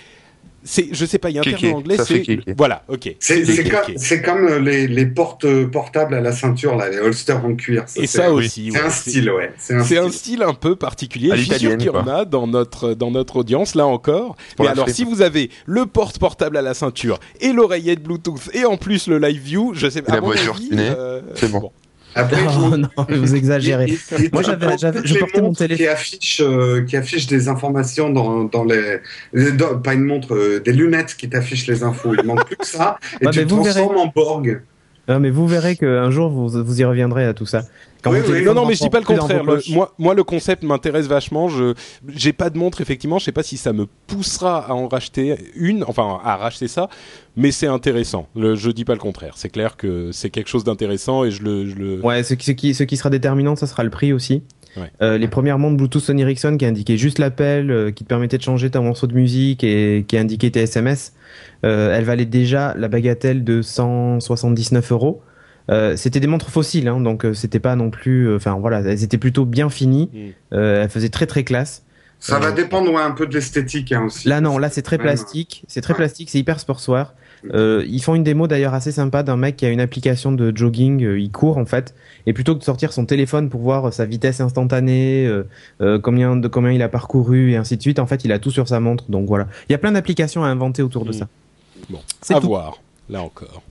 c'est, 0.64 0.88
je 0.92 1.06
sais 1.06 1.18
pas, 1.18 1.30
il 1.30 1.36
y 1.36 1.38
a 1.38 1.42
un 1.42 1.44
terme 1.44 1.74
en 1.74 1.78
anglais, 1.78 1.96
c'est, 2.04 2.24
voilà, 2.56 2.82
ok. 2.88 3.16
C'est, 3.20 4.22
comme, 4.22 4.46
euh, 4.46 4.58
les, 4.58 4.88
les, 4.88 5.06
portes 5.06 5.44
euh, 5.44 5.66
portables 5.66 6.14
à 6.14 6.20
la 6.20 6.32
ceinture, 6.32 6.76
là, 6.76 6.90
les 6.90 6.98
holsters 6.98 7.44
en 7.44 7.54
cuir. 7.54 7.84
Ça, 7.86 8.02
Et 8.02 8.06
ça 8.06 8.32
aussi. 8.32 8.70
C'est 8.72 8.80
un 8.80 8.90
style, 8.90 9.30
ouais. 9.30 9.52
C'est 9.56 9.74
un, 9.74 10.04
un, 10.04 10.10
style 10.10 10.42
un 10.42 10.54
peu 10.54 10.76
particulier. 10.76 11.30
Je 11.36 11.42
suis 11.42 11.58
sûr 11.58 11.76
qu'il 11.76 11.86
y 11.86 11.90
en 11.90 12.06
a 12.06 12.24
dans 12.24 12.46
notre, 12.46 12.94
dans 12.94 13.10
notre 13.10 13.36
audience, 13.36 13.74
là 13.74 13.86
encore. 13.86 14.36
Mais 14.58 14.68
alors, 14.68 14.88
si 14.88 15.04
vous 15.04 15.22
avez 15.22 15.50
le 15.66 15.86
porte 15.86 16.18
portable 16.18 16.56
à 16.56 16.62
la 16.62 16.74
ceinture 16.74 17.18
et 17.40 17.52
l'oreillette 17.52 18.02
Bluetooth 18.02 18.50
et 18.52 18.64
en 18.64 18.76
plus 18.76 19.06
le 19.06 19.18
live 19.18 19.40
view, 19.40 19.72
je 19.74 19.88
sais 19.88 20.02
pas. 20.02 20.14
La 20.14 20.20
voiture 20.20 20.58
euh, 20.72 21.20
c'est 21.34 21.50
bon. 21.50 21.70
Après, 22.14 22.42
non, 22.44 22.78
non, 22.78 22.88
vous 23.08 23.34
exagérez. 23.34 23.98
Moi, 24.32 24.42
j'avais, 24.42 24.78
j'avais, 24.78 25.00
je 25.04 25.18
portais 25.18 25.42
mon 25.42 25.52
téléphone. 25.52 25.86
Qui 25.86 25.88
affiche, 25.88 26.40
euh, 26.44 26.84
qui 26.84 26.96
affiche 26.96 27.26
des 27.26 27.48
informations 27.48 28.10
dans, 28.10 28.44
dans 28.44 28.64
les, 28.64 29.00
pas 29.82 29.94
une 29.94 30.04
montre, 30.04 30.34
euh, 30.34 30.60
des 30.60 30.72
lunettes 30.72 31.14
qui 31.16 31.28
t'affichent 31.28 31.66
les 31.66 31.82
infos. 31.82 32.14
Il 32.14 32.24
manque 32.24 32.46
plus 32.46 32.56
que 32.56 32.66
ça. 32.66 32.98
Et 33.20 33.26
tu 33.30 33.40
te 33.40 33.48
transformes 33.48 33.96
en 33.96 34.06
Borg. 34.06 34.60
Non, 35.08 35.20
mais 35.20 35.30
vous 35.30 35.46
verrez 35.46 35.76
qu'un 35.76 36.10
jour, 36.10 36.30
vous, 36.30 36.48
vous 36.48 36.80
y 36.80 36.84
reviendrez 36.84 37.24
à 37.24 37.34
tout 37.34 37.46
ça. 37.46 37.62
Non, 38.04 38.54
non, 38.54 38.66
mais 38.66 38.74
je 38.74 38.80
dis 38.80 38.90
pas 38.90 39.00
le 39.00 39.04
contraire. 39.04 39.42
moi, 39.70 39.94
moi, 39.98 40.14
le 40.14 40.22
concept 40.22 40.62
m'intéresse 40.62 41.06
vachement. 41.06 41.48
Je, 41.48 41.74
j'ai 42.08 42.32
pas 42.32 42.50
de 42.50 42.58
montre, 42.58 42.80
effectivement. 42.80 43.18
Je 43.18 43.24
sais 43.24 43.32
pas 43.32 43.42
si 43.42 43.56
ça 43.56 43.72
me 43.72 43.86
poussera 44.06 44.66
à 44.66 44.72
en 44.74 44.86
racheter 44.86 45.36
une, 45.56 45.82
enfin, 45.84 46.20
à 46.24 46.36
racheter 46.36 46.68
ça, 46.68 46.88
mais 47.36 47.50
c'est 47.50 47.66
intéressant. 47.66 48.28
Le, 48.36 48.54
je 48.54 48.70
dis 48.70 48.84
pas 48.84 48.92
le 48.94 49.00
contraire. 49.00 49.34
C'est 49.36 49.48
clair 49.48 49.76
que 49.76 50.12
c'est 50.12 50.30
quelque 50.30 50.48
chose 50.48 50.64
d'intéressant 50.64 51.24
et 51.24 51.30
je 51.30 51.42
le, 51.42 51.66
je 51.66 51.74
le. 51.74 52.00
Ouais, 52.04 52.22
ce 52.22 52.34
qui, 52.34 52.44
ce 52.46 52.52
qui, 52.52 52.74
ce 52.74 52.84
qui 52.84 52.96
sera 52.96 53.10
déterminant, 53.10 53.56
ça 53.56 53.66
sera 53.66 53.82
le 53.82 53.90
prix 53.90 54.12
aussi. 54.12 54.42
Euh, 55.02 55.18
les 55.18 55.28
premières 55.28 55.58
montres 55.58 55.76
Bluetooth 55.76 56.02
Sony 56.02 56.22
Ericsson 56.22 56.56
qui 56.56 56.66
indiquaient 56.66 56.96
juste 56.96 57.18
l'appel, 57.18 57.70
euh, 57.70 57.90
qui 57.90 58.04
te 58.04 58.08
permettait 58.08 58.38
de 58.38 58.42
changer 58.42 58.70
ta 58.70 58.80
morceau 58.80 59.06
de 59.06 59.14
musique 59.14 59.64
et 59.64 60.04
qui 60.06 60.16
indiquait 60.16 60.50
tes 60.50 60.60
SMS, 60.60 61.12
euh, 61.64 61.96
elles 61.96 62.04
valaient 62.04 62.24
déjà 62.24 62.74
la 62.76 62.88
bagatelle 62.88 63.44
de 63.44 63.62
179 63.62 64.92
euros. 64.92 65.22
Euh, 65.70 65.96
c'était 65.96 66.20
des 66.20 66.26
montres 66.26 66.50
fossiles, 66.50 66.88
hein, 66.88 67.00
donc 67.00 67.24
euh, 67.24 67.34
c'était 67.34 67.60
pas 67.60 67.76
non 67.76 67.90
plus. 67.90 68.28
Euh, 68.28 68.36
enfin 68.36 68.54
voilà, 68.58 68.80
elles 68.80 69.04
étaient 69.04 69.18
plutôt 69.18 69.44
bien 69.44 69.68
finies. 69.68 70.10
Mm. 70.12 70.56
elles 70.56 70.88
faisaient 70.88 71.10
très 71.10 71.26
très 71.26 71.44
classe. 71.44 71.82
Ça 72.20 72.40
va 72.40 72.50
dépendre 72.50 72.96
un 72.98 73.12
peu 73.12 73.28
de 73.28 73.34
l'esthétique 73.34 73.92
hein, 73.92 74.06
aussi. 74.06 74.26
Là 74.26 74.40
non, 74.40 74.58
là 74.58 74.70
c'est 74.70 74.82
très 74.82 74.98
plastique, 74.98 75.64
c'est 75.68 75.82
très 75.82 75.94
plastique, 75.94 76.30
c'est 76.30 76.38
hyper 76.38 76.58
sportswear. 76.58 77.14
Mm. 77.44 77.82
ils 77.86 78.02
font 78.02 78.14
une 78.14 78.24
démo 78.24 78.46
d'ailleurs 78.46 78.74
assez 78.74 78.92
sympa 78.92 79.22
d'un 79.22 79.36
mec 79.36 79.56
qui 79.56 79.66
a 79.66 79.70
une 79.70 79.80
application 79.80 80.32
de 80.32 80.56
jogging, 80.56 81.00
il 81.00 81.30
court 81.30 81.58
en 81.58 81.66
fait, 81.66 81.94
et 82.26 82.32
plutôt 82.32 82.54
que 82.54 82.60
de 82.60 82.64
sortir 82.64 82.92
son 82.92 83.06
téléphone 83.06 83.48
pour 83.48 83.60
voir 83.60 83.92
sa 83.92 84.06
vitesse 84.06 84.40
instantanée, 84.40 85.30
combien 86.02 86.36
de 86.36 86.48
combien 86.48 86.72
il 86.72 86.82
a 86.82 86.88
parcouru 86.88 87.52
et 87.52 87.56
ainsi 87.56 87.76
de 87.76 87.82
suite, 87.82 87.98
en 87.98 88.06
fait 88.06 88.24
il 88.24 88.32
a 88.32 88.38
tout 88.38 88.50
sur 88.50 88.68
sa 88.68 88.80
montre. 88.80 89.04
Donc 89.08 89.26
voilà, 89.26 89.48
il 89.68 89.72
y 89.72 89.74
a 89.74 89.78
plein 89.78 89.92
d'applications 89.92 90.44
à 90.44 90.48
inventer 90.48 90.82
autour 90.82 91.04
de 91.04 91.10
mm. 91.10 91.14
ça. 91.14 91.28
Bon, 91.90 92.00
à 92.28 92.38
voir 92.40 92.78
là 93.08 93.22
encore. 93.22 93.62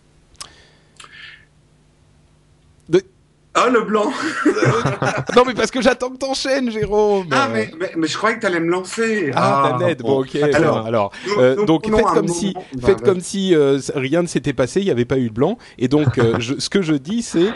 Ah, 3.57 3.69
le 3.69 3.81
blanc. 3.81 4.11
Non, 5.35 5.43
mais 5.45 5.53
parce 5.53 5.71
que 5.71 5.81
j'attends 5.81 6.09
que 6.09 6.17
t'enchaînes, 6.17 6.71
Jérôme. 6.71 7.27
Ah, 7.31 7.47
mais, 7.51 7.71
mais, 7.95 8.07
je 8.07 8.17
croyais 8.17 8.37
que 8.37 8.41
t'allais 8.41 8.59
me 8.59 8.71
lancer. 8.71 9.31
Ah, 9.35 9.77
ah 9.79 9.93
bon, 9.99 10.21
ok. 10.21 10.35
Alors, 10.35 10.85
alors 10.85 11.11
euh, 11.37 11.65
donc 11.65 11.85
faites 11.85 12.05
comme, 12.05 12.27
si, 12.27 12.53
faites 12.83 13.01
comme 13.01 13.19
si 13.19 13.53
rien 13.93 14.21
ne 14.21 14.27
s'était 14.27 14.53
passé, 14.53 14.81
il 14.81 14.85
n'y 14.85 14.91
avait 14.91 15.05
pas 15.05 15.17
eu 15.17 15.29
de 15.29 15.33
blanc. 15.33 15.57
Et 15.77 15.87
donc, 15.87 16.17
euh, 16.17 16.39
ce 16.59 16.69
que 16.69 16.81
je 16.81 16.93
dis, 16.93 17.21
c'est... 17.21 17.51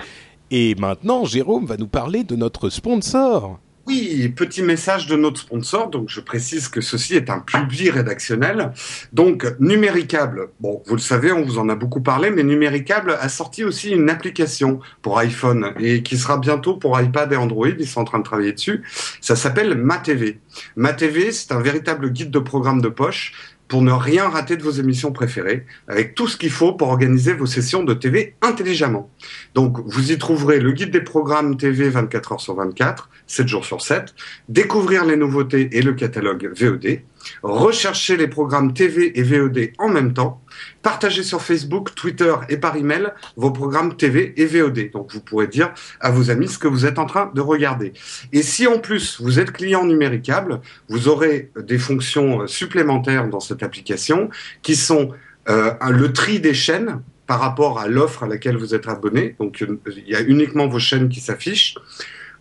Et 0.51 0.75
maintenant, 0.75 1.23
Jérôme 1.23 1.65
va 1.65 1.77
nous 1.77 1.87
parler 1.87 2.23
de 2.23 2.35
notre 2.35 2.69
sponsor 2.69 3.59
oui, 3.87 4.29
petit 4.29 4.61
message 4.61 5.07
de 5.07 5.15
notre 5.15 5.39
sponsor. 5.39 5.89
Donc, 5.89 6.09
je 6.09 6.19
précise 6.19 6.67
que 6.67 6.81
ceci 6.81 7.15
est 7.15 7.29
un 7.29 7.39
public 7.39 7.91
rédactionnel. 7.91 8.71
Donc, 9.11 9.45
Numéricable. 9.59 10.49
Bon, 10.59 10.83
vous 10.85 10.95
le 10.95 11.01
savez, 11.01 11.31
on 11.31 11.43
vous 11.43 11.57
en 11.57 11.67
a 11.69 11.75
beaucoup 11.75 12.01
parlé, 12.01 12.29
mais 12.29 12.43
Numéricable 12.43 13.17
a 13.19 13.29
sorti 13.29 13.63
aussi 13.63 13.91
une 13.91 14.09
application 14.09 14.79
pour 15.01 15.17
iPhone 15.17 15.73
et 15.79 16.03
qui 16.03 16.17
sera 16.17 16.37
bientôt 16.37 16.75
pour 16.75 16.99
iPad 16.99 17.33
et 17.33 17.37
Android. 17.37 17.67
Ils 17.67 17.87
sont 17.87 18.01
en 18.01 18.05
train 18.05 18.19
de 18.19 18.23
travailler 18.23 18.53
dessus. 18.53 18.83
Ça 19.19 19.35
s'appelle 19.35 19.75
MaTV. 19.75 20.39
MaTV, 20.75 21.31
c'est 21.31 21.51
un 21.51 21.61
véritable 21.61 22.11
guide 22.11 22.31
de 22.31 22.39
programme 22.39 22.81
de 22.81 22.89
poche 22.89 23.33
pour 23.71 23.81
ne 23.81 23.93
rien 23.93 24.27
rater 24.27 24.57
de 24.57 24.63
vos 24.63 24.71
émissions 24.71 25.13
préférées, 25.13 25.65
avec 25.87 26.13
tout 26.13 26.27
ce 26.27 26.35
qu'il 26.35 26.49
faut 26.49 26.73
pour 26.73 26.89
organiser 26.89 27.33
vos 27.33 27.45
sessions 27.45 27.85
de 27.85 27.93
TV 27.93 28.35
intelligemment. 28.41 29.09
Donc, 29.55 29.77
vous 29.85 30.11
y 30.11 30.17
trouverez 30.17 30.59
le 30.59 30.73
guide 30.73 30.91
des 30.91 30.99
programmes 30.99 31.55
TV 31.55 31.87
24 31.87 32.33
heures 32.33 32.41
sur 32.41 32.53
24, 32.55 33.09
7 33.27 33.47
jours 33.47 33.63
sur 33.63 33.81
7, 33.81 34.13
découvrir 34.49 35.05
les 35.05 35.15
nouveautés 35.15 35.69
et 35.71 35.81
le 35.81 35.93
catalogue 35.93 36.51
VOD, 36.53 36.99
rechercher 37.43 38.17
les 38.17 38.27
programmes 38.27 38.73
TV 38.73 39.17
et 39.17 39.23
VOD 39.23 39.71
en 39.77 39.87
même 39.87 40.11
temps, 40.11 40.40
partager 40.81 41.23
sur 41.23 41.41
Facebook, 41.41 41.95
Twitter 41.95 42.33
et 42.49 42.57
par 42.57 42.75
email 42.75 43.11
vos 43.35 43.51
programmes 43.51 43.95
TV 43.95 44.33
et 44.37 44.45
VOD. 44.45 44.91
Donc 44.91 45.13
vous 45.13 45.21
pourrez 45.21 45.47
dire 45.47 45.73
à 45.99 46.11
vos 46.11 46.31
amis 46.31 46.47
ce 46.47 46.57
que 46.57 46.67
vous 46.67 46.85
êtes 46.85 46.99
en 46.99 47.05
train 47.05 47.31
de 47.33 47.41
regarder. 47.41 47.93
Et 48.33 48.43
si 48.43 48.67
en 48.67 48.79
plus 48.79 49.21
vous 49.21 49.39
êtes 49.39 49.51
client 49.51 49.85
numéricable, 49.85 50.61
vous 50.89 51.07
aurez 51.07 51.51
des 51.57 51.77
fonctions 51.77 52.47
supplémentaires 52.47 53.27
dans 53.27 53.39
cette 53.39 53.63
application 53.63 54.29
qui 54.61 54.75
sont 54.75 55.11
euh, 55.49 55.73
le 55.89 56.13
tri 56.13 56.39
des 56.39 56.53
chaînes 56.53 57.01
par 57.27 57.39
rapport 57.39 57.79
à 57.79 57.87
l'offre 57.87 58.23
à 58.23 58.27
laquelle 58.27 58.57
vous 58.57 58.75
êtes 58.75 58.87
abonné. 58.87 59.35
Donc 59.39 59.63
il 59.87 60.09
y 60.09 60.15
a 60.15 60.21
uniquement 60.21 60.67
vos 60.67 60.79
chaînes 60.79 61.09
qui 61.09 61.19
s'affichent. 61.19 61.75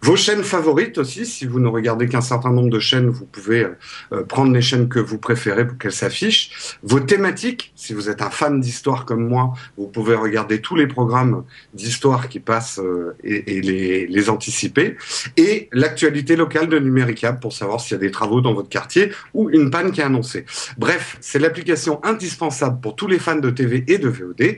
Vos 0.02 0.16
chaînes 0.16 0.44
favorites 0.44 0.96
aussi, 0.96 1.26
si 1.26 1.46
vous 1.46 1.60
ne 1.60 1.68
regardez 1.68 2.08
qu'un 2.08 2.22
certain 2.22 2.50
nombre 2.50 2.70
de 2.70 2.78
chaînes, 2.78 3.10
vous 3.10 3.26
pouvez 3.26 3.64
euh, 3.64 3.74
euh, 4.12 4.24
prendre 4.24 4.52
les 4.52 4.62
chaînes 4.62 4.88
que 4.88 4.98
vous 4.98 5.18
préférez 5.18 5.66
pour 5.66 5.76
qu'elles 5.76 5.92
s'affichent. 5.92 6.78
Vos 6.82 7.00
thématiques, 7.00 7.72
si 7.76 7.92
vous 7.92 8.08
êtes 8.08 8.22
un 8.22 8.30
fan 8.30 8.60
d'histoire 8.60 9.04
comme 9.04 9.28
moi, 9.28 9.52
vous 9.76 9.88
pouvez 9.88 10.14
regarder 10.14 10.62
tous 10.62 10.74
les 10.74 10.86
programmes 10.86 11.44
d'histoire 11.74 12.30
qui 12.30 12.40
passent 12.40 12.80
euh, 12.80 13.14
et, 13.22 13.60
les, 13.60 14.06
les, 14.06 14.30
anticiper. 14.30 14.96
Et 15.36 15.68
l'actualité 15.72 16.34
locale 16.34 16.68
de 16.68 16.78
Numéricable 16.78 17.38
pour 17.38 17.52
savoir 17.52 17.80
s'il 17.80 17.92
y 17.92 17.96
a 17.96 18.00
des 18.00 18.10
travaux 18.10 18.40
dans 18.40 18.54
votre 18.54 18.70
quartier 18.70 19.12
ou 19.34 19.50
une 19.50 19.70
panne 19.70 19.92
qui 19.92 20.00
est 20.00 20.04
annoncée. 20.04 20.46
Bref, 20.78 21.18
c'est 21.20 21.38
l'application 21.38 22.02
indispensable 22.04 22.80
pour 22.80 22.96
tous 22.96 23.06
les 23.06 23.18
fans 23.18 23.36
de 23.36 23.50
TV 23.50 23.84
et 23.86 23.98
de 23.98 24.08
VOD. 24.08 24.56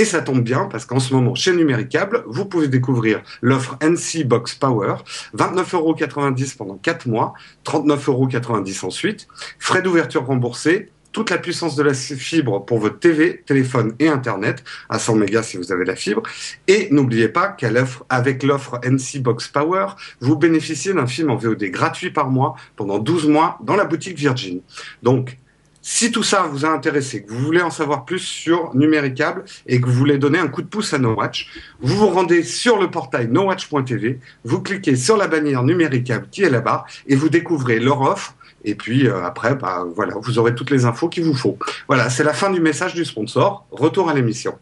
Et 0.00 0.06
ça 0.06 0.22
tombe 0.22 0.40
bien 0.40 0.64
parce 0.64 0.86
qu'en 0.86 0.98
ce 0.98 1.12
moment, 1.12 1.34
chez 1.34 1.52
Numéricable, 1.52 2.24
vous 2.26 2.46
pouvez 2.46 2.68
découvrir 2.68 3.22
l'offre 3.42 3.76
NC 3.82 4.24
Box 4.24 4.54
Power, 4.54 4.94
29,90€ 5.36 6.56
pendant 6.56 6.78
4 6.78 7.06
mois, 7.06 7.34
39,90€ 7.66 8.86
ensuite, 8.86 9.28
frais 9.58 9.82
d'ouverture 9.82 10.24
remboursés, 10.24 10.88
toute 11.12 11.28
la 11.28 11.36
puissance 11.36 11.76
de 11.76 11.82
la 11.82 11.92
fibre 11.92 12.64
pour 12.64 12.78
votre 12.78 12.98
TV, 12.98 13.42
téléphone 13.44 13.94
et 13.98 14.08
Internet, 14.08 14.64
à 14.88 14.98
100 14.98 15.16
mégas 15.16 15.42
si 15.42 15.58
vous 15.58 15.70
avez 15.70 15.84
la 15.84 15.96
fibre. 15.96 16.22
Et 16.66 16.88
n'oubliez 16.90 17.28
pas 17.28 17.48
qu'avec 17.48 18.42
l'offre 18.42 18.80
NC 18.82 19.20
Box 19.20 19.48
Power, 19.48 19.88
vous 20.20 20.36
bénéficiez 20.36 20.94
d'un 20.94 21.06
film 21.06 21.28
en 21.28 21.36
VOD 21.36 21.64
gratuit 21.64 22.10
par 22.10 22.30
mois 22.30 22.56
pendant 22.74 22.98
12 22.98 23.28
mois 23.28 23.58
dans 23.62 23.76
la 23.76 23.84
boutique 23.84 24.16
Virgin. 24.16 24.62
Donc, 25.02 25.36
si 25.82 26.12
tout 26.12 26.22
ça 26.22 26.42
vous 26.42 26.64
a 26.64 26.68
intéressé, 26.68 27.22
que 27.22 27.32
vous 27.32 27.44
voulez 27.44 27.62
en 27.62 27.70
savoir 27.70 28.04
plus 28.04 28.18
sur 28.18 28.74
Numéricable 28.74 29.44
et 29.66 29.80
que 29.80 29.86
vous 29.86 29.94
voulez 29.94 30.18
donner 30.18 30.38
un 30.38 30.48
coup 30.48 30.62
de 30.62 30.66
pouce 30.66 30.92
à 30.92 30.98
NoWatch, 30.98 31.48
vous 31.80 31.96
vous 31.96 32.08
rendez 32.08 32.42
sur 32.42 32.78
le 32.78 32.90
portail 32.90 33.28
nowatch.tv, 33.28 34.20
vous 34.44 34.60
cliquez 34.60 34.96
sur 34.96 35.16
la 35.16 35.26
bannière 35.26 35.62
Numéricable 35.62 36.28
qui 36.30 36.42
est 36.42 36.50
là-bas 36.50 36.84
et 37.06 37.16
vous 37.16 37.28
découvrez 37.28 37.80
leur 37.80 38.00
offre. 38.02 38.34
Et 38.62 38.74
puis 38.74 39.06
euh, 39.06 39.24
après, 39.24 39.54
bah, 39.54 39.86
voilà, 39.94 40.14
vous 40.20 40.38
aurez 40.38 40.54
toutes 40.54 40.70
les 40.70 40.84
infos 40.84 41.08
qu'il 41.08 41.24
vous 41.24 41.34
faut. 41.34 41.58
Voilà, 41.88 42.10
c'est 42.10 42.24
la 42.24 42.34
fin 42.34 42.50
du 42.50 42.60
message 42.60 42.94
du 42.94 43.06
sponsor. 43.06 43.66
Retour 43.70 44.10
à 44.10 44.14
l'émission. 44.14 44.58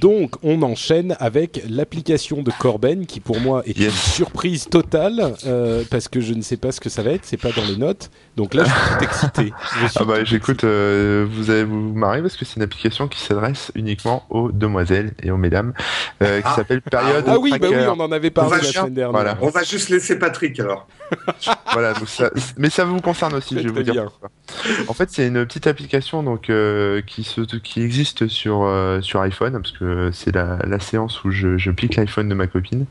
Donc, 0.00 0.36
on 0.42 0.62
enchaîne 0.62 1.16
avec 1.20 1.62
l'application 1.68 2.42
de 2.42 2.50
Corben, 2.58 3.06
qui 3.06 3.20
pour 3.20 3.40
moi 3.40 3.62
est 3.66 3.78
une 3.78 3.90
surprise 3.90 4.68
totale, 4.68 5.34
euh, 5.46 5.84
parce 5.90 6.08
que 6.08 6.20
je 6.20 6.34
ne 6.34 6.42
sais 6.42 6.56
pas 6.56 6.72
ce 6.72 6.80
que 6.80 6.88
ça 6.88 7.02
va 7.02 7.12
être, 7.12 7.24
c'est 7.24 7.36
pas 7.36 7.50
dans 7.52 7.64
les 7.64 7.76
notes. 7.76 8.10
Donc 8.36 8.54
là, 8.54 8.64
je 8.64 8.70
suis 8.70 8.98
tout 8.98 9.04
excité. 9.04 9.52
ah 9.96 10.04
bah, 10.04 10.24
j'écoute, 10.24 10.64
euh, 10.64 11.26
vous 11.30 11.50
allez 11.50 11.64
vous 11.64 11.92
marrer 11.92 12.22
parce 12.22 12.36
que 12.36 12.44
c'est 12.44 12.56
une 12.56 12.62
application 12.62 13.08
qui 13.08 13.20
s'adresse 13.20 13.70
uniquement 13.74 14.24
aux 14.30 14.50
demoiselles 14.50 15.12
et 15.22 15.30
aux 15.30 15.36
mesdames, 15.36 15.72
euh, 16.22 16.40
qui 16.40 16.48
ah. 16.48 16.56
s'appelle 16.56 16.82
Période. 16.82 17.24
Ah 17.26 17.38
oui, 17.38 17.52
bah 17.58 17.68
oui, 17.70 17.76
on 17.88 18.00
en 18.00 18.12
avait 18.12 18.30
parlé 18.30 18.58
la 18.58 18.62
semaine 18.62 18.94
dernière. 18.94 19.38
On 19.40 19.50
va 19.50 19.62
juste 19.62 19.88
laisser 19.88 20.18
Patrick 20.18 20.58
alors. 20.60 20.86
voilà, 21.72 21.94
donc 21.94 22.08
ça, 22.08 22.30
mais 22.56 22.70
ça 22.70 22.84
vous 22.84 23.00
concerne 23.00 23.34
aussi, 23.34 23.56
je 23.58 23.68
vais 23.68 23.70
vous 23.70 23.82
dire. 23.82 24.10
En 24.88 24.94
fait, 24.94 25.10
c'est 25.10 25.26
une 25.26 25.44
petite 25.46 25.66
application 25.66 26.22
donc 26.22 26.50
euh, 26.50 27.00
qui 27.02 27.24
se, 27.24 27.40
qui 27.40 27.82
existe 27.82 28.28
sur 28.28 28.62
euh, 28.62 29.00
sur 29.00 29.20
iPhone 29.20 29.52
parce 29.52 29.72
que 29.72 30.10
c'est 30.12 30.34
la, 30.34 30.58
la 30.64 30.78
séance 30.78 31.24
où 31.24 31.30
je, 31.30 31.56
je 31.56 31.70
pique 31.70 31.96
l'iPhone 31.96 32.28
de 32.28 32.34
ma 32.34 32.46
copine. 32.46 32.86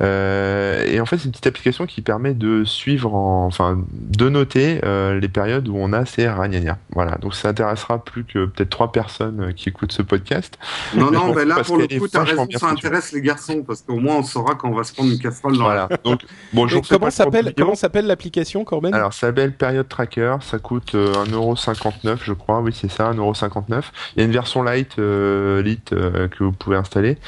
Euh, 0.00 0.84
et 0.86 1.00
en 1.00 1.06
fait, 1.06 1.18
c'est 1.18 1.26
une 1.26 1.30
petite 1.30 1.46
application 1.46 1.86
qui 1.86 2.00
permet 2.02 2.34
de 2.34 2.64
suivre, 2.64 3.14
en, 3.14 3.46
enfin, 3.46 3.78
de 3.92 4.28
noter 4.28 4.80
euh, 4.84 5.20
les 5.20 5.28
périodes 5.28 5.68
où 5.68 5.76
on 5.76 5.92
a 5.92 6.04
ces 6.06 6.28
ragnagnas. 6.28 6.78
Voilà, 6.94 7.16
donc 7.18 7.34
ça 7.34 7.48
intéressera 7.48 8.02
plus 8.02 8.24
que 8.24 8.46
peut-être 8.46 8.70
trois 8.70 8.90
personnes 8.92 9.52
qui 9.54 9.68
écoutent 9.68 9.92
ce 9.92 10.02
podcast. 10.02 10.58
Non, 10.94 11.10
non, 11.10 11.34
mais 11.34 11.44
là 11.44 11.62
pour 11.62 11.76
le 11.76 11.86
coup, 11.86 12.08
t'as 12.08 12.24
raison, 12.24 12.46
ça 12.56 12.68
intéresse 12.68 13.12
les 13.12 13.20
garçons 13.20 13.62
parce 13.62 13.82
qu'au 13.82 14.00
moins 14.00 14.16
on 14.16 14.22
saura 14.22 14.54
quand 14.54 14.68
on 14.68 14.74
va 14.74 14.84
se 14.84 14.92
prendre 14.92 15.10
une 15.12 15.18
casserole 15.18 15.56
dans 15.56 15.64
voilà. 15.64 15.88
Donc, 16.04 16.20
bon, 16.52 16.66
comment 16.88 17.10
s'appelle 17.10 17.54
comment 17.56 17.74
s'appelle 17.74 18.06
l'application, 18.14 18.64
Corben? 18.64 18.94
Alors, 18.94 19.12
ça 19.12 19.26
s'appelle 19.26 19.52
Period 19.52 19.88
Tracker. 19.88 20.36
Ça 20.40 20.58
coûte 20.58 20.94
1,59€, 20.94 22.06
euh, 22.06 22.16
je 22.22 22.32
crois. 22.32 22.60
Oui, 22.60 22.72
c'est 22.72 22.90
ça, 22.90 23.12
1,59€. 23.12 23.82
Il 24.14 24.20
y 24.20 24.22
a 24.22 24.24
une 24.26 24.32
version 24.32 24.62
light, 24.62 24.98
euh, 24.98 25.62
euh, 25.92 26.28
que 26.28 26.44
vous 26.44 26.52
pouvez 26.52 26.76
installer. 26.76 27.18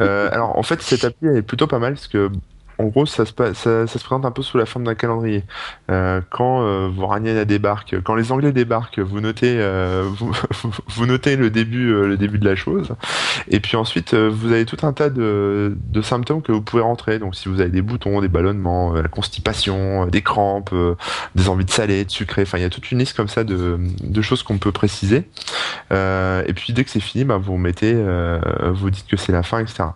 Euh, 0.00 0.28
alors, 0.32 0.58
en 0.58 0.62
fait, 0.62 0.80
cette 0.80 1.04
appli 1.04 1.28
elle 1.28 1.36
est 1.36 1.42
plutôt 1.42 1.66
pas 1.66 1.78
mal 1.78 1.94
parce 1.94 2.08
que 2.08 2.30
en 2.80 2.84
gros, 2.84 3.04
ça 3.04 3.26
se, 3.26 3.32
ça, 3.54 3.86
se 3.86 3.98
présente 3.98 4.24
un 4.24 4.30
peu 4.30 4.42
sous 4.42 4.56
la 4.56 4.64
forme 4.64 4.84
d'un 4.84 4.94
calendrier. 4.94 5.44
Euh, 5.90 6.20
quand 6.30 6.62
euh, 6.62 6.88
vos 6.88 7.06
débarquent, 7.44 8.00
quand 8.02 8.14
les 8.14 8.32
Anglais 8.32 8.52
débarquent, 8.52 9.00
vous 9.00 9.20
notez, 9.20 9.56
euh, 9.58 10.08
vous, 10.88 11.06
notez 11.06 11.36
le 11.36 11.50
début, 11.50 11.92
euh, 11.92 12.06
le 12.06 12.16
début 12.16 12.38
de 12.38 12.48
la 12.48 12.56
chose. 12.56 12.94
Et 13.48 13.60
puis 13.60 13.76
ensuite, 13.76 14.14
euh, 14.14 14.30
vous 14.32 14.52
avez 14.52 14.64
tout 14.64 14.78
un 14.82 14.94
tas 14.94 15.10
de, 15.10 15.76
symptômes 16.02 16.40
que 16.40 16.52
vous 16.52 16.62
pouvez 16.62 16.82
rentrer. 16.82 17.18
Donc, 17.18 17.34
si 17.34 17.48
vous 17.50 17.60
avez 17.60 17.70
des 17.70 17.82
boutons, 17.82 18.22
des 18.22 18.28
ballonnements, 18.28 18.94
la 18.94 19.08
constipation, 19.08 20.06
des 20.06 20.22
crampes, 20.22 20.74
des 21.34 21.48
envies 21.50 21.66
de 21.66 21.70
salé, 21.70 22.06
de 22.06 22.10
sucré, 22.10 22.42
enfin, 22.42 22.56
il 22.56 22.62
y 22.62 22.64
a 22.64 22.70
toute 22.70 22.90
une 22.90 22.98
liste 22.98 23.14
comme 23.14 23.28
ça 23.28 23.44
de, 23.44 23.78
de 24.02 24.22
choses 24.22 24.42
qu'on 24.42 24.56
peut 24.56 24.72
préciser. 24.72 25.28
et 25.90 26.52
puis, 26.54 26.72
dès 26.72 26.84
que 26.84 26.90
c'est 26.90 27.00
fini, 27.00 27.24
bah, 27.24 27.36
vous 27.36 27.58
mettez, 27.58 27.92
vous 28.72 28.88
dites 28.88 29.06
que 29.06 29.18
c'est 29.18 29.32
la 29.32 29.42
fin, 29.42 29.58
etc. 29.58 29.90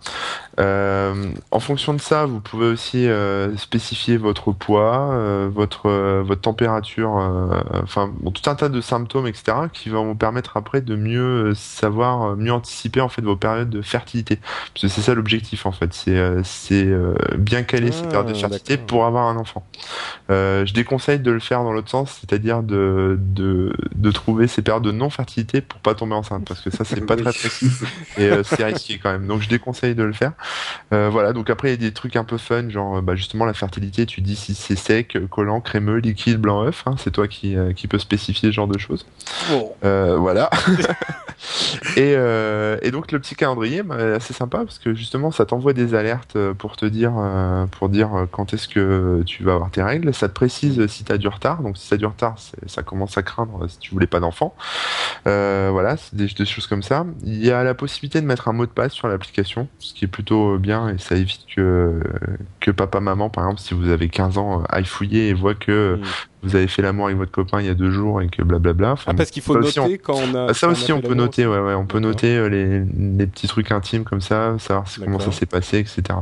en 0.59 1.59
fonction 1.59 1.95
de 1.95 2.01
ça, 2.01 2.25
vous 2.25 2.39
pouvez 2.39 2.74
aussi 2.75 3.07
euh, 3.07 3.55
spécifier 3.55 4.17
votre 4.17 4.51
poids, 4.51 5.09
euh, 5.13 5.49
votre 5.51 5.89
euh, 5.89 6.21
votre 6.25 6.41
température, 6.41 7.11
enfin 7.81 8.13
tout 8.33 8.49
un 8.49 8.55
tas 8.55 8.67
de 8.67 8.81
symptômes, 8.81 9.27
etc. 9.27 9.57
qui 9.71 9.89
vont 9.89 10.05
vous 10.05 10.15
permettre 10.15 10.57
après 10.57 10.81
de 10.81 10.95
mieux 10.95 11.53
savoir, 11.55 12.35
mieux 12.35 12.51
anticiper 12.51 12.99
en 12.99 13.07
fait 13.07 13.21
vos 13.21 13.37
périodes 13.37 13.69
de 13.69 13.81
fertilité. 13.81 14.35
Parce 14.73 14.81
que 14.81 14.87
c'est 14.89 15.01
ça 15.01 15.13
l'objectif 15.13 15.65
en 15.65 15.71
fait, 15.71 15.93
c'est 15.93 16.43
c'est 16.43 16.87
bien 17.37 17.63
caler 17.63 17.93
ces 17.93 18.03
périodes 18.03 18.27
de 18.27 18.33
ah, 18.35 18.39
fertilité 18.39 18.77
pour 18.77 19.05
avoir 19.05 19.27
un 19.27 19.37
enfant. 19.37 19.65
je 20.29 20.73
déconseille 20.73 21.19
de 21.19 21.31
le 21.31 21.39
faire 21.39 21.63
dans 21.63 21.71
l'autre 21.71 21.89
sens, 21.89 22.19
c'est-à-dire 22.19 22.61
de, 22.61 23.17
de 23.19 23.73
de 23.95 24.11
trouver 24.11 24.47
ces 24.47 24.61
périodes 24.61 24.83
de 24.83 24.91
non 24.91 25.09
fertilité 25.09 25.61
pour 25.61 25.79
pas 25.79 25.95
tomber 25.95 26.15
enceinte, 26.15 26.45
parce 26.45 26.59
que 26.59 26.69
ça 26.69 26.83
c'est 26.83 27.05
pas 27.05 27.15
très 27.15 27.31
précis 27.31 27.71
et 28.17 28.29
c'est 28.43 28.65
risqué 28.65 28.99
quand 29.01 29.11
même. 29.11 29.27
Donc 29.27 29.41
je 29.41 29.47
déconseille 29.47 29.95
de 29.95 30.03
le 30.03 30.13
faire. 30.13 30.33
voilà, 30.91 31.31
donc 31.31 31.49
après 31.49 31.69
il 31.69 31.71
y 31.71 31.85
a 31.85 31.89
des 31.89 31.93
trucs 31.93 32.17
un 32.17 32.25
peu 32.25 32.37
fun 32.37 32.64
genre 32.69 33.01
bah, 33.01 33.15
justement 33.15 33.45
la 33.45 33.53
fertilité, 33.53 34.05
tu 34.05 34.21
dis 34.21 34.35
si 34.35 34.55
c'est 34.55 34.75
sec, 34.75 35.17
collant, 35.29 35.61
crémeux, 35.61 35.97
liquide, 35.97 36.37
blanc 36.37 36.63
œuf, 36.63 36.83
hein, 36.85 36.95
c'est 36.97 37.11
toi 37.11 37.27
qui, 37.27 37.55
euh, 37.55 37.73
qui 37.73 37.87
peux 37.87 37.99
spécifier 37.99 38.49
ce 38.49 38.53
genre 38.53 38.67
de 38.67 38.77
choses. 38.77 39.05
Euh, 39.83 40.17
voilà. 40.17 40.49
et, 41.97 42.15
euh, 42.15 42.77
et, 42.81 42.91
donc 42.91 43.11
le 43.11 43.19
petit 43.19 43.35
calendrier, 43.35 43.83
bah, 43.83 43.95
assez 44.15 44.33
sympa 44.33 44.59
parce 44.59 44.79
que 44.79 44.93
justement 44.93 45.31
ça 45.31 45.45
t'envoie 45.45 45.73
des 45.73 45.95
alertes 45.95 46.37
pour 46.57 46.75
te 46.75 46.85
dire, 46.85 47.13
pour 47.71 47.89
dire 47.89 48.27
quand 48.31 48.53
est-ce 48.53 48.67
que 48.67 49.23
tu 49.25 49.43
vas 49.43 49.53
avoir 49.53 49.71
tes 49.71 49.83
règles. 49.83 50.13
Ça 50.13 50.27
te 50.27 50.33
précise 50.33 50.85
si 50.87 51.03
tu 51.03 51.11
as 51.11 51.17
du 51.17 51.27
retard. 51.27 51.61
Donc 51.61 51.77
si 51.77 51.87
tu 51.87 51.93
as 51.93 51.97
du 51.97 52.05
retard, 52.05 52.35
ça 52.67 52.83
commence 52.83 53.17
à 53.17 53.23
craindre 53.23 53.67
si 53.69 53.79
tu 53.79 53.91
voulais 53.91 54.07
pas 54.07 54.19
d'enfant. 54.19 54.55
voilà, 55.25 55.97
c'est 55.97 56.15
des, 56.15 56.45
choses 56.45 56.67
comme 56.67 56.83
ça. 56.83 57.05
Il 57.23 57.43
y 57.43 57.51
a 57.51 57.63
la 57.63 57.73
possibilité 57.73 58.21
de 58.21 58.25
mettre 58.25 58.47
un 58.47 58.53
mot 58.53 58.65
de 58.65 58.71
passe 58.71 58.93
sur 58.93 59.07
l'application, 59.07 59.67
ce 59.79 59.93
qui 59.93 60.05
est 60.05 60.09
plutôt 60.09 60.57
bien 60.57 60.89
et 60.89 60.97
ça 60.97 61.15
évite 61.15 61.45
que 61.55 61.99
que 62.59 62.71
papa 62.71 62.99
maman 62.99 63.29
par 63.29 63.45
exemple 63.45 63.61
si 63.61 63.73
vous 63.73 63.89
avez 63.89 64.09
15 64.09 64.37
ans 64.37 64.61
euh, 64.61 64.63
aille 64.69 64.85
fouiller 64.85 65.29
et 65.29 65.33
voit 65.33 65.55
que 65.55 65.97
mm 65.97 66.34
vous 66.45 66.55
avez 66.55 66.67
fait 66.67 66.81
l'amour 66.81 67.07
avec 67.07 67.17
votre 67.17 67.31
copain 67.31 67.59
il 67.59 67.65
y 67.65 67.69
a 67.69 67.73
deux 67.73 67.91
jours 67.91 68.21
et 68.21 68.27
que 68.27 68.43
blablabla. 68.43 68.93
Enfin, 68.93 69.11
ah, 69.11 69.13
parce 69.15 69.31
qu'il 69.31 69.41
faut 69.41 69.57
noter 69.57 69.97
quand 69.97 70.15
on 70.15 70.35
a. 70.35 70.47
Ah, 70.49 70.53
ça 70.53 70.67
aussi, 70.67 70.93
on, 70.93 71.01
peut 71.01 71.15
noter, 71.15 71.47
ouais, 71.47 71.59
ouais, 71.59 71.73
on 71.73 71.85
peut 71.85 71.99
noter 71.99 72.37
euh, 72.37 72.47
les, 72.47 72.79
les, 73.17 73.27
petits 73.27 73.47
trucs 73.47 73.71
intimes 73.71 74.03
comme 74.03 74.21
ça, 74.21 74.55
savoir 74.59 74.85
comment 74.99 75.19
ça 75.19 75.31
s'est 75.31 75.47
passé, 75.47 75.79
etc. 75.79 76.19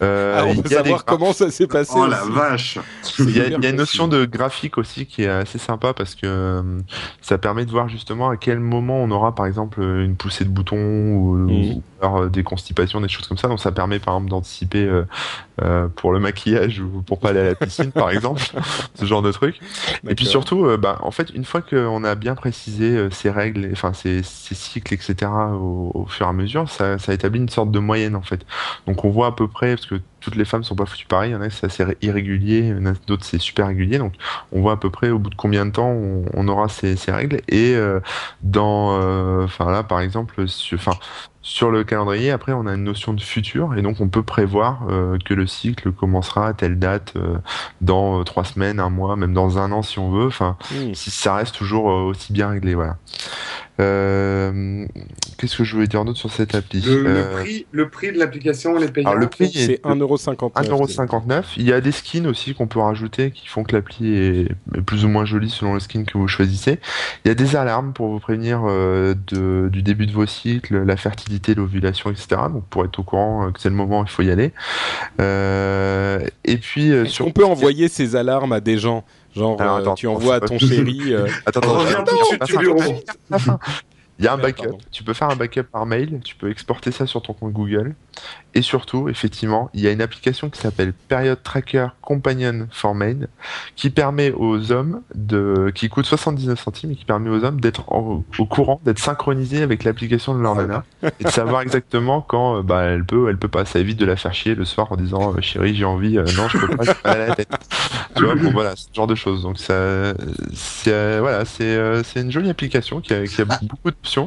Euh, 0.00 0.38
ah, 0.38 0.44
on 0.46 0.60
peut 0.60 0.68
savoir 0.68 1.04
comment 1.04 1.32
ça 1.32 1.50
s'est 1.50 1.66
passé. 1.66 1.94
Oh 1.96 2.06
la 2.06 2.22
vache 2.24 2.78
Il 3.18 3.36
y 3.36 3.40
a, 3.40 3.46
il 3.46 3.62
y 3.62 3.66
a 3.66 3.70
une 3.70 3.76
notion 3.76 4.06
de 4.06 4.26
graphique 4.26 4.78
aussi 4.78 5.06
qui 5.06 5.22
est 5.22 5.28
assez 5.28 5.58
sympa 5.58 5.92
parce 5.92 6.14
que 6.14 6.26
euh, 6.26 6.62
ça 7.20 7.38
permet 7.38 7.64
de 7.64 7.70
voir 7.70 7.88
justement 7.88 8.28
à 8.28 8.36
quel 8.36 8.60
moment 8.60 9.02
on 9.02 9.10
aura 9.10 9.34
par 9.34 9.46
exemple 9.46 9.80
une 9.80 10.14
poussée 10.14 10.44
de 10.44 10.50
bouton 10.50 10.76
ou, 10.76 11.34
mmh. 11.36 11.82
ou 12.02 12.28
des 12.28 12.42
constipations, 12.42 13.00
des 13.00 13.08
choses 13.08 13.26
comme 13.26 13.38
ça. 13.38 13.48
Donc 13.48 13.60
ça 13.60 13.72
permet 13.72 13.98
par 13.98 14.14
exemple 14.14 14.30
d'anticiper 14.30 14.84
euh, 14.84 15.04
euh, 15.62 15.88
pour 15.88 16.12
le 16.12 16.20
maquillage 16.20 16.80
ou 16.80 17.02
pour 17.02 17.18
pas 17.18 17.30
aller 17.30 17.40
à 17.40 17.44
la 17.44 17.54
piscine 17.54 17.90
par 17.90 18.10
exemple, 18.10 18.42
ce 18.94 19.04
genre 19.04 19.22
de 19.22 19.32
truc. 19.32 19.58
Et 20.08 20.14
puis 20.14 20.26
surtout, 20.26 20.66
euh, 20.66 20.76
bah, 20.76 20.98
en 21.02 21.10
fait, 21.10 21.30
une 21.30 21.44
fois 21.44 21.62
qu'on 21.62 22.04
a 22.04 22.14
bien 22.14 22.34
précisé 22.34 22.96
euh, 22.96 23.10
ces 23.10 23.30
règles, 23.30 23.68
enfin 23.72 23.92
ces, 23.92 24.22
ces 24.22 24.54
cycles, 24.54 24.94
etc. 24.94 25.30
Au, 25.52 25.90
au, 25.94 26.06
fur 26.06 26.26
et 26.26 26.28
à 26.28 26.32
mesure, 26.32 26.68
ça, 26.68 26.98
ça 26.98 27.12
établit 27.12 27.40
une 27.40 27.48
sorte 27.48 27.70
de 27.70 27.78
moyenne 27.78 28.14
en 28.14 28.22
fait. 28.22 28.40
Donc 28.86 29.04
on 29.04 29.10
voit 29.10 29.28
à 29.28 29.32
peu 29.32 29.48
près 29.48 29.74
parce 29.74 29.86
que 29.86 30.00
toutes 30.20 30.36
les 30.36 30.44
femmes 30.44 30.64
sont 30.64 30.74
pas 30.74 30.86
foutues 30.86 31.06
pareil. 31.06 31.30
Il 31.30 31.34
y 31.34 31.36
en 31.36 31.40
a 31.40 31.50
c'est 31.50 31.66
assez 31.66 31.84
irrégulier, 32.02 32.74
d'autres 33.06 33.24
c'est 33.24 33.38
super 33.38 33.68
régulier. 33.68 33.98
Donc 33.98 34.14
on 34.52 34.60
voit 34.60 34.72
à 34.72 34.76
peu 34.76 34.90
près 34.90 35.10
au 35.10 35.18
bout 35.18 35.30
de 35.30 35.34
combien 35.34 35.66
de 35.66 35.72
temps 35.72 35.90
on, 35.90 36.24
on 36.34 36.48
aura 36.48 36.68
ces, 36.68 36.96
ces, 36.96 37.12
règles. 37.12 37.40
Et 37.48 37.74
euh, 37.74 38.00
dans, 38.42 39.00
euh, 39.00 39.44
enfin 39.44 39.70
là 39.70 39.82
par 39.82 40.00
exemple, 40.00 40.44
enfin 40.74 40.92
sur 41.48 41.70
le 41.70 41.82
calendrier, 41.82 42.30
après, 42.30 42.52
on 42.52 42.66
a 42.66 42.74
une 42.74 42.84
notion 42.84 43.14
de 43.14 43.22
futur 43.22 43.74
et 43.74 43.80
donc 43.80 44.02
on 44.02 44.08
peut 44.08 44.22
prévoir 44.22 44.82
euh, 44.90 45.16
que 45.24 45.32
le 45.32 45.46
cycle 45.46 45.92
commencera 45.92 46.48
à 46.48 46.52
telle 46.52 46.78
date 46.78 47.14
euh, 47.16 47.38
dans 47.80 48.20
euh, 48.20 48.22
trois 48.22 48.44
semaines, 48.44 48.78
un 48.80 48.90
mois, 48.90 49.16
même 49.16 49.32
dans 49.32 49.56
un 49.56 49.72
an 49.72 49.82
si 49.82 49.98
on 49.98 50.10
veut. 50.10 50.26
Enfin, 50.26 50.58
mmh. 50.70 50.92
si 50.92 51.10
ça 51.10 51.36
reste 51.36 51.54
toujours 51.54 51.86
aussi 51.86 52.34
bien 52.34 52.50
réglé, 52.50 52.74
voilà. 52.74 52.98
Euh, 53.80 54.86
Qu'est-ce 55.38 55.56
que 55.56 55.62
je 55.62 55.74
voulais 55.74 55.86
dire 55.86 56.04
d'autre 56.04 56.18
sur 56.18 56.32
cette 56.32 56.56
appli 56.56 56.80
le, 56.80 57.04
euh, 57.06 57.42
prix, 57.42 57.66
le 57.70 57.88
prix 57.88 58.10
de 58.12 58.18
l'application, 58.18 58.76
les 58.76 58.88
payant 58.88 59.10
Alors, 59.10 59.20
le 59.20 59.28
prix 59.28 59.52
c'est 59.54 59.80
1,59€. 59.84 60.52
1,59€. 60.52 61.44
Il 61.56 61.62
y 61.62 61.72
a 61.72 61.80
des 61.80 61.92
skins 61.92 62.26
aussi 62.26 62.54
qu'on 62.54 62.66
peut 62.66 62.80
rajouter 62.80 63.30
qui 63.30 63.46
font 63.46 63.62
que 63.62 63.76
l'appli 63.76 64.14
est, 64.14 64.48
plus 64.84 65.04
ou 65.04 65.08
moins 65.08 65.24
jolie 65.24 65.48
selon 65.48 65.74
le 65.74 65.80
skin 65.80 66.02
que 66.02 66.18
vous 66.18 66.26
choisissez. 66.26 66.80
Il 67.24 67.28
y 67.28 67.30
a 67.30 67.34
des 67.34 67.54
alarmes 67.54 67.92
pour 67.92 68.08
vous 68.08 68.18
prévenir 68.18 68.62
euh, 68.66 69.14
de, 69.28 69.68
du 69.68 69.82
début 69.82 70.06
de 70.06 70.12
vos 70.12 70.26
cycles, 70.26 70.82
la 70.82 70.96
fertilité, 70.96 71.54
l'ovulation, 71.54 72.10
etc. 72.10 72.28
Donc 72.52 72.64
pour 72.64 72.84
être 72.84 72.98
au 72.98 73.04
courant 73.04 73.52
que 73.52 73.60
c'est 73.60 73.70
le 73.70 73.76
moment, 73.76 74.02
il 74.02 74.10
faut 74.10 74.22
y 74.22 74.30
aller. 74.30 74.52
Euh, 75.20 76.20
et 76.44 76.56
puis, 76.56 76.90
euh, 76.90 77.04
sur... 77.04 77.26
on 77.26 77.30
peut 77.30 77.44
envoyer 77.44 77.88
ces 77.88 78.16
alarmes 78.16 78.52
à 78.52 78.60
des 78.60 78.78
gens 78.78 79.04
Genre, 79.38 79.56
euh, 79.60 79.94
tu 79.94 80.08
envoies 80.08 80.34
à 80.34 80.40
ton 80.40 80.58
chéri. 80.58 81.14
Euh... 81.14 81.28
Attends, 81.46 81.60
attends, 81.60 81.84
Il 84.18 84.24
y 84.24 84.28
a 84.28 84.32
un 84.32 84.36
backup. 84.36 84.76
Tu 84.90 85.04
peux 85.04 85.14
faire 85.14 85.30
un 85.30 85.36
backup 85.36 85.62
par 85.62 85.86
mail. 85.86 86.20
Tu 86.24 86.34
peux 86.34 86.50
exporter 86.50 86.90
ça 86.90 87.06
sur 87.06 87.22
ton 87.22 87.34
compte 87.34 87.52
Google. 87.52 87.94
Et 88.54 88.62
surtout, 88.62 89.08
effectivement, 89.08 89.70
il 89.74 89.80
y 89.80 89.88
a 89.88 89.92
une 89.92 90.00
application 90.00 90.50
qui 90.50 90.60
s'appelle 90.60 90.92
Period 91.08 91.38
Tracker 91.42 91.88
Companion 92.00 92.66
for 92.70 92.94
Men, 92.94 93.28
qui 93.76 93.90
permet 93.90 94.32
aux 94.32 94.72
hommes 94.72 95.02
de, 95.14 95.70
qui 95.74 95.88
coûte 95.88 96.06
79 96.06 96.58
centimes 96.58 96.92
et 96.92 96.96
qui 96.96 97.04
permet 97.04 97.30
aux 97.30 97.44
hommes 97.44 97.60
d'être 97.60 97.90
au 97.92 98.24
courant, 98.46 98.80
d'être 98.84 98.98
synchronisés 98.98 99.62
avec 99.62 99.84
l'application 99.84 100.34
de 100.34 100.40
leur 100.40 100.54
nana 100.54 100.84
et 101.20 101.24
de 101.24 101.28
savoir 101.28 101.62
exactement 101.62 102.20
quand, 102.20 102.58
euh, 102.58 102.62
bah, 102.62 102.82
elle 102.84 103.04
peut, 103.04 103.28
elle 103.28 103.36
peut 103.36 103.48
pas. 103.48 103.64
Ça 103.64 103.78
évite 103.78 103.98
de 103.98 104.06
la 104.06 104.16
faire 104.16 104.34
chier 104.34 104.54
le 104.54 104.64
soir 104.64 104.90
en 104.92 104.96
disant, 104.96 105.34
euh, 105.34 105.40
chérie, 105.40 105.74
j'ai 105.74 105.84
envie, 105.84 106.18
euh, 106.18 106.24
non, 106.36 106.48
je 106.48 106.58
peux 106.58 106.76
pas, 106.76 106.94
pas 106.94 107.10
à 107.10 107.18
la 107.18 107.34
tête. 107.34 107.48
tu 108.16 108.24
vois, 108.24 108.34
bon, 108.34 108.50
voilà, 108.50 108.74
ce 108.76 108.88
genre 108.94 109.06
de 109.06 109.14
choses. 109.14 109.42
Donc 109.42 109.58
ça, 109.58 110.14
c'est, 110.54 111.18
voilà, 111.20 111.44
c'est, 111.44 112.02
c'est 112.04 112.20
une 112.20 112.32
jolie 112.32 112.50
application 112.50 113.00
qui 113.00 113.14
a, 113.14 113.26
qui 113.26 113.40
a 113.40 113.44
beaucoup 113.44 113.90
d'options. 113.90 114.26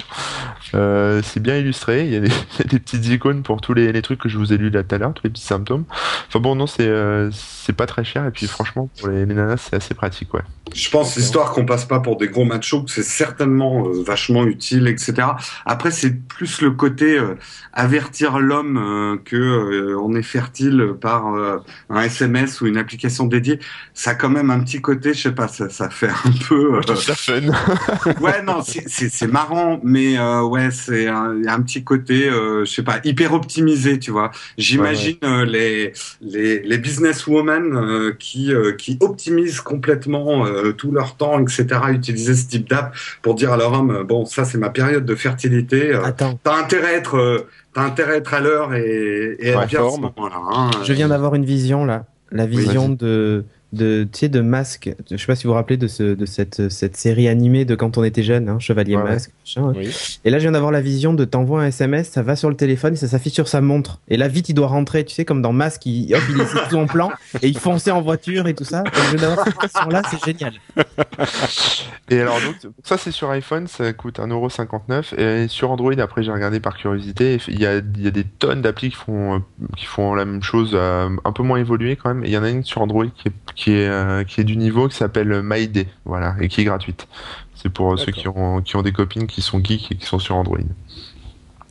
c'est 0.74 1.40
bien 1.40 1.58
illustré. 1.58 2.06
Il 2.06 2.14
y, 2.14 2.16
a 2.16 2.20
des, 2.20 2.30
des 2.66 2.80
petites 2.80 3.08
icônes 3.08 3.44
pour 3.44 3.62
tous 3.62 3.74
les, 3.74 3.92
les 3.92 4.02
trucs 4.02 4.11
que 4.18 4.30
je 4.30 4.38
vous 4.38 4.54
ai 4.54 4.58
lu 4.58 4.70
là 4.70 4.84
tout 4.84 4.96
à 4.96 4.98
l'heure, 4.98 5.14
tous 5.14 5.24
les 5.24 5.30
petits 5.30 5.44
symptômes. 5.44 5.86
Enfin 6.28 6.40
bon, 6.40 6.56
non, 6.56 6.68
c'est 6.68 6.88
euh, 6.88 7.30
c'est 7.32 7.76
pas 7.76 7.86
très 7.86 8.04
cher 8.04 8.26
et 8.26 8.32
puis 8.32 8.48
franchement 8.48 8.90
pour 9.00 9.10
les, 9.10 9.26
nanas 9.26 9.58
c'est 9.58 9.76
assez 9.76 9.94
pratique, 9.94 10.34
ouais. 10.34 10.42
Je 10.74 10.90
pense 10.90 11.16
l'histoire 11.18 11.52
qu'on 11.52 11.66
passe 11.66 11.86
pas 11.86 12.00
pour 12.00 12.18
des 12.18 12.30
gros 12.30 12.46
machos, 12.46 12.86
c'est 12.88 13.04
certainement 13.04 13.88
euh, 13.88 14.04
vachement 14.06 14.46
utile, 14.46 14.88
etc. 14.88 15.28
Après 15.66 15.92
c'est 15.92 16.12
plus 16.28 16.62
le 16.62 16.72
côté 16.72 17.18
euh, 17.18 17.36
avertir 17.74 18.40
l'homme 18.40 19.20
que 19.26 19.96
on 19.96 20.16
est 20.16 20.24
fertile 20.24 20.94
par 21.00 21.34
un 21.90 22.02
SMS 22.02 22.62
ou 22.62 22.68
une 22.68 22.78
application 22.78 23.26
dédiée. 23.26 23.60
ça 23.94 24.12
a 24.12 24.16
quand 24.16 24.30
même 24.30 24.50
un 24.50 24.60
petit 24.60 24.82
côté, 24.82 25.14
je 25.14 25.22
sais 25.22 25.32
pas, 25.32 25.48
ça, 25.48 25.70
ça 25.70 25.90
fait 25.90 26.10
un 26.10 26.32
peu. 26.48 26.82
Euh... 26.92 26.96
ça 26.96 27.16
fun. 27.16 27.42
ouais, 28.22 28.42
non, 28.44 28.62
c'est 28.64 29.28
marrant, 29.28 29.80
mais 29.84 30.18
euh, 30.18 30.44
ouais, 30.44 30.72
c'est 30.72 31.08
un, 31.08 31.46
un 31.48 31.62
petit 31.62 31.84
côté, 31.84 32.30
euh, 32.30 32.66
je 32.66 32.72
sais 32.72 32.84
pas, 32.84 33.00
hyper 33.04 33.34
optimisé, 33.34 34.00
tu 34.02 34.12
vois. 34.12 34.32
J'imagine 34.58 35.18
euh, 35.24 35.46
les, 35.46 35.94
les 36.22 36.60
les 36.62 36.78
businesswomen 36.78 37.74
euh, 37.74 38.12
qui 38.20 38.52
qui 38.78 38.98
optimisent 39.00 39.62
complètement 39.62 40.46
tout 40.78 40.92
leur 40.92 41.16
temps, 41.16 41.40
etc. 41.40 41.66
Utiliser 41.92 42.36
ce 42.36 42.48
type 42.48 42.70
d'app 42.70 42.94
pour 43.22 43.36
dire 43.36 43.54
à 43.54 43.58
leur 43.58 43.74
homme, 43.74 44.04
bon, 44.04 44.26
ça 44.26 44.44
c'est 44.44 44.58
ma 44.58 44.70
période 44.70 45.06
de 45.06 45.16
fertilité. 45.16 45.94
Attends. 45.94 46.40
T'as 46.44 46.58
intérêt 46.58 46.96
à 46.96 46.98
être 46.98 47.46
t'as 47.74 47.84
intérêt 47.84 48.14
à 48.14 48.18
être 48.18 48.34
à 48.34 48.42
l'heure 48.42 48.74
et, 48.74 49.38
et 49.40 49.50
être 49.50 49.68
bien. 49.68 49.82
Hein. 49.82 50.72
Je 50.84 50.94
viens 50.94 51.08
d'avoir 51.08 51.36
une 51.36 51.46
vision 51.46 51.86
là, 51.86 52.06
la 52.32 52.46
vision 52.46 52.90
de 52.90 53.46
de, 53.74 54.08
tu 54.12 54.20
sais, 54.20 54.30
de 54.30 54.42
Masque. 54.42 54.94
Je 55.10 55.18
sais 55.18 55.26
pas 55.26 55.36
si 55.36 55.44
vous 55.46 55.50
vous 55.50 55.56
rappelez 55.56 55.78
de, 55.78 55.88
ce, 55.88 56.16
de 56.16 56.26
cette, 56.26 56.70
cette 56.70 56.98
série 56.98 57.28
animée 57.28 57.66
de 57.66 57.76
quand 57.76 57.98
on 57.98 58.04
était 58.04 58.24
jeune, 58.24 58.50
hein, 58.50 58.60
Chevalier 58.60 58.98
Masque. 58.98 59.32
Et 60.26 60.30
là, 60.30 60.38
je 60.38 60.44
viens 60.44 60.52
d'avoir 60.52 60.72
la 60.72 60.82
vision 60.82 61.14
de 61.14 61.26
t'envoie 61.26 61.62
un 61.62 61.68
SMS, 61.68 62.10
ça 62.10 62.22
va 62.22 62.36
sur 62.36 62.50
le 62.50 62.56
téléphone 62.56 62.94
et 62.94 62.98
ça 62.98 63.08
s'affiche 63.08 63.34
sur 63.34 63.48
sa 63.48 63.62
montre. 63.62 64.00
Et 64.08 64.18
là, 64.18 64.28
vite, 64.28 64.50
il 64.50 64.54
doit 64.54 64.68
rentrer, 64.68 65.06
tu 65.06 65.14
sais, 65.14 65.26
comme 65.26 65.42
dans 65.42 65.54
Masque, 65.54 65.86
il, 65.86 66.14
hop, 66.14 66.22
il 66.30 66.42
est 66.42 66.70
tout 66.70 66.76
en 66.76 66.86
plan 66.86 67.12
et 67.42 67.48
il 67.48 67.58
fonçait 67.58 67.92
en 67.92 68.02
voiture 68.02 68.48
et 68.48 68.54
tout 68.54 68.64
ça. 68.64 68.84
Et 68.86 68.98
je 69.12 69.18
viens 69.18 69.30
d'avoir 69.30 69.46
cette 69.46 69.62
vision-là, 69.62 70.02
c'est 70.10 70.24
génial. 70.26 70.54
Et 72.10 72.20
alors, 72.20 72.40
donc, 72.42 72.74
ça, 72.84 72.98
c'est 72.98 73.12
sur 73.12 73.30
iPhone, 73.30 73.68
ça 73.68 73.94
coûte 73.94 74.20
1,59€. 74.20 75.20
Et 75.20 75.48
sur 75.48 75.72
Android, 75.72 75.94
après, 76.00 76.24
j'ai 76.24 76.32
regardé 76.32 76.60
par 76.60 76.78
curiosité, 76.78 77.40
il 77.48 77.60
y 77.60 77.66
a, 77.66 77.78
il 77.78 78.04
y 78.04 78.08
a 78.08 78.12
des 78.12 78.24
tonnes 78.24 78.62
d'applis 78.62 78.90
qui 78.90 78.96
font, 78.96 79.44
qui 79.78 79.86
font 79.86 80.14
la 80.14 80.26
même 80.26 80.44
chose, 80.44 80.72
euh, 80.74 81.10
un 81.24 81.32
peu 81.32 81.44
moins 81.44 81.58
évolué 81.58 81.96
quand 81.96 82.14
même. 82.14 82.24
Et 82.24 82.28
il 82.28 82.34
y 82.34 82.38
en 82.38 82.44
a 82.44 82.50
une 82.50 82.64
sur 82.64 82.82
Android 82.82 83.06
qui 83.06 83.30
est 83.30 83.34
qui 83.62 83.74
est 83.74 83.88
euh, 83.88 84.24
qui 84.24 84.42
est 84.42 84.44
du 84.44 84.58
niveau 84.58 84.88
qui 84.88 84.98
s'appelle 84.98 85.42
MyD, 85.44 85.86
voilà, 86.04 86.36
et 86.42 86.48
qui 86.48 86.62
est 86.62 86.64
gratuite. 86.64 87.08
C'est 87.54 87.70
pour 87.70 87.98
ceux 88.00 88.12
qui 88.12 88.28
ont 88.28 88.62
qui 88.62 88.76
ont 88.76 88.82
des 88.82 88.92
copines 88.92 89.28
qui 89.28 89.42
sont 89.42 89.64
geeks 89.64 89.92
et 89.92 89.96
qui 89.96 90.06
sont 90.06 90.18
sur 90.18 90.36
Android. 90.36 90.58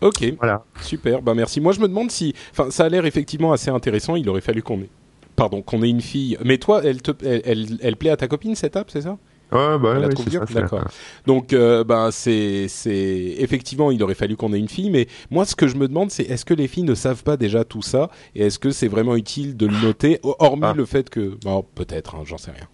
Ok, 0.01 0.25
voilà. 0.39 0.65
super, 0.81 1.21
bah 1.21 1.35
merci. 1.35 1.61
Moi 1.61 1.73
je 1.73 1.81
me 1.81 1.89
demande 1.89 2.13
si, 2.13 2.33
enfin 2.53 2.71
ça 2.71 2.85
a 2.85 2.89
l'air 2.89 3.07
effectivement 3.07 3.53
assez 3.53 3.71
intéressant. 3.71 4.15
Il 4.15 4.29
aurait 4.29 4.41
fallu 4.41 4.63
qu'on 4.63 4.79
ait, 4.79 4.91
pardon, 5.35 5.63
qu'on 5.63 5.83
ait 5.83 5.91
une 5.91 6.01
fille. 6.01 6.39
Mais 6.45 6.59
toi, 6.59 6.81
elle 6.85 7.03
te, 7.03 7.11
elle, 7.27 7.43
elle, 7.45 7.67
elle 7.83 7.97
plaît 7.97 8.11
à 8.11 8.17
ta 8.17 8.29
copine 8.29 8.55
cette 8.55 8.77
app, 8.77 8.89
c'est 8.89 9.03
ça? 9.03 9.19
Ouais, 9.53 9.79
bah, 9.79 9.99
ouais, 9.99 10.31
ça. 10.31 10.45
D'accord. 10.55 10.85
Donc, 11.27 11.53
euh, 11.53 11.85
bah, 11.85 12.11
c'est, 12.13 12.69
c'est 12.69 13.35
effectivement, 13.39 13.91
il 13.91 14.03
aurait 14.03 14.15
fallu 14.15 14.37
qu'on 14.37 14.53
ait 14.53 14.59
une 14.59 14.69
fille, 14.69 14.91
mais 14.91 15.09
moi, 15.31 15.45
ce 15.45 15.57
que 15.57 15.67
je 15.67 15.77
me 15.77 15.89
demande, 15.89 16.11
c'est 16.11 16.25
est-ce 16.25 16.45
que 16.45 16.55
les 16.55 16.69
filles 16.69 16.85
ne 16.85 16.95
savent 16.95 17.25
pas 17.25 17.37
déjà 17.37 17.65
tout 17.65 17.83
ça, 17.83 18.11
et 18.35 18.47
est-ce 18.47 18.59
que 18.59 18.71
c'est 18.71 18.89
vraiment 18.89 19.17
utile 19.17 19.57
de 19.57 19.67
le 19.67 19.77
noter, 19.83 20.21
hormis 20.23 20.63
ah. 20.65 20.75
le 20.75 20.85
fait 20.85 21.11
que, 21.11 21.37
bon, 21.43 21.65
peut-être, 21.75 22.15
hein, 22.15 22.23
j'en 22.25 22.39
sais 22.39 22.53
rien. 22.53 22.69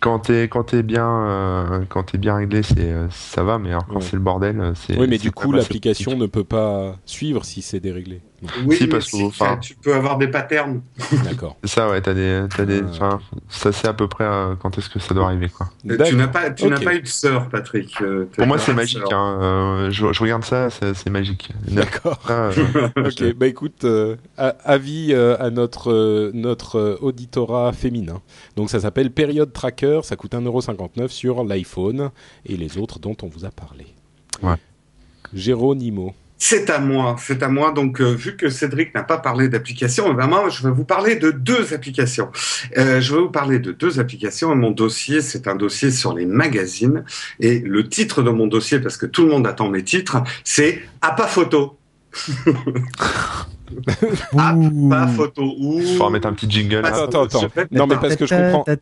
Quand 0.00 0.20
t'es 0.20 0.46
quand 0.46 0.62
t'es 0.62 0.84
bien 0.84 1.08
euh, 1.08 1.80
quand 1.88 2.04
t'es 2.04 2.18
bien 2.18 2.36
réglé, 2.36 2.62
c'est 2.62 2.78
euh, 2.78 3.08
ça 3.10 3.42
va, 3.42 3.58
mais 3.58 3.70
alors 3.70 3.84
quand 3.84 4.00
c'est 4.00 4.14
le 4.14 4.22
bordel, 4.22 4.72
c'est. 4.76 4.96
Oui, 4.96 5.08
mais 5.08 5.18
du 5.18 5.32
coup, 5.32 5.50
l'application 5.50 6.16
ne 6.16 6.26
peut 6.26 6.44
pas 6.44 6.94
suivre 7.04 7.44
si 7.44 7.62
c'est 7.62 7.80
déréglé. 7.80 8.20
Oui, 8.64 8.86
parce 8.86 9.10
que 9.10 9.60
tu 9.60 9.74
peux 9.74 9.94
avoir 9.94 10.16
des 10.16 10.28
patterns. 10.28 10.80
D'accord. 11.24 11.56
Ça, 11.64 11.88
ouais, 11.90 12.00
t'as 12.00 12.14
des, 12.14 12.44
t'as 12.54 12.64
des, 12.64 12.82
ah. 13.00 13.18
ça 13.48 13.72
c'est 13.72 13.88
à 13.88 13.92
peu 13.92 14.06
près 14.06 14.24
euh, 14.24 14.54
quand 14.54 14.78
est-ce 14.78 14.88
que 14.88 15.00
ça 15.00 15.12
doit 15.12 15.26
arriver, 15.26 15.48
quoi. 15.48 15.70
tu 15.82 16.14
n'as 16.14 16.28
pas, 16.28 16.50
tu 16.50 16.66
n'as 16.68 16.78
pas 16.78 16.94
eu 16.94 17.02
de 17.02 17.06
sœur, 17.06 17.48
Patrick. 17.48 18.00
Euh, 18.00 18.28
Pour 18.36 18.46
moi, 18.46 18.58
c'est 18.58 18.74
magique. 18.74 19.02
Hein, 19.10 19.38
euh, 19.40 19.90
je, 19.90 20.12
je, 20.12 20.22
regarde 20.22 20.44
ça, 20.44 20.68
c'est 20.70 21.10
magique. 21.10 21.50
D'accord. 21.66 22.20
Ah, 22.28 22.50
ok, 22.96 23.34
bah 23.34 23.48
écoute, 23.48 23.84
avis 24.36 25.14
à 25.14 25.50
notre 25.50 26.30
notre 26.32 26.98
auditorat 27.00 27.72
féminin. 27.72 28.20
Donc 28.56 28.70
ça 28.70 28.80
s'appelle 28.80 29.10
Période 29.10 29.52
Tracker, 29.52 30.00
ça 30.04 30.14
coûte 30.16 30.32
1,59€ 30.32 31.08
sur 31.08 31.42
l'iPhone 31.44 32.10
et 32.46 32.56
les 32.56 32.78
autres 32.78 33.00
dont 33.00 33.16
on 33.22 33.26
vous 33.26 33.44
a 33.44 33.50
parlé. 33.50 33.86
Ouais. 34.42 34.56
Géronimo. 35.34 36.14
C'est 36.38 36.70
à 36.70 36.78
moi, 36.78 37.16
c'est 37.18 37.42
à 37.42 37.48
moi. 37.48 37.72
Donc, 37.72 38.00
euh, 38.00 38.14
vu 38.14 38.36
que 38.36 38.48
Cédric 38.48 38.94
n'a 38.94 39.02
pas 39.02 39.18
parlé 39.18 39.48
d'applications, 39.48 40.12
vraiment, 40.12 40.42
eh 40.46 40.50
je 40.50 40.62
vais 40.62 40.70
vous 40.70 40.84
parler 40.84 41.16
de 41.16 41.32
deux 41.32 41.74
applications. 41.74 42.30
Euh, 42.76 43.00
je 43.00 43.14
vais 43.14 43.20
vous 43.20 43.30
parler 43.30 43.58
de 43.58 43.72
deux 43.72 43.98
applications. 43.98 44.54
Mon 44.54 44.70
dossier, 44.70 45.20
c'est 45.20 45.48
un 45.48 45.56
dossier 45.56 45.90
sur 45.90 46.14
les 46.14 46.26
magazines. 46.26 47.04
Et 47.40 47.58
le 47.58 47.88
titre 47.88 48.22
de 48.22 48.30
mon 48.30 48.46
dossier, 48.46 48.78
parce 48.78 48.96
que 48.96 49.06
tout 49.06 49.24
le 49.24 49.30
monde 49.30 49.46
attend 49.46 49.68
mes 49.68 49.82
titres, 49.82 50.22
c'est 50.44 50.80
Appa 51.02 51.26
Photo. 51.26 51.76
App, 54.36 54.56
pas 54.88 55.06
photo. 55.08 55.54
Ouh. 55.58 55.82
Faut 55.96 56.06
remettre 56.06 56.26
un 56.26 56.32
petit 56.32 56.50
jingle. 56.50 56.84
Attends, 56.84 57.04
attends, 57.04 57.24
attends. 57.24 57.66
Non, 57.70 57.86
mais 57.86 57.96
parce 57.96 58.16
que 58.16 58.26
je 58.26 58.34
comprends. 58.34 58.64
Parce 58.64 58.78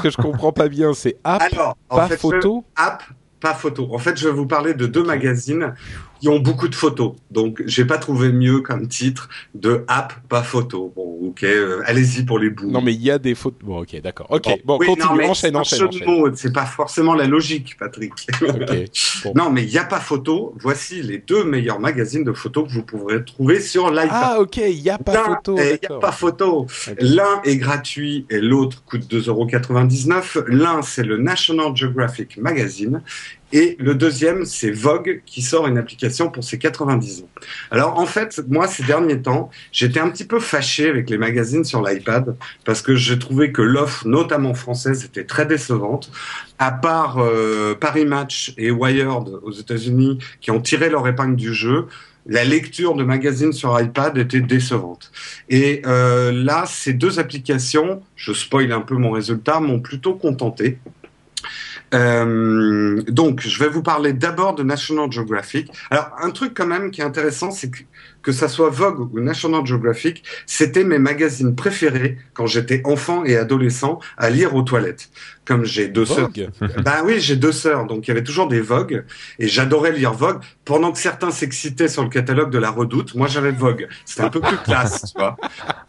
que 0.00 0.10
je 0.10 0.16
comprends 0.16 0.52
pas 0.52 0.68
bien, 0.68 0.94
c'est 0.94 1.16
app, 1.24 1.42
Alors, 1.52 1.76
pas 1.88 2.08
photo. 2.08 2.64
App, 2.74 3.02
pas 3.40 3.54
photo. 3.54 3.88
En 3.92 3.98
fait, 3.98 4.18
je 4.18 4.28
vais 4.28 4.34
vous 4.34 4.46
parler 4.46 4.74
de 4.74 4.86
deux 4.86 5.04
magazines 5.04 5.74
qui 6.20 6.28
ont 6.28 6.38
beaucoup 6.38 6.68
de 6.68 6.74
photos. 6.74 7.12
Donc, 7.30 7.62
j'ai 7.66 7.84
pas 7.84 7.98
trouvé 7.98 8.32
mieux 8.32 8.60
comme 8.60 8.88
titre 8.88 9.28
de 9.54 9.84
app, 9.88 10.14
pas 10.28 10.42
photo. 10.42 10.92
Bon, 10.94 11.18
ok, 11.28 11.42
euh, 11.44 11.82
allez-y 11.86 12.24
pour 12.24 12.38
les 12.38 12.50
bouts. 12.50 12.70
Non, 12.70 12.80
mais 12.80 12.94
il 12.94 13.02
y 13.02 13.10
a 13.10 13.18
des 13.18 13.34
photos. 13.34 13.58
Bon, 13.62 13.82
ok, 13.82 14.00
d'accord. 14.00 14.26
Ok, 14.30 14.48
bon, 14.64 14.78
continue, 14.78 15.22
non, 15.22 15.30
enchaîne, 15.30 15.56
enchaîne, 15.56 15.86
enchaîne. 15.86 16.36
C'est 16.36 16.52
pas 16.52 16.66
forcément 16.66 17.14
la 17.14 17.26
logique, 17.26 17.76
Patrick. 17.78 18.12
Non, 19.34 19.50
mais 19.50 19.62
il 19.62 19.70
y 19.70 19.78
a 19.78 19.84
pas 19.84 20.00
photo. 20.00 20.54
Voici 20.58 21.02
les 21.02 21.18
deux 21.18 21.44
meilleurs 21.44 21.80
magazines 21.80 22.24
de 22.24 22.32
photos 22.32 22.68
que 22.68 22.72
vous 22.72 22.82
pourrez 22.82 23.24
trouver 23.24 23.60
sur 23.60 23.90
l'iPad. 23.90 24.08
Ah, 24.10 24.40
ok, 24.40 24.56
il 24.56 24.80
y 24.80 24.90
a 24.90 24.98
pas 24.98 25.24
photo. 25.24 25.56
Il 25.58 25.78
y 25.82 25.92
a 25.92 25.98
pas 25.98 26.12
photo. 26.12 26.66
L'un 27.00 27.40
est 27.44 27.56
gratuit 27.56 28.26
et 28.30 28.40
l'autre 28.40 28.82
coûte 28.84 29.10
2,99€. 29.10 30.44
L'un, 30.48 30.82
c'est 30.82 31.04
le 31.04 31.18
National 31.18 31.76
Geographic 31.76 32.36
Magazine 32.38 33.02
et 33.52 33.76
le 33.78 33.94
deuxième, 33.94 34.44
c'est 34.44 34.72
Vogue 34.72 35.22
qui 35.24 35.40
sort 35.40 35.68
une 35.68 35.78
application 35.78 36.30
pour 36.30 36.42
ses 36.42 36.58
90 36.58 37.22
ans. 37.22 37.28
Alors 37.70 37.98
en 37.98 38.06
fait, 38.06 38.42
moi 38.48 38.66
ces 38.66 38.82
derniers 38.82 39.22
temps, 39.22 39.50
j'étais 39.70 40.00
un 40.00 40.10
petit 40.10 40.24
peu 40.24 40.40
fâché 40.40 40.88
avec 40.88 41.08
les 41.10 41.18
magazines 41.18 41.64
sur 41.64 41.80
l'iPad 41.82 42.36
parce 42.64 42.82
que 42.82 42.96
j'ai 42.96 43.18
trouvé 43.18 43.52
que 43.52 43.62
l'offre, 43.62 44.06
notamment 44.06 44.54
française, 44.54 45.04
était 45.04 45.24
très 45.24 45.46
décevante. 45.46 46.10
À 46.58 46.72
part 46.72 47.18
euh, 47.18 47.74
Paris 47.74 48.04
Match 48.04 48.52
et 48.58 48.70
Wired 48.70 49.28
aux 49.42 49.52
États-Unis 49.52 50.18
qui 50.40 50.50
ont 50.50 50.60
tiré 50.60 50.90
leur 50.90 51.06
épingle 51.06 51.36
du 51.36 51.54
jeu, 51.54 51.86
la 52.28 52.44
lecture 52.44 52.94
de 52.94 53.04
magazines 53.04 53.52
sur 53.52 53.80
iPad 53.80 54.18
était 54.18 54.40
décevante. 54.40 55.12
Et 55.48 55.82
euh, 55.86 56.32
là, 56.32 56.64
ces 56.66 56.92
deux 56.92 57.18
applications, 57.18 58.02
je 58.16 58.32
spoil 58.32 58.72
un 58.72 58.80
peu 58.80 58.96
mon 58.96 59.12
résultat, 59.12 59.60
m'ont 59.60 59.80
plutôt 59.80 60.14
contenté. 60.14 60.78
Euh, 61.94 63.02
donc, 63.08 63.40
je 63.40 63.62
vais 63.62 63.68
vous 63.68 63.82
parler 63.82 64.12
d'abord 64.12 64.54
de 64.54 64.62
National 64.62 65.10
Geographic. 65.10 65.70
Alors, 65.90 66.10
un 66.20 66.30
truc 66.30 66.52
quand 66.54 66.66
même 66.66 66.90
qui 66.90 67.00
est 67.00 67.04
intéressant, 67.04 67.50
c'est 67.50 67.70
que 67.70 67.78
que 68.26 68.32
ça 68.32 68.48
soit 68.48 68.70
Vogue 68.70 69.14
ou 69.14 69.20
National 69.20 69.64
Geographic, 69.64 70.24
c'était 70.46 70.82
mes 70.82 70.98
magazines 70.98 71.54
préférés 71.54 72.18
quand 72.34 72.48
j'étais 72.48 72.82
enfant 72.84 73.24
et 73.24 73.36
adolescent 73.36 74.00
à 74.18 74.30
lire 74.30 74.56
aux 74.56 74.62
toilettes. 74.62 75.10
Comme 75.44 75.64
j'ai 75.64 75.86
deux 75.86 76.04
sœurs. 76.04 76.30
Ben 76.84 77.02
oui, 77.04 77.20
j'ai 77.20 77.36
deux 77.36 77.52
sœurs, 77.52 77.86
donc 77.86 78.08
il 78.08 78.08
y 78.08 78.10
avait 78.10 78.24
toujours 78.24 78.48
des 78.48 78.60
Vogue 78.60 79.04
et 79.38 79.46
j'adorais 79.46 79.92
lire 79.92 80.12
Vogue. 80.12 80.40
Pendant 80.64 80.90
que 80.90 80.98
certains 80.98 81.30
s'excitaient 81.30 81.86
sur 81.86 82.02
le 82.02 82.08
catalogue 82.08 82.50
de 82.50 82.58
la 82.58 82.70
Redoute, 82.70 83.14
moi 83.14 83.28
j'avais 83.28 83.52
Vogue. 83.52 83.86
C'était 84.04 84.22
un 84.22 84.30
peu 84.30 84.40
plus 84.40 84.56
classe, 84.56 85.12
tu 85.12 85.20
vois. 85.20 85.36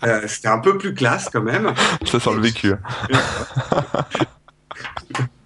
Euh, 0.05 0.21
c'était 0.27 0.49
un 0.49 0.59
peu 0.59 0.77
plus 0.77 0.93
classe 0.93 1.29
quand 1.33 1.41
même. 1.41 1.73
Ça 2.05 2.19
sent 2.19 2.35
le 2.35 2.41
vécu. 2.41 2.71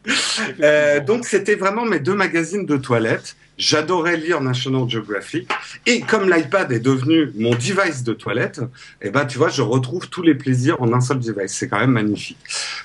Euh, 0.60 1.00
donc 1.00 1.26
c'était 1.26 1.56
vraiment 1.56 1.86
mes 1.86 2.00
deux 2.00 2.16
magazines 2.16 2.66
de 2.66 2.78
toilette. 2.78 3.36
J'adorais 3.58 4.18
lire 4.18 4.42
National 4.42 4.90
Geographic 4.90 5.48
et 5.86 6.02
comme 6.02 6.28
l'iPad 6.30 6.72
est 6.72 6.80
devenu 6.80 7.32
mon 7.38 7.52
device 7.52 8.04
de 8.04 8.14
toilette, 8.14 8.62
eh 9.04 9.12
ben 9.12 9.26
tu 9.26 9.38
vois, 9.38 9.50
je 9.50 9.62
retrouve 9.62 10.10
tous 10.10 10.24
les 10.24 10.34
plaisirs 10.34 10.82
en 10.82 10.92
un 10.94 11.02
seul 11.02 11.20
device. 11.20 11.54
C'est 11.54 11.68
quand 11.68 11.80
même 11.80 11.92
magnifique. 11.92 12.40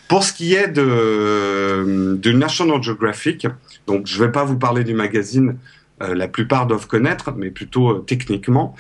Pour 0.09 0.23
ce 0.23 0.35
qui 0.35 0.55
est 0.55 0.69
de, 0.69 2.31
National 2.33 2.83
Geographic, 2.83 3.47
donc 3.87 4.07
je 4.07 4.23
vais 4.23 4.31
pas 4.31 4.45
vous 4.45 4.59
parler 4.59 4.85
du 4.85 4.93
magazine. 4.93 5.57
Euh, 6.03 6.15
la 6.15 6.29
plupart 6.29 6.67
doivent 6.67 6.87
connaître, 6.87 7.33
mais 7.35 7.51
plutôt 7.51 7.91
euh, 7.91 8.05
techniquement. 8.07 8.77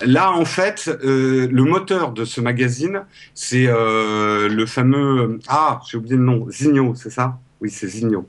Là, 0.00 0.32
en 0.32 0.44
fait, 0.44 0.88
euh, 1.04 1.46
le 1.50 1.64
moteur 1.64 2.12
de 2.12 2.24
ce 2.24 2.40
magazine, 2.40 3.04
c'est 3.34 3.66
euh, 3.66 4.48
le 4.48 4.66
fameux... 4.66 5.38
Ah, 5.48 5.80
j'ai 5.88 5.98
oublié 5.98 6.16
le 6.16 6.22
nom. 6.22 6.48
Zigno, 6.50 6.94
c'est 6.94 7.10
ça? 7.10 7.38
Oui, 7.60 7.70
c'est 7.70 7.86
Zigno. 7.86 8.26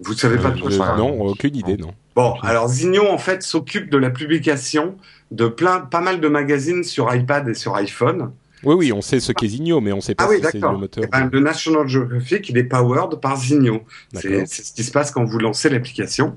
Vous 0.00 0.14
savez 0.14 0.38
pas 0.38 0.52
trop 0.52 0.70
ça? 0.70 0.94
Non, 0.96 1.20
aucune 1.20 1.56
idée, 1.56 1.76
non. 1.76 1.92
Bon, 2.14 2.34
alors 2.42 2.68
Zigno, 2.68 3.06
en 3.08 3.18
fait, 3.18 3.42
s'occupe 3.42 3.90
de 3.90 3.98
la 3.98 4.10
publication 4.10 4.96
de 5.30 5.48
plein, 5.48 5.80
pas 5.80 6.00
mal 6.00 6.20
de 6.20 6.28
magazines 6.28 6.84
sur 6.84 7.12
iPad 7.14 7.48
et 7.48 7.54
sur 7.54 7.74
iPhone. 7.74 8.30
Oui, 8.66 8.74
oui, 8.74 8.92
on 8.92 9.00
sait 9.00 9.20
ce 9.20 9.30
qu'est 9.30 9.46
Zinio, 9.46 9.80
mais 9.80 9.92
on 9.92 10.00
sait 10.00 10.16
pas 10.16 10.28
ah 10.28 10.34
si 10.34 10.42
c'est 10.42 10.60
le 10.60 10.76
moteur. 10.76 11.04
Eh 11.06 11.06
ben, 11.06 11.30
le 11.32 11.38
National 11.38 11.86
Geographic, 11.86 12.48
il 12.48 12.58
est 12.58 12.64
powered 12.64 13.20
par 13.20 13.36
Zinio. 13.36 13.82
C'est 14.12 14.44
ce 14.44 14.72
qui 14.72 14.82
se 14.82 14.90
passe 14.90 15.12
quand 15.12 15.24
vous 15.24 15.38
lancez 15.38 15.68
l'application. 15.68 16.36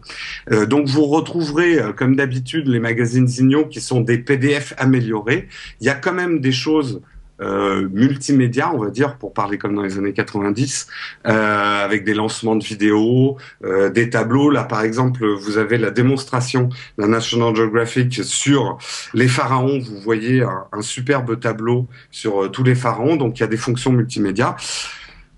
Euh, 0.51 0.67
donc 0.67 0.87
vous 0.87 1.05
retrouverez, 1.05 1.79
euh, 1.79 1.91
comme 1.91 2.15
d'habitude, 2.15 2.67
les 2.67 2.79
magazines 2.79 3.27
Zinio 3.27 3.65
qui 3.65 3.81
sont 3.81 4.01
des 4.01 4.19
PDF 4.19 4.75
améliorés. 4.77 5.47
Il 5.81 5.87
y 5.87 5.89
a 5.89 5.95
quand 5.95 6.13
même 6.13 6.39
des 6.39 6.51
choses 6.51 7.01
multimédia, 7.39 8.71
on 8.73 8.77
va 8.77 8.89
dire, 8.89 9.15
pour 9.17 9.33
parler 9.33 9.57
comme 9.57 9.75
dans 9.75 9.83
les 9.83 9.97
années 9.97 10.13
90, 10.13 10.87
euh, 11.25 11.85
avec 11.85 12.03
des 12.03 12.13
lancements 12.13 12.55
de 12.55 12.63
vidéos, 12.63 13.37
euh, 13.63 13.89
des 13.89 14.09
tableaux. 14.09 14.49
Là, 14.49 14.63
par 14.63 14.81
exemple, 14.81 15.25
vous 15.25 15.57
avez 15.57 15.77
la 15.77 15.91
démonstration 15.91 16.69
d'un 16.97 17.07
National 17.07 17.55
Geographic 17.55 18.23
sur 18.23 18.77
les 19.13 19.27
pharaons. 19.27 19.79
Vous 19.79 19.99
voyez 19.99 20.41
un, 20.41 20.81
superbe 20.81 21.39
tableau 21.39 21.87
sur 22.11 22.43
euh, 22.43 22.47
tous 22.49 22.63
les 22.63 22.75
pharaons. 22.75 23.15
Donc, 23.15 23.39
il 23.39 23.41
y 23.41 23.43
a 23.43 23.47
des 23.47 23.57
fonctions 23.57 23.91
multimédia. 23.91 24.55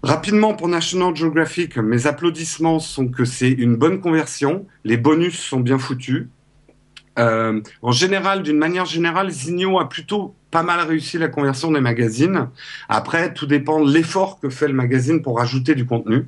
Rapidement 0.03 0.55
pour 0.55 0.67
National 0.67 1.15
Geographic, 1.15 1.77
mes 1.77 2.07
applaudissements 2.07 2.79
sont 2.79 3.07
que 3.07 3.25
c'est 3.25 3.51
une 3.51 3.75
bonne 3.75 3.99
conversion. 3.99 4.65
Les 4.83 4.97
bonus 4.97 5.39
sont 5.39 5.59
bien 5.59 5.77
foutus. 5.77 6.27
Euh, 7.19 7.61
en 7.81 7.91
général, 7.91 8.41
d'une 8.41 8.57
manière 8.57 8.85
générale, 8.85 9.29
Zinio 9.29 9.79
a 9.79 9.89
plutôt 9.89 10.33
pas 10.51 10.63
mal 10.63 10.85
réussi 10.85 11.17
la 11.17 11.29
conversion 11.29 11.71
des 11.71 11.81
magazines. 11.81 12.49
Après, 12.89 13.33
tout 13.33 13.47
dépend 13.47 13.83
de 13.83 13.91
l'effort 13.91 14.39
que 14.39 14.49
fait 14.49 14.67
le 14.67 14.73
magazine 14.73 15.21
pour 15.21 15.39
ajouter 15.41 15.73
du 15.73 15.85
contenu. 15.85 16.25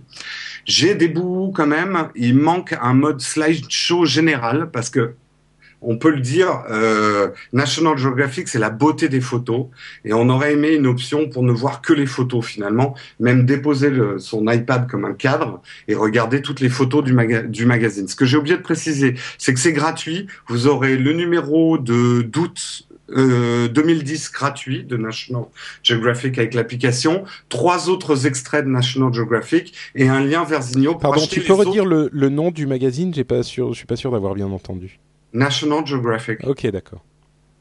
J'ai 0.65 0.95
des 0.95 1.09
bouts 1.09 1.51
quand 1.53 1.67
même. 1.67 2.07
Il 2.15 2.37
manque 2.37 2.75
un 2.81 2.93
mode 2.93 3.19
slideshow 3.19 4.05
général 4.05 4.69
parce 4.71 4.89
que 4.89 5.15
on 5.85 5.97
peut 5.97 6.11
le 6.11 6.21
dire, 6.21 6.63
euh, 6.69 7.29
National 7.51 7.97
Geographic, 7.97 8.47
c'est 8.47 8.59
la 8.59 8.69
beauté 8.69 9.09
des 9.09 9.19
photos. 9.19 9.65
Et 10.05 10.13
on 10.13 10.29
aurait 10.29 10.53
aimé 10.53 10.69
une 10.69 10.87
option 10.87 11.27
pour 11.27 11.43
ne 11.43 11.51
voir 11.51 11.81
que 11.81 11.91
les 11.91 12.05
photos 12.05 12.45
finalement, 12.45 12.95
même 13.19 13.45
déposer 13.45 13.91
son 14.17 14.49
iPad 14.49 14.87
comme 14.89 15.03
un 15.03 15.13
cadre 15.13 15.61
et 15.89 15.95
regarder 15.95 16.41
toutes 16.41 16.61
les 16.61 16.69
photos 16.69 17.03
du, 17.03 17.13
du 17.49 17.65
magazine. 17.65 18.07
Ce 18.07 18.15
que 18.15 18.25
j'ai 18.25 18.37
oublié 18.37 18.55
de 18.55 18.61
préciser, 18.61 19.15
c'est 19.37 19.53
que 19.53 19.59
c'est 19.59 19.73
gratuit. 19.73 20.27
Vous 20.47 20.67
aurez 20.67 20.95
le 20.95 21.11
numéro 21.11 21.77
de 21.77 22.21
d'août 22.21 22.87
2010 23.15 24.25
euh, 24.25 24.29
gratuit 24.33 24.83
de 24.83 24.97
National 24.97 25.45
Geographic 25.83 26.37
avec 26.37 26.53
l'application, 26.53 27.23
trois 27.49 27.89
autres 27.89 28.25
extraits 28.25 28.65
de 28.65 28.69
National 28.69 29.13
Geographic 29.13 29.73
et 29.95 30.07
un 30.09 30.21
lien 30.21 30.43
vers 30.43 30.61
Zinio. 30.61 30.95
Pardon, 30.95 31.25
tu 31.25 31.41
peux 31.41 31.53
redire 31.53 31.85
le, 31.85 32.09
le, 32.11 32.29
nom 32.29 32.51
du 32.51 32.65
magazine? 32.65 33.13
J'ai 33.13 33.23
pas 33.23 33.43
sûr, 33.43 33.73
je 33.73 33.77
suis 33.77 33.85
pas 33.85 33.95
sûr 33.95 34.11
d'avoir 34.11 34.33
bien 34.33 34.47
entendu. 34.47 34.99
National 35.33 35.85
Geographic. 35.85 36.39
Ok, 36.45 36.67
d'accord. 36.67 37.03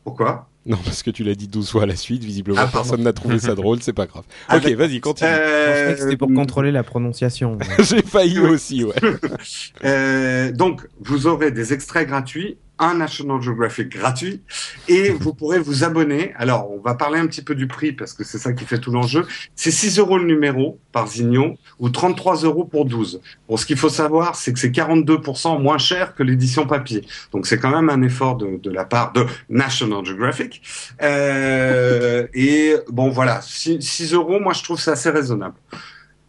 Pourquoi? 0.04 0.48
Non, 0.64 0.76
parce 0.84 1.02
que 1.02 1.10
tu 1.10 1.24
l'as 1.24 1.34
dit 1.34 1.48
12 1.48 1.70
fois 1.70 1.82
à 1.82 1.86
la 1.86 1.96
suite, 1.96 2.22
visiblement 2.22 2.60
ah, 2.62 2.68
personne 2.72 3.02
n'a 3.02 3.12
trouvé 3.12 3.40
ça 3.40 3.56
drôle, 3.56 3.82
c'est 3.82 3.92
pas 3.92 4.06
grave. 4.06 4.24
Ah, 4.48 4.58
ok, 4.58 4.70
vas-y, 4.72 5.00
continue. 5.00 5.28
Euh... 5.32 5.96
C'était 5.96 6.16
pour 6.16 6.32
contrôler 6.32 6.70
la 6.70 6.84
prononciation. 6.84 7.58
J'ai 7.80 8.02
failli 8.02 8.38
aussi, 8.38 8.84
ouais. 8.84 8.94
euh, 9.84 10.52
donc, 10.52 10.86
vous 11.00 11.26
aurez 11.26 11.50
des 11.50 11.72
extraits 11.72 12.06
gratuits 12.06 12.58
un 12.82 12.94
National 12.94 13.40
Geographic 13.40 13.88
gratuit 13.88 14.42
et 14.88 15.10
vous 15.10 15.32
pourrez 15.32 15.58
vous 15.58 15.84
abonner. 15.84 16.32
Alors, 16.36 16.70
on 16.70 16.80
va 16.80 16.94
parler 16.94 17.18
un 17.18 17.26
petit 17.26 17.42
peu 17.42 17.54
du 17.54 17.66
prix 17.68 17.92
parce 17.92 18.12
que 18.12 18.24
c'est 18.24 18.38
ça 18.38 18.52
qui 18.52 18.64
fait 18.64 18.78
tout 18.78 18.90
l'enjeu. 18.90 19.26
C'est 19.54 19.70
6 19.70 19.98
euros 19.98 20.18
le 20.18 20.24
numéro 20.24 20.80
par 20.90 21.06
Zigno 21.06 21.54
ou 21.78 21.88
33 21.88 22.42
euros 22.42 22.64
pour 22.64 22.84
12. 22.84 23.20
Bon, 23.48 23.56
ce 23.56 23.64
qu'il 23.64 23.76
faut 23.76 23.88
savoir, 23.88 24.34
c'est 24.34 24.52
que 24.52 24.58
c'est 24.58 24.70
42% 24.70 25.62
moins 25.62 25.78
cher 25.78 26.14
que 26.14 26.22
l'édition 26.22 26.66
papier. 26.66 27.04
Donc, 27.32 27.46
c'est 27.46 27.58
quand 27.58 27.70
même 27.70 27.88
un 27.88 28.02
effort 28.02 28.36
de, 28.36 28.70
la 28.70 28.84
part 28.84 29.12
de 29.12 29.24
National 29.48 30.04
Geographic. 30.04 30.62
Euh, 31.02 32.26
et 32.34 32.74
bon, 32.88 33.10
voilà, 33.10 33.40
6, 33.42 33.80
6 33.80 34.14
euros, 34.14 34.40
moi, 34.40 34.52
je 34.52 34.62
trouve 34.62 34.80
c'est 34.80 34.90
assez 34.90 35.10
raisonnable. 35.10 35.54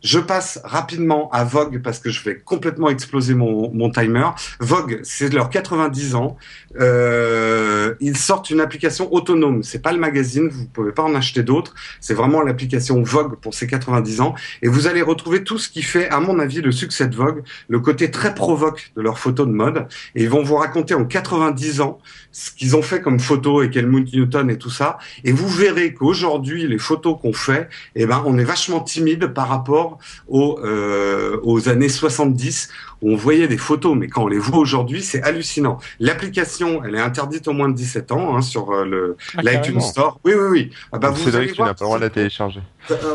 Je 0.03 0.19
passe 0.19 0.59
rapidement 0.65 1.29
à 1.31 1.45
Vogue 1.45 1.81
parce 1.81 1.99
que 1.99 2.09
je 2.09 2.21
vais 2.25 2.37
complètement 2.37 2.89
exploser 2.89 3.35
mon, 3.35 3.71
mon 3.73 3.89
timer. 3.89 4.27
Vogue, 4.59 4.99
c'est 5.03 5.33
leurs 5.33 5.49
90 5.49 6.15
ans. 6.15 6.35
Euh, 6.77 7.95
ils 8.01 8.17
sortent 8.17 8.49
une 8.49 8.59
application 8.59 9.13
autonome. 9.13 9.63
C'est 9.63 9.81
pas 9.81 9.93
le 9.93 9.99
magazine, 9.99 10.49
vous 10.49 10.65
pouvez 10.65 10.91
pas 10.91 11.03
en 11.03 11.15
acheter 11.15 11.41
d'autres. 11.41 11.73
C'est 12.01 12.13
vraiment 12.13 12.41
l'application 12.41 13.01
Vogue 13.01 13.37
pour 13.39 13.53
ses 13.53 13.65
90 13.65 14.19
ans. 14.19 14.35
Et 14.61 14.67
vous 14.67 14.87
allez 14.87 15.01
retrouver 15.01 15.45
tout 15.45 15.57
ce 15.57 15.69
qui 15.69 15.81
fait, 15.81 16.09
à 16.09 16.19
mon 16.19 16.37
avis, 16.37 16.61
le 16.61 16.73
succès 16.73 17.07
de 17.07 17.15
Vogue, 17.15 17.41
le 17.69 17.79
côté 17.79 18.11
très 18.11 18.35
provoque 18.35 18.91
de 18.97 19.01
leurs 19.01 19.19
photos 19.19 19.47
de 19.47 19.53
mode. 19.53 19.87
Et 20.15 20.23
ils 20.23 20.29
vont 20.29 20.43
vous 20.43 20.55
raconter 20.55 20.95
en 20.95 21.05
90 21.05 21.79
ans 21.79 21.99
ce 22.33 22.51
qu'ils 22.51 22.75
ont 22.75 22.81
fait 22.81 23.01
comme 23.01 23.21
photos 23.21 23.65
et 23.65 23.77
Helmut 23.77 24.13
Newton 24.13 24.49
et 24.49 24.57
tout 24.57 24.69
ça. 24.69 24.97
Et 25.23 25.31
vous 25.31 25.47
verrez 25.47 25.93
qu'aujourd'hui, 25.93 26.67
les 26.67 26.77
photos 26.77 27.17
qu'on 27.21 27.31
fait, 27.31 27.69
eh 27.95 28.05
ben, 28.05 28.21
on 28.25 28.37
est 28.37 28.43
vachement 28.43 28.81
timide 28.81 29.27
par 29.27 29.47
rapport 29.47 29.92
aux, 30.27 30.59
euh, 30.63 31.39
aux 31.43 31.69
années 31.69 31.89
70 31.89 32.69
où 33.01 33.11
on 33.11 33.15
voyait 33.15 33.47
des 33.47 33.57
photos, 33.57 33.95
mais 33.97 34.07
quand 34.07 34.23
on 34.23 34.27
les 34.27 34.39
voit 34.39 34.59
aujourd'hui, 34.59 35.01
c'est 35.01 35.21
hallucinant. 35.23 35.77
L'application, 35.99 36.83
elle 36.83 36.95
est 36.95 37.01
interdite 37.01 37.47
au 37.47 37.53
moins 37.53 37.69
de 37.69 37.75
17 37.75 38.11
ans 38.11 38.35
hein, 38.35 38.41
sur 38.41 38.71
euh, 38.71 38.85
le 38.85 39.17
ah, 39.37 39.41
l'iTunes 39.41 39.81
Store. 39.81 40.19
Oui, 40.23 40.33
oui, 40.33 40.47
oui. 40.49 40.69
Ah 40.91 40.99
bah, 40.99 41.09
vous 41.09 41.21
Cédric, 41.21 41.53
tu 41.53 41.61
n'as 41.61 41.73
pas 41.73 41.75
le 41.81 41.85
droit 41.85 41.97
de 41.97 42.03
la 42.03 42.09
télécharger. 42.09 42.61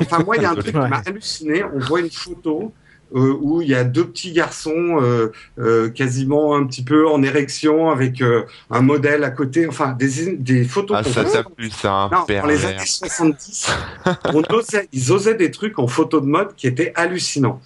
Enfin, 0.00 0.22
moi, 0.24 0.36
il 0.36 0.42
y 0.42 0.46
a 0.46 0.50
un 0.50 0.54
truc 0.56 0.72
qui 0.72 0.76
m'a 0.76 1.02
halluciné. 1.04 1.64
On 1.64 1.78
voit 1.78 2.00
une 2.00 2.10
photo 2.10 2.72
où 3.12 3.62
il 3.62 3.68
y 3.68 3.74
a 3.74 3.84
deux 3.84 4.06
petits 4.06 4.32
garçons 4.32 4.98
euh, 5.00 5.32
euh, 5.58 5.88
quasiment 5.88 6.54
un 6.54 6.66
petit 6.66 6.84
peu 6.84 7.08
en 7.08 7.22
érection 7.22 7.90
avec 7.90 8.20
euh, 8.20 8.44
un 8.70 8.82
modèle 8.82 9.24
à 9.24 9.30
côté, 9.30 9.66
enfin 9.66 9.92
des, 9.98 10.36
des 10.36 10.64
photos. 10.64 10.98
Ah, 11.00 11.04
ça 11.04 11.24
t'a 11.24 11.42
plu, 11.42 11.70
ça, 11.70 11.92
un 11.92 12.10
non, 12.10 12.26
Dans 12.28 12.46
les 12.46 12.66
années 12.66 12.84
70, 12.84 13.70
on 14.34 14.42
osait, 14.50 14.88
ils 14.92 15.12
osaient 15.12 15.34
des 15.34 15.50
trucs 15.50 15.78
en 15.78 15.86
photo 15.86 16.20
de 16.20 16.26
mode 16.26 16.54
qui 16.56 16.66
étaient 16.66 16.92
hallucinants. 16.94 17.60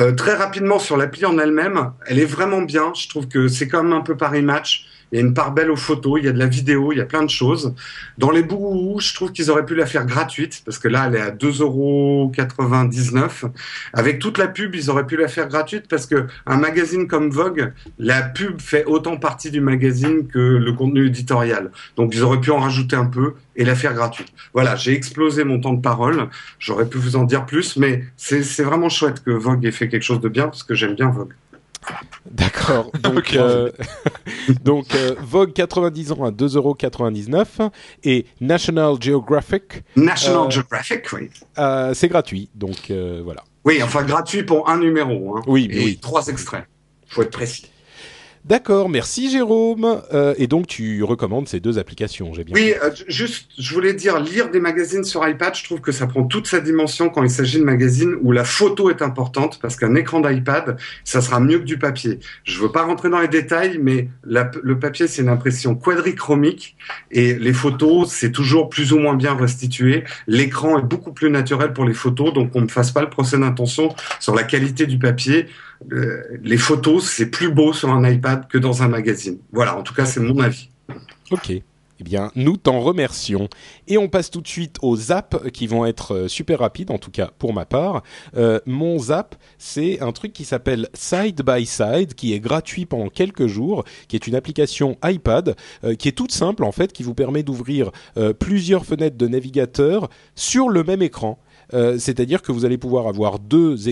Euh, 0.00 0.12
très 0.12 0.34
rapidement 0.34 0.78
sur 0.78 0.96
l'appli 0.96 1.24
en 1.26 1.38
elle-même, 1.38 1.92
elle 2.06 2.20
est 2.20 2.24
vraiment 2.24 2.62
bien. 2.62 2.92
Je 2.94 3.08
trouve 3.08 3.26
que 3.26 3.48
c'est 3.48 3.66
quand 3.66 3.82
même 3.82 3.92
un 3.92 4.00
peu 4.00 4.16
Paris 4.16 4.42
Match 4.42 4.87
il 5.12 5.18
y 5.18 5.22
a 5.22 5.24
une 5.24 5.34
part 5.34 5.52
belle 5.52 5.70
aux 5.70 5.76
photos, 5.76 6.20
il 6.20 6.26
y 6.26 6.28
a 6.28 6.32
de 6.32 6.38
la 6.38 6.46
vidéo, 6.46 6.92
il 6.92 6.98
y 6.98 7.00
a 7.00 7.06
plein 7.06 7.22
de 7.22 7.30
choses. 7.30 7.74
Dans 8.18 8.30
les 8.30 8.42
bouts, 8.42 8.98
je 9.00 9.14
trouve 9.14 9.32
qu'ils 9.32 9.50
auraient 9.50 9.64
pu 9.64 9.74
la 9.74 9.86
faire 9.86 10.04
gratuite, 10.04 10.62
parce 10.64 10.78
que 10.78 10.88
là, 10.88 11.06
elle 11.08 11.16
est 11.16 11.20
à 11.20 11.30
2,99€. 11.30 13.50
Avec 13.92 14.18
toute 14.18 14.38
la 14.38 14.48
pub, 14.48 14.74
ils 14.74 14.90
auraient 14.90 15.06
pu 15.06 15.16
la 15.16 15.28
faire 15.28 15.48
gratuite, 15.48 15.86
parce 15.88 16.06
que 16.06 16.26
un 16.46 16.58
magazine 16.58 17.06
comme 17.06 17.30
Vogue, 17.30 17.72
la 17.98 18.22
pub 18.22 18.60
fait 18.60 18.84
autant 18.84 19.16
partie 19.16 19.50
du 19.50 19.60
magazine 19.60 20.26
que 20.26 20.38
le 20.38 20.72
contenu 20.72 21.06
éditorial. 21.06 21.70
Donc, 21.96 22.14
ils 22.14 22.22
auraient 22.22 22.40
pu 22.40 22.50
en 22.50 22.58
rajouter 22.58 22.96
un 22.96 23.06
peu 23.06 23.34
et 23.56 23.64
la 23.64 23.74
faire 23.74 23.94
gratuite. 23.94 24.28
Voilà, 24.52 24.76
j'ai 24.76 24.92
explosé 24.92 25.44
mon 25.44 25.60
temps 25.60 25.72
de 25.72 25.80
parole. 25.80 26.28
J'aurais 26.58 26.86
pu 26.86 26.98
vous 26.98 27.16
en 27.16 27.24
dire 27.24 27.46
plus, 27.46 27.76
mais 27.76 28.04
c'est 28.16 28.62
vraiment 28.62 28.88
chouette 28.88 29.22
que 29.24 29.30
Vogue 29.30 29.64
ait 29.64 29.72
fait 29.72 29.88
quelque 29.88 30.02
chose 30.02 30.20
de 30.20 30.28
bien, 30.28 30.44
parce 30.44 30.62
que 30.62 30.74
j'aime 30.74 30.94
bien 30.94 31.08
Vogue. 31.08 31.32
D'accord. 32.30 32.90
Donc, 33.02 33.34
euh, 33.34 33.70
donc 34.62 34.94
euh, 34.94 35.14
Vogue 35.20 35.52
90 35.52 36.12
ans 36.12 36.24
à 36.24 36.30
2,99€ 36.30 37.70
et 38.04 38.26
National 38.40 38.94
Geographic. 39.00 39.82
National 39.96 40.46
euh, 40.46 40.50
Geographic, 40.50 41.12
oui. 41.12 41.30
c'est 41.94 42.08
gratuit, 42.08 42.50
donc 42.54 42.90
voilà. 43.24 43.42
Oui, 43.64 43.82
enfin 43.82 44.02
gratuit 44.02 44.42
pour 44.42 44.68
un 44.68 44.78
numéro. 44.78 45.36
Hein, 45.36 45.42
oui, 45.46 45.68
et 45.70 45.84
oui. 45.84 45.98
trois 46.00 46.26
extraits. 46.28 46.64
Faut 47.08 47.22
être 47.22 47.30
précis. 47.30 47.70
D'accord, 48.44 48.88
merci 48.88 49.30
Jérôme. 49.30 50.02
Euh, 50.12 50.34
et 50.38 50.46
donc 50.46 50.66
tu 50.66 51.02
recommandes 51.02 51.48
ces 51.48 51.60
deux 51.60 51.78
applications, 51.78 52.32
j'ai 52.34 52.44
bien. 52.44 52.54
Oui, 52.54 52.74
euh, 52.82 52.90
juste, 53.08 53.50
je 53.58 53.74
voulais 53.74 53.94
dire, 53.94 54.20
lire 54.20 54.50
des 54.50 54.60
magazines 54.60 55.04
sur 55.04 55.26
iPad, 55.26 55.54
je 55.54 55.64
trouve 55.64 55.80
que 55.80 55.92
ça 55.92 56.06
prend 56.06 56.24
toute 56.24 56.46
sa 56.46 56.60
dimension 56.60 57.08
quand 57.10 57.22
il 57.22 57.30
s'agit 57.30 57.58
de 57.58 57.64
magazines 57.64 58.14
où 58.22 58.32
la 58.32 58.44
photo 58.44 58.90
est 58.90 59.02
importante, 59.02 59.58
parce 59.60 59.76
qu'un 59.76 59.94
écran 59.94 60.20
d'iPad, 60.20 60.78
ça 61.04 61.20
sera 61.20 61.40
mieux 61.40 61.58
que 61.58 61.64
du 61.64 61.78
papier. 61.78 62.20
Je 62.44 62.58
veux 62.60 62.72
pas 62.72 62.82
rentrer 62.82 63.10
dans 63.10 63.20
les 63.20 63.28
détails, 63.28 63.78
mais 63.82 64.08
le 64.22 64.78
papier 64.78 65.06
c'est 65.06 65.22
une 65.22 65.28
impression 65.28 65.74
quadrichromique 65.74 66.76
et 67.10 67.34
les 67.34 67.52
photos 67.52 68.10
c'est 68.10 68.32
toujours 68.32 68.68
plus 68.68 68.92
ou 68.92 68.98
moins 68.98 69.14
bien 69.14 69.34
restitué. 69.34 70.04
L'écran 70.26 70.78
est 70.78 70.82
beaucoup 70.82 71.12
plus 71.12 71.30
naturel 71.30 71.72
pour 71.72 71.84
les 71.84 71.94
photos, 71.94 72.32
donc 72.32 72.50
on 72.54 72.60
ne 72.60 72.68
fasse 72.68 72.92
pas 72.92 73.02
le 73.02 73.10
procès 73.10 73.38
d'intention 73.38 73.94
sur 74.20 74.34
la 74.34 74.42
qualité 74.42 74.86
du 74.86 74.98
papier. 74.98 75.46
Euh, 75.92 76.22
les 76.42 76.58
photos, 76.58 77.08
c'est 77.08 77.26
plus 77.26 77.52
beau 77.52 77.72
sur 77.72 77.90
un 77.90 78.08
iPad 78.08 78.46
que 78.48 78.58
dans 78.58 78.82
un 78.82 78.88
magazine. 78.88 79.38
Voilà, 79.52 79.76
en 79.76 79.82
tout 79.82 79.94
cas, 79.94 80.04
c'est 80.04 80.20
mon 80.20 80.38
avis. 80.40 80.70
Ok. 81.30 81.52
Eh 82.00 82.04
bien, 82.04 82.30
nous 82.36 82.56
t'en 82.56 82.78
remercions. 82.78 83.48
Et 83.88 83.98
on 83.98 84.08
passe 84.08 84.30
tout 84.30 84.40
de 84.40 84.46
suite 84.46 84.76
aux 84.82 84.94
zaps 84.94 85.50
qui 85.52 85.66
vont 85.66 85.84
être 85.84 86.14
euh, 86.14 86.28
super 86.28 86.60
rapides, 86.60 86.92
en 86.92 86.98
tout 86.98 87.10
cas 87.10 87.30
pour 87.40 87.52
ma 87.52 87.64
part. 87.64 88.04
Euh, 88.36 88.60
mon 88.66 89.00
zap, 89.00 89.34
c'est 89.58 90.00
un 90.00 90.12
truc 90.12 90.32
qui 90.32 90.44
s'appelle 90.44 90.88
Side 90.94 91.42
by 91.42 91.66
Side, 91.66 92.14
qui 92.14 92.34
est 92.34 92.40
gratuit 92.40 92.86
pendant 92.86 93.08
quelques 93.08 93.48
jours, 93.48 93.82
qui 94.06 94.14
est 94.14 94.28
une 94.28 94.36
application 94.36 94.96
iPad, 95.02 95.56
qui 95.98 96.08
est 96.08 96.12
toute 96.12 96.30
simple 96.30 96.62
en 96.62 96.70
fait, 96.70 96.92
qui 96.92 97.02
vous 97.02 97.14
permet 97.14 97.42
d'ouvrir 97.42 97.90
plusieurs 98.38 98.86
fenêtres 98.86 99.16
de 99.16 99.26
navigateur 99.26 100.08
sur 100.36 100.68
le 100.68 100.84
même 100.84 101.02
écran. 101.02 101.38
C'est-à-dire 101.72 102.42
que 102.42 102.52
vous 102.52 102.64
allez 102.64 102.78
pouvoir 102.78 103.08
avoir 103.08 103.38
deux 103.38 103.88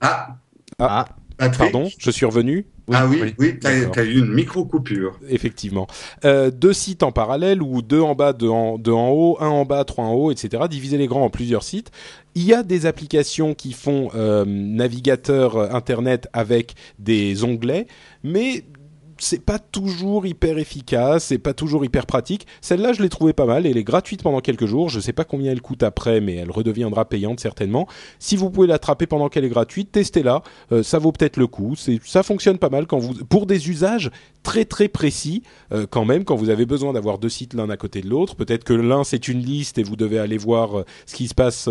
ah. 0.00 0.36
ah. 0.78 1.04
Pardon, 1.56 1.88
je 1.98 2.10
suis 2.10 2.26
revenu. 2.26 2.66
ah 2.92 3.06
oui, 3.06 3.34
oui, 3.38 3.58
tu 3.60 3.66
as, 3.66 4.04
eu 4.04 4.18
une 4.18 4.32
micro-coupure. 4.32 5.20
Effectivement. 5.28 5.86
Euh, 6.24 6.50
deux 6.50 6.72
sites 6.72 7.04
en 7.04 7.12
parallèle, 7.12 7.62
ou 7.62 7.80
deux 7.80 8.00
en 8.00 8.16
bas, 8.16 8.32
deux 8.32 8.48
en, 8.48 8.76
deux 8.76 8.92
en 8.92 9.10
haut, 9.10 9.36
un 9.40 9.46
en 9.46 9.64
bas, 9.64 9.84
trois 9.84 10.04
en 10.04 10.14
haut, 10.14 10.32
etc. 10.32 10.64
Diviser 10.68 10.98
les 10.98 11.06
grands 11.06 11.24
en 11.24 11.30
plusieurs 11.30 11.62
sites. 11.62 11.92
Il 12.34 12.42
y 12.42 12.54
a 12.54 12.64
des 12.64 12.86
applications 12.86 13.54
qui 13.54 13.72
font 13.72 14.10
euh, 14.16 14.44
navigateur 14.46 15.74
Internet 15.74 16.28
avec 16.32 16.74
des 16.98 17.44
onglets, 17.44 17.86
mais 18.24 18.64
c'est 19.18 19.44
pas 19.44 19.58
toujours 19.58 20.26
hyper 20.26 20.58
efficace, 20.58 21.24
c'est 21.24 21.38
pas 21.38 21.52
toujours 21.52 21.84
hyper 21.84 22.06
pratique. 22.06 22.46
Celle-là, 22.60 22.92
je 22.92 23.02
l'ai 23.02 23.08
trouvée 23.08 23.32
pas 23.32 23.46
mal. 23.46 23.66
Elle 23.66 23.76
est 23.76 23.84
gratuite 23.84 24.22
pendant 24.22 24.40
quelques 24.40 24.66
jours. 24.66 24.88
Je 24.88 25.00
sais 25.00 25.12
pas 25.12 25.24
combien 25.24 25.52
elle 25.52 25.60
coûte 25.60 25.82
après, 25.82 26.20
mais 26.20 26.36
elle 26.36 26.50
redeviendra 26.50 27.04
payante 27.04 27.40
certainement. 27.40 27.86
Si 28.18 28.36
vous 28.36 28.50
pouvez 28.50 28.66
l'attraper 28.66 29.06
pendant 29.06 29.28
qu'elle 29.28 29.44
est 29.44 29.50
gratuite, 29.50 29.92
testez-la. 29.92 30.42
Euh, 30.72 30.82
ça 30.82 30.98
vaut 30.98 31.12
peut-être 31.12 31.36
le 31.36 31.46
coup. 31.46 31.74
Ça 32.04 32.22
fonctionne 32.22 32.58
pas 32.58 32.70
mal 32.70 32.86
pour 32.86 33.46
des 33.46 33.68
usages 33.68 34.10
très 34.42 34.64
très 34.64 34.88
précis, 34.88 35.42
euh, 35.72 35.86
quand 35.88 36.04
même, 36.04 36.24
quand 36.24 36.36
vous 36.36 36.50
avez 36.50 36.64
besoin 36.64 36.92
d'avoir 36.92 37.18
deux 37.18 37.28
sites 37.28 37.54
l'un 37.54 37.68
à 37.70 37.76
côté 37.76 38.00
de 38.00 38.08
l'autre. 38.08 38.36
Peut-être 38.36 38.64
que 38.64 38.72
l'un 38.72 39.04
c'est 39.04 39.28
une 39.28 39.40
liste 39.40 39.78
et 39.78 39.82
vous 39.82 39.96
devez 39.96 40.18
aller 40.18 40.38
voir 40.38 40.78
euh, 40.78 40.84
ce 41.06 41.14
qui 41.14 41.28
se 41.28 41.34
passe 41.34 41.68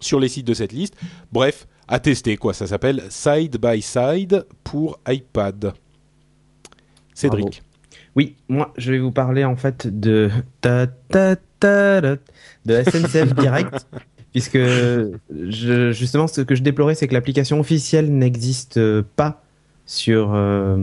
sur 0.00 0.20
les 0.20 0.28
sites 0.28 0.46
de 0.46 0.54
cette 0.54 0.72
liste. 0.72 0.94
Bref, 1.32 1.66
à 1.88 1.98
tester 1.98 2.36
quoi. 2.36 2.54
Ça 2.54 2.66
s'appelle 2.66 3.02
Side 3.10 3.58
by 3.58 3.82
Side 3.82 4.46
pour 4.64 4.98
iPad. 5.08 5.74
Cédric. 7.16 7.62
Oui, 8.14 8.36
moi 8.48 8.72
je 8.76 8.92
vais 8.92 8.98
vous 8.98 9.10
parler 9.10 9.44
en 9.44 9.56
fait 9.56 9.86
de 9.86 10.30
ta, 10.60 10.86
ta, 10.86 11.36
ta, 11.58 12.00
de 12.00 12.18
SNCF 12.66 13.34
Direct. 13.38 13.86
puisque 14.32 14.58
je, 14.58 15.92
justement 15.92 16.26
ce 16.28 16.42
que 16.42 16.54
je 16.54 16.62
déplorais 16.62 16.94
c'est 16.94 17.08
que 17.08 17.14
l'application 17.14 17.58
officielle 17.58 18.12
n'existe 18.12 18.80
pas 19.16 19.42
sur 19.86 20.32
euh, 20.34 20.76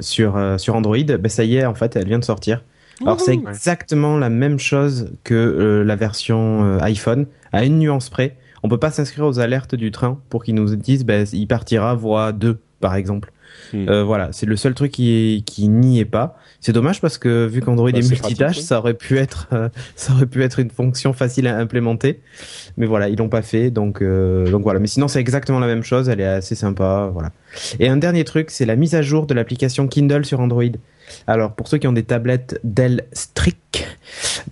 sur 0.00 0.36
euh, 0.36 0.58
sur 0.58 0.74
Android. 0.74 0.98
Ben, 0.98 1.28
ça 1.28 1.44
y 1.44 1.56
est 1.56 1.64
en 1.64 1.74
fait, 1.74 1.96
elle 1.96 2.06
vient 2.06 2.18
de 2.18 2.24
sortir. 2.24 2.62
Alors 3.00 3.20
c'est 3.20 3.32
exactement 3.32 4.18
la 4.18 4.28
même 4.28 4.58
chose 4.58 5.12
que 5.24 5.34
euh, 5.34 5.82
la 5.82 5.96
version 5.96 6.78
iPhone, 6.80 7.26
à 7.52 7.64
une 7.64 7.78
nuance 7.78 8.08
près. 8.08 8.36
On 8.62 8.68
peut 8.68 8.78
pas 8.78 8.90
s'inscrire 8.90 9.26
aux 9.26 9.40
alertes 9.40 9.74
du 9.74 9.90
train 9.90 10.20
pour 10.30 10.44
qu'ils 10.44 10.54
nous 10.54 10.76
disent 10.76 11.04
ben, 11.04 11.26
il 11.32 11.46
partira 11.46 11.94
voie 11.94 12.32
2 12.32 12.60
par 12.80 12.94
exemple. 12.94 13.32
Hmm. 13.72 13.88
Euh, 13.88 14.04
voilà, 14.04 14.28
c'est 14.32 14.46
le 14.46 14.56
seul 14.56 14.74
truc 14.74 14.92
qui, 14.92 15.42
qui 15.46 15.68
n'y 15.68 16.00
est 16.00 16.04
pas. 16.04 16.36
C'est 16.60 16.72
dommage 16.72 17.00
parce 17.00 17.18
que 17.18 17.46
vu 17.46 17.60
qu'Android 17.60 17.90
bah, 17.90 17.98
est 17.98 18.08
multitâche, 18.08 18.58
ça 18.60 18.78
aurait 18.78 18.94
pu 18.94 19.18
être, 19.18 19.48
euh, 19.52 19.68
ça 19.96 20.12
aurait 20.12 20.26
pu 20.26 20.42
être 20.42 20.58
une 20.58 20.70
fonction 20.70 21.12
facile 21.12 21.46
à 21.46 21.58
implémenter. 21.58 22.20
Mais 22.76 22.86
voilà, 22.86 23.08
ils 23.08 23.18
l'ont 23.18 23.28
pas 23.28 23.42
fait, 23.42 23.70
donc 23.70 24.02
euh, 24.02 24.50
donc 24.50 24.62
voilà. 24.62 24.80
Mais 24.80 24.86
sinon, 24.86 25.08
c'est 25.08 25.20
exactement 25.20 25.58
la 25.58 25.66
même 25.66 25.82
chose. 25.82 26.08
Elle 26.08 26.20
est 26.20 26.26
assez 26.26 26.54
sympa, 26.54 27.10
voilà. 27.12 27.32
Et 27.80 27.88
un 27.88 27.96
dernier 27.96 28.24
truc, 28.24 28.50
c'est 28.50 28.66
la 28.66 28.76
mise 28.76 28.94
à 28.94 29.02
jour 29.02 29.26
de 29.26 29.34
l'application 29.34 29.88
Kindle 29.88 30.24
sur 30.24 30.40
Android. 30.40 30.64
Alors, 31.26 31.52
pour 31.52 31.68
ceux 31.68 31.78
qui 31.78 31.86
ont 31.86 31.92
des 31.92 32.02
tablettes 32.02 32.60
Dell 32.64 33.04
Strict, 33.12 33.83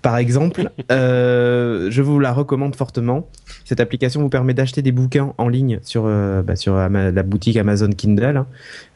par 0.01 0.17
exemple, 0.17 0.71
euh, 0.93 1.91
je 1.91 2.03
vous 2.03 2.19
la 2.19 2.33
recommande 2.33 2.75
fortement. 2.77 3.29
Cette 3.65 3.81
application 3.81 4.21
vous 4.21 4.29
permet 4.29 4.55
d'acheter 4.55 4.83
des 4.83 4.93
bouquins 4.93 5.35
en 5.39 5.49
ligne 5.49 5.79
sur, 5.83 6.05
euh, 6.07 6.43
bah, 6.43 6.57
sur 6.57 6.77
la 6.77 7.23
boutique 7.23 7.57
Amazon 7.57 7.91
Kindle. 7.91 8.37
Hein. 8.37 8.47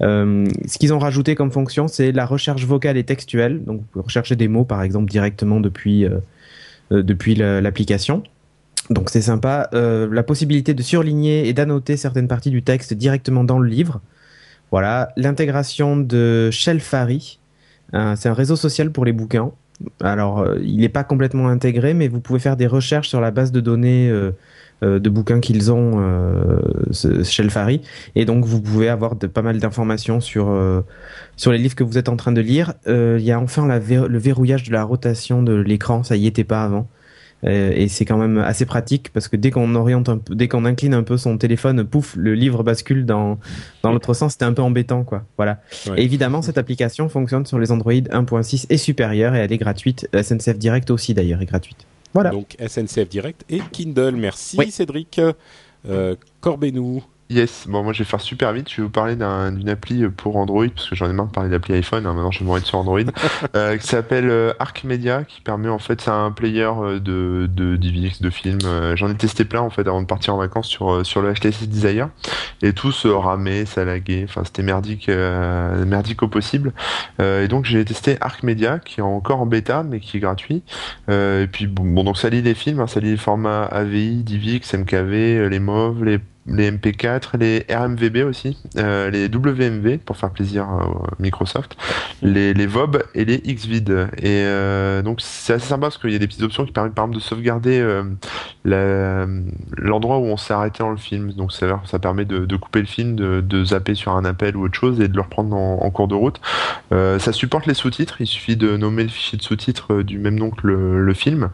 Euh, 0.03 0.47
ce 0.67 0.79
qu'ils 0.79 0.93
ont 0.93 0.99
rajouté 0.99 1.35
comme 1.35 1.51
fonction, 1.51 1.89
c'est 1.89 2.13
la 2.13 2.27
recherche 2.27 2.65
vocale 2.65 2.97
et 2.97 3.05
textuelle. 3.05 3.63
Donc, 3.65 3.81
vous 3.81 3.87
pouvez 3.93 4.05
rechercher 4.05 4.37
des 4.37 4.49
mots, 4.49 4.65
par 4.65 4.83
exemple, 4.83 5.11
directement 5.11 5.61
depuis, 5.61 6.07
depuis 6.91 7.35
l'application. 7.35 8.23
Donc, 8.91 9.11
c'est 9.11 9.23
sympa. 9.23 9.69
la 9.73 10.23
possibilité 10.23 10.75
de 10.75 10.83
surligner 10.83 11.49
et 11.49 11.53
d'annoter 11.53 11.97
certaines 11.97 12.29
parties 12.29 12.51
du 12.51 12.63
texte 12.63 12.95
directement 12.95 13.45
dans 13.45 13.59
le 13.59 13.69
livre. 13.69 14.01
Voilà, 14.73 15.11
l'intégration 15.17 15.97
de 15.97 16.51
Shelfari, 16.51 17.39
c'est 17.93 18.29
un 18.29 18.35
réseau 18.35 18.57
social 18.57 18.91
pour 18.91 19.05
les 19.05 19.13
bouquins. 19.13 19.53
Alors, 20.01 20.41
euh, 20.41 20.59
il 20.63 20.79
n'est 20.79 20.89
pas 20.89 21.05
complètement 21.05 21.49
intégré, 21.49 21.95
mais 21.95 22.09
vous 22.09 22.21
pouvez 22.21 22.39
faire 22.39 22.57
des 22.57 22.67
recherches 22.67 23.09
sur 23.09 23.21
la 23.21 23.31
base 23.31 23.53
de 23.53 23.61
données 23.61 24.11
euh, 24.11 24.33
de 24.83 25.09
bouquins 25.09 25.41
qu'ils 25.41 25.73
ont 25.73 26.03
chez 26.93 27.25
Shelfari. 27.25 27.81
Et 28.15 28.25
donc, 28.25 28.45
vous 28.45 28.61
pouvez 28.61 28.89
avoir 28.89 29.17
pas 29.17 29.43
mal 29.43 29.59
d'informations 29.59 30.21
sur, 30.21 30.55
sur 31.37 31.51
les 31.51 31.57
livres 31.57 31.75
que 31.75 31.85
vous 31.85 31.97
êtes 31.97 32.11
en 32.11 32.17
train 32.17 32.33
de 32.33 32.43
lire. 32.43 32.75
Il 32.87 33.23
y 33.23 33.33
a 33.33 33.41
enfin 33.41 33.67
le 33.67 34.19
verrouillage 34.19 34.65
de 34.65 34.73
la 34.73 34.85
rotation 34.85 35.43
de 35.43 35.55
l'écran, 35.55 36.03
ça 36.03 36.17
y 36.17 36.27
était 36.27 36.45
pas 36.45 36.63
avant. 36.63 36.89
Euh, 37.47 37.73
et 37.75 37.89
c'est 37.89 38.05
quand 38.05 38.17
même 38.17 38.39
assez 38.39 38.67
pratique 38.67 39.13
parce 39.13 39.29
que 39.29 39.37
dès 39.37 39.51
qu'on 39.51 39.75
oriente 39.75 40.09
un 40.09 40.19
peu, 40.19 40.35
dès 40.35 40.49
qu'on 40.49 40.65
incline 40.65 40.95
un 40.95 41.03
peu 41.03 41.17
son 41.17 41.39
téléphone, 41.39 41.85
pouf, 41.85 42.17
le 42.17 42.35
livre 42.35 42.63
bascule 42.63 43.07
dans 43.07 43.39
dans 43.83 43.93
l'autre 43.93 44.15
sens. 44.15 44.33
C'était 44.33 44.45
un 44.45 44.53
peu 44.53 44.63
embêtant, 44.63 45.05
quoi. 45.05 45.25
Voilà. 45.37 45.61
évidemment, 45.97 46.43
cette 46.43 46.59
application 46.59 47.09
fonctionne 47.09 47.47
sur 47.47 47.59
les 47.59 47.71
Android 47.71 47.93
1.6 47.93 48.67
et 48.71 48.77
supérieur 48.77 49.35
et 49.35 49.39
elle 49.39 49.53
est 49.53 49.59
gratuite. 49.59 50.09
SNCF 50.13 50.59
Direct 50.59 50.91
aussi 50.91 51.15
d'ailleurs 51.15 51.41
est 51.43 51.47
gratuite. 51.47 51.87
Voilà. 52.15 52.31
Donc 52.31 52.57
SNCF 52.67 53.09
Direct 53.09 53.45
et 53.51 53.61
Kindle. 53.73 54.17
Merci 54.17 54.71
Cédric. 54.71 55.21
Euh, 55.89 56.17
Corbenou. 56.41 57.05
Yes, 57.29 57.67
bon 57.67 57.83
moi 57.83 57.93
je 57.93 57.99
vais 57.99 58.05
faire 58.05 58.21
super 58.21 58.53
vite, 58.53 58.71
je 58.71 58.77
vais 58.77 58.83
vous 58.85 58.89
parler 58.89 59.17
d'une 59.17 59.69
appli 59.69 60.09
pour 60.11 60.37
Android, 60.37 60.69
parce 60.69 60.89
que 60.89 60.95
j'en 60.95 61.11
ai 61.11 61.13
marre 61.13 61.27
de 61.27 61.33
parler 61.33 61.51
d'appli 61.51 61.75
iPhone, 61.75 62.07
hein, 62.07 62.13
maintenant 62.13 62.31
je 62.31 62.39
vais 62.39 62.45
m'en 62.45 62.57
sur 62.61 62.79
Android, 62.79 63.01
euh, 63.57 63.77
qui 63.77 63.87
s'appelle 63.89 64.31
euh, 64.31 64.53
Arc 64.61 64.85
Media, 64.85 65.25
qui 65.25 65.41
permet 65.41 65.69
en 65.69 65.81
fait, 65.81 66.01
c'est 66.01 66.11
un 66.13 66.31
player 66.31 66.71
euh, 66.79 67.01
de, 67.01 67.49
de 67.53 67.75
DivX, 67.75 68.23
de 68.23 68.31
films, 68.31 68.61
euh, 68.65 68.95
j'en 68.95 69.11
ai 69.11 69.17
testé 69.17 69.45
plein 69.45 69.61
en 69.61 69.71
fait 69.71 69.89
avant 69.89 70.01
de 70.03 70.07
partir 70.07 70.37
en 70.37 70.39
vacances 70.39 70.69
sur, 70.69 71.05
sur 71.05 71.21
le 71.21 71.35
HTC 71.35 71.67
Desire, 71.67 72.11
et 72.63 72.73
tout 72.73 72.93
se 72.93 73.09
ramait, 73.09 73.65
ça 73.67 73.85
laguait, 73.85 74.25
enfin 74.29 74.43
c'était 74.45 74.63
merdique, 74.63 75.09
merdique 75.09 76.23
au 76.23 76.29
possible, 76.29 76.73
et 77.19 77.49
donc 77.49 77.65
j'ai 77.65 77.85
testé 77.85 78.19
Arc 78.21 78.45
Media, 78.45 78.79
qui 78.79 79.01
est 79.01 79.03
encore 79.03 79.41
en 79.41 79.47
bêta, 79.47 79.83
mais 79.83 79.99
qui 79.99 80.19
est 80.19 80.21
gratuit, 80.21 80.63
et 81.09 81.49
puis 81.51 81.67
bon, 81.67 81.83
bon, 81.83 82.05
donc 82.05 82.19
ça 82.19 82.31
lit 82.31 82.43
les 82.43 82.55
films, 82.55 82.79
hein, 82.79 82.87
ça 82.87 83.01
lit 83.01 83.11
les 83.11 83.17
formats 83.17 83.65
AVI, 83.65 84.23
DivX, 84.23 84.75
MKV, 84.75 85.49
les 85.49 85.59
MOV, 85.59 86.05
les 86.05 86.21
les 86.49 86.71
MP4, 86.71 87.39
les 87.39 87.67
RMVB 87.69 88.25
aussi, 88.25 88.57
euh, 88.77 89.11
les 89.11 89.27
WMV 89.27 89.99
pour 89.99 90.17
faire 90.17 90.31
plaisir 90.31 90.65
à 90.65 90.89
Microsoft, 91.19 91.77
les, 92.23 92.55
les 92.55 92.67
VOB 92.67 93.03
et 93.15 93.25
les 93.25 93.39
XVID. 93.39 94.09
Et 94.19 94.43
euh, 94.45 95.03
donc 95.03 95.21
c'est 95.21 95.55
assez 95.55 95.67
sympa 95.67 95.87
parce 95.87 95.99
qu'il 95.99 96.11
y 96.11 96.17
a 96.17 96.19
des 96.19 96.27
petites 96.27 96.43
options 96.43 96.65
qui 96.65 96.73
permettent 96.73 96.95
par 96.95 97.05
exemple 97.05 97.19
de 97.19 97.23
sauvegarder 97.23 97.81
euh, 97.81 98.05
l'endroit 99.77 100.19
où 100.19 100.25
on 100.25 100.37
s'est 100.37 100.55
arrêté 100.55 100.79
dans 100.81 100.91
le 100.91 100.97
film. 100.97 101.33
Donc 101.33 101.53
ça, 101.53 101.81
ça 101.85 101.99
permet 101.99 102.25
de, 102.25 102.45
de 102.45 102.57
couper 102.57 102.81
le 102.81 102.87
film, 102.87 103.17
de, 103.17 103.41
de, 103.41 103.65
zapper 103.65 103.95
sur 103.95 104.13
un 104.13 104.25
appel 104.25 104.57
ou 104.57 104.65
autre 104.65 104.79
chose 104.79 105.01
et 105.01 105.09
de 105.09 105.15
le 105.15 105.23
reprendre 105.23 105.55
en, 105.57 105.83
en 105.83 105.91
cours 105.91 106.09
de 106.09 106.15
route. 106.15 106.41
Euh, 106.93 107.19
ça 107.19 107.33
supporte 107.33 107.67
les 107.67 107.75
sous-titres, 107.75 108.21
il 108.21 108.27
suffit 108.27 108.57
de 108.57 108.77
nommer 108.77 109.03
le 109.03 109.09
fichier 109.09 109.39
de 109.39 109.43
sous-titres 109.43 109.95
euh, 109.95 110.05
du 110.05 110.19
même 110.19 110.39
nom 110.39 110.51
que 110.51 110.67
le, 110.67 111.05
le 111.05 111.15
film. 111.15 111.51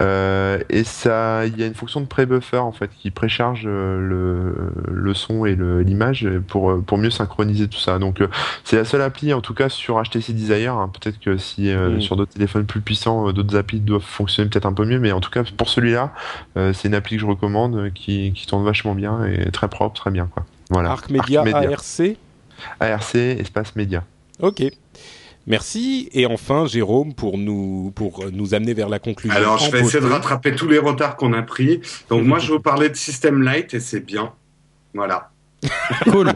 Euh, 0.00 0.58
et 0.68 0.84
ça, 0.84 1.46
il 1.46 1.58
y 1.58 1.62
a 1.62 1.66
une 1.66 1.74
fonction 1.74 2.00
de 2.00 2.06
pré-buffer 2.06 2.58
en 2.58 2.72
fait 2.72 2.90
qui 2.98 3.10
précharge 3.10 3.66
le 3.66 4.17
le, 4.18 5.14
son 5.14 5.46
et 5.46 5.56
l'image 5.56 6.28
pour, 6.46 6.82
pour 6.84 6.98
mieux 6.98 7.10
synchroniser 7.10 7.68
tout 7.68 7.78
ça. 7.78 7.98
Donc 7.98 8.20
euh, 8.20 8.28
c'est 8.64 8.76
la 8.76 8.84
seule 8.84 9.02
appli 9.02 9.32
en 9.32 9.40
tout 9.40 9.54
cas 9.54 9.68
sur 9.68 10.02
HTC 10.02 10.32
Desire. 10.32 10.74
Hein. 10.74 10.90
Peut-être 10.92 11.18
que 11.18 11.36
si 11.36 11.70
euh, 11.70 11.96
mm. 11.96 12.00
sur 12.00 12.16
d'autres 12.16 12.32
téléphones 12.32 12.66
plus 12.66 12.80
puissants, 12.80 13.28
euh, 13.28 13.32
d'autres 13.32 13.56
applis 13.56 13.80
doivent 13.80 14.02
fonctionner 14.02 14.48
peut-être 14.48 14.66
un 14.66 14.72
peu 14.72 14.84
mieux, 14.84 14.98
mais 14.98 15.12
en 15.12 15.20
tout 15.20 15.30
cas 15.30 15.42
pour 15.56 15.68
celui-là, 15.68 16.12
c'est 16.54 16.88
une 16.88 16.94
appli 16.94 17.16
que 17.16 17.22
je 17.22 17.26
recommande 17.26 17.92
qui, 17.94 18.32
qui 18.34 18.46
tourne 18.46 18.64
vachement 18.64 18.94
bien 18.94 19.24
et 19.24 19.50
très 19.50 19.68
propre, 19.68 19.94
très 19.94 20.10
bien 20.10 20.26
quoi. 20.26 20.44
Voilà. 20.70 20.90
Arc 20.90 21.10
Media, 21.10 21.42
ARC. 21.42 22.16
ARC 22.80 23.14
espace 23.14 23.76
média. 23.76 24.04
Ok. 24.40 24.62
Merci. 25.48 26.10
Et 26.12 26.26
enfin, 26.26 26.66
Jérôme, 26.66 27.14
pour 27.14 27.38
nous, 27.38 27.90
pour 27.94 28.26
nous 28.30 28.54
amener 28.54 28.74
vers 28.74 28.88
la 28.88 28.98
conclusion. 28.98 29.36
Alors, 29.36 29.58
je 29.58 29.70
vais 29.70 29.80
essayer 29.80 30.00
de 30.00 30.06
rattraper 30.06 30.54
tous 30.54 30.68
les 30.68 30.78
retards 30.78 31.16
qu'on 31.16 31.32
a 31.32 31.42
pris. 31.42 31.80
Donc, 32.10 32.24
moi, 32.24 32.38
je 32.38 32.48
vais 32.48 32.54
vous 32.54 32.62
parler 32.62 32.90
de 32.90 32.96
System 32.96 33.42
Light 33.42 33.72
et 33.74 33.80
c'est 33.80 34.00
bien. 34.00 34.32
Voilà. 34.94 35.30
Cool. 36.04 36.26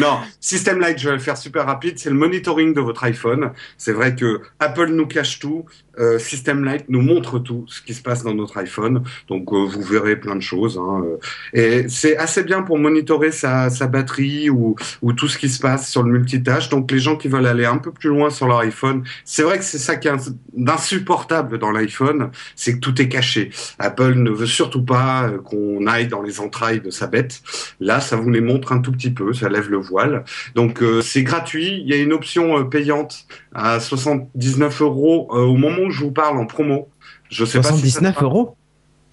non, 0.00 0.18
System 0.40 0.80
Light, 0.80 0.98
je 0.98 1.08
vais 1.08 1.14
le 1.14 1.20
faire 1.20 1.36
super 1.36 1.66
rapide. 1.66 1.98
C'est 1.98 2.10
le 2.10 2.16
monitoring 2.16 2.74
de 2.74 2.80
votre 2.80 3.04
iPhone. 3.04 3.52
C'est 3.78 3.92
vrai 3.92 4.16
que 4.16 4.40
Apple 4.58 4.88
nous 4.88 5.06
cache 5.06 5.38
tout. 5.38 5.66
Euh, 6.00 6.18
System 6.18 6.64
Light 6.64 6.86
nous 6.88 7.02
montre 7.02 7.38
tout 7.38 7.64
ce 7.68 7.82
qui 7.82 7.92
se 7.94 8.02
passe 8.02 8.22
dans 8.22 8.34
notre 8.34 8.56
iPhone. 8.58 9.02
Donc 9.28 9.52
euh, 9.52 9.66
vous 9.66 9.82
verrez 9.82 10.16
plein 10.16 10.34
de 10.34 10.40
choses. 10.40 10.78
Hein, 10.78 11.04
euh. 11.04 11.16
Et 11.52 11.88
c'est 11.88 12.16
assez 12.16 12.42
bien 12.42 12.62
pour 12.62 12.78
monitorer 12.78 13.32
sa, 13.32 13.68
sa 13.68 13.86
batterie 13.86 14.48
ou, 14.48 14.76
ou 15.02 15.12
tout 15.12 15.28
ce 15.28 15.36
qui 15.36 15.48
se 15.48 15.60
passe 15.60 15.90
sur 15.90 16.02
le 16.02 16.10
multitâche. 16.10 16.70
Donc 16.70 16.90
les 16.90 16.98
gens 16.98 17.16
qui 17.16 17.28
veulent 17.28 17.46
aller 17.46 17.66
un 17.66 17.78
peu 17.78 17.92
plus 17.92 18.08
loin 18.08 18.30
sur 18.30 18.46
leur 18.46 18.58
iPhone, 18.60 19.04
c'est 19.24 19.42
vrai 19.42 19.58
que 19.58 19.64
c'est 19.64 19.78
ça 19.78 19.96
qui 19.96 20.08
est 20.08 20.32
d'insupportable 20.54 21.58
dans 21.58 21.70
l'iPhone, 21.70 22.30
c'est 22.56 22.74
que 22.74 22.78
tout 22.78 23.00
est 23.00 23.08
caché. 23.08 23.50
Apple 23.78 24.14
ne 24.14 24.30
veut 24.30 24.46
surtout 24.46 24.84
pas 24.84 25.30
qu'on 25.44 25.86
aille 25.86 26.08
dans 26.08 26.22
les 26.22 26.40
entrailles 26.40 26.80
de 26.80 26.90
sa 26.90 27.06
bête. 27.06 27.42
Là, 27.78 28.00
ça 28.00 28.16
vous 28.16 28.30
les 28.30 28.40
montre 28.40 28.72
un 28.72 28.80
tout 28.80 28.92
petit 28.92 29.10
peu, 29.10 29.32
ça 29.32 29.48
lève 29.48 29.70
le 29.70 29.76
voile. 29.76 30.24
Donc 30.54 30.82
c'est 31.02 31.22
gratuit. 31.22 31.82
Il 31.82 31.88
y 31.88 31.92
a 31.92 31.96
une 31.96 32.12
option 32.12 32.64
payante 32.64 33.26
à 33.54 33.80
79 33.80 34.82
euros 34.82 35.28
au 35.30 35.56
moment 35.56 35.82
où 35.82 35.89
je 35.90 36.04
vous 36.04 36.12
parle 36.12 36.38
en 36.38 36.46
promo. 36.46 36.88
Je 37.28 37.44
sais 37.44 37.62
79 37.62 38.22
euros 38.22 38.56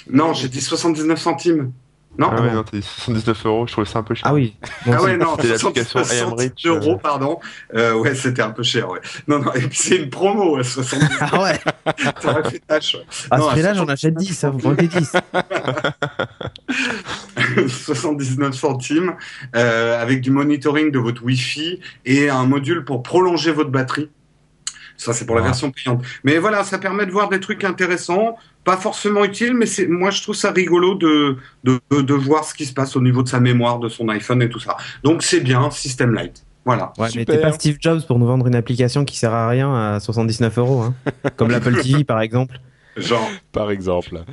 Non, 0.09 0.34
j'ai 0.34 0.49
dit 0.49 0.61
79 0.61 1.19
centimes. 1.19 1.71
Non, 2.17 2.32
ah 2.32 2.41
ouais, 2.41 2.51
non, 2.51 2.63
79 2.65 3.45
euros, 3.45 3.67
je 3.67 3.73
trouvais 3.73 3.88
ça 3.88 3.99
un 3.99 4.03
peu 4.03 4.15
cher. 4.15 4.25
Ah 4.28 4.34
oui. 4.34 4.55
ah 4.88 5.03
ouais, 5.03 5.17
non, 5.17 5.36
c'était 5.39 5.49
l'application 5.49 6.36
Rich. 6.36 6.65
euros, 6.65 6.93
euh. 6.93 6.97
pardon. 6.97 7.39
Euh, 7.75 7.93
ouais, 7.93 8.15
c'était 8.15 8.41
un 8.41 8.49
peu 8.49 8.63
cher, 8.63 8.89
ouais. 8.89 8.99
Non, 9.28 9.38
non, 9.38 9.53
et 9.53 9.61
puis 9.61 9.78
c'est 9.78 9.97
une 9.97 10.09
promo 10.09 10.57
à 10.57 10.63
79 10.63 11.17
Ah 11.19 11.43
ouais. 11.43 11.59
T'aurais 12.21 12.49
fait 12.49 12.59
tâche. 12.59 12.97
À 13.30 13.39
ce 13.39 13.45
prix-là, 13.47 13.75
j'en 13.75 13.86
achète 13.86 14.15
10, 14.15 14.34
ça, 14.34 14.49
vous 14.49 14.57
prenez 14.57 14.88
10. 14.88 15.11
79 17.67 18.55
centimes, 18.55 19.13
euh, 19.55 20.01
avec 20.01 20.21
du 20.21 20.32
monitoring 20.32 20.91
de 20.91 20.97
votre 20.97 21.23
Wi-Fi 21.23 21.82
et 22.05 22.30
un 22.30 22.45
module 22.47 22.84
pour 22.84 23.03
prolonger 23.03 23.51
votre 23.51 23.69
batterie. 23.69 24.09
Ça, 24.98 25.14
c'est 25.14 25.26
pour 25.26 25.36
la 25.36 25.41
version 25.41 25.72
payante. 25.72 26.04
Mais 26.24 26.39
voilà, 26.39 26.64
ça 26.64 26.80
permet 26.80 27.06
de 27.06 27.12
voir 27.12 27.30
des 27.30 27.39
trucs 27.39 27.64
intéressants, 27.64 28.36
pas 28.64 28.78
forcément 28.78 29.24
utiles, 29.24 29.54
mais 29.54 29.68
c'est, 29.68 29.88
moi, 29.88 30.10
je 30.10 30.22
trouve 30.24 30.36
ça 30.36 30.52
rigolo 30.52 30.95
de, 30.95 31.38
de, 31.64 31.80
de, 31.91 32.14
voir 32.14 32.43
ce 32.43 32.54
qui 32.54 32.66
se 32.66 32.74
passe 32.74 32.95
au 32.95 33.02
niveau 33.02 33.22
de 33.22 33.30
sa 33.30 33.39
mémoire, 33.39 33.80
de 33.80 33.89
son 33.89 34.10
iPhone 34.10 34.41
et 34.41 34.50
tout 34.50 34.60
ça. 34.60 34.76
Donc, 35.04 35.24
c'est 35.24 35.39
bien, 35.39 35.70
System 35.70 36.14
Light. 36.14 36.43
Voilà. 36.66 36.91
Ouais, 36.98 37.08
mais 37.16 37.24
t'es 37.24 37.39
pas 37.39 37.54
Steve 37.54 37.78
Jobs 37.80 38.06
pour 38.06 38.20
nous 38.20 38.26
vendre 38.26 38.45
une 38.48 38.56
application 38.56 39.06
qui 39.06 39.18
sert 39.18 39.34
à 39.34 39.48
rien 39.48 39.74
à 39.74 40.00
79 40.02 40.58
euros, 40.58 40.82
hein. 40.82 40.95
Comme 41.38 41.50
l'Apple 41.52 41.82
TV, 41.82 42.04
par 42.04 42.20
exemple. 42.20 42.60
Genre. 42.98 43.30
Par 43.52 43.72
exemple. 43.72 44.24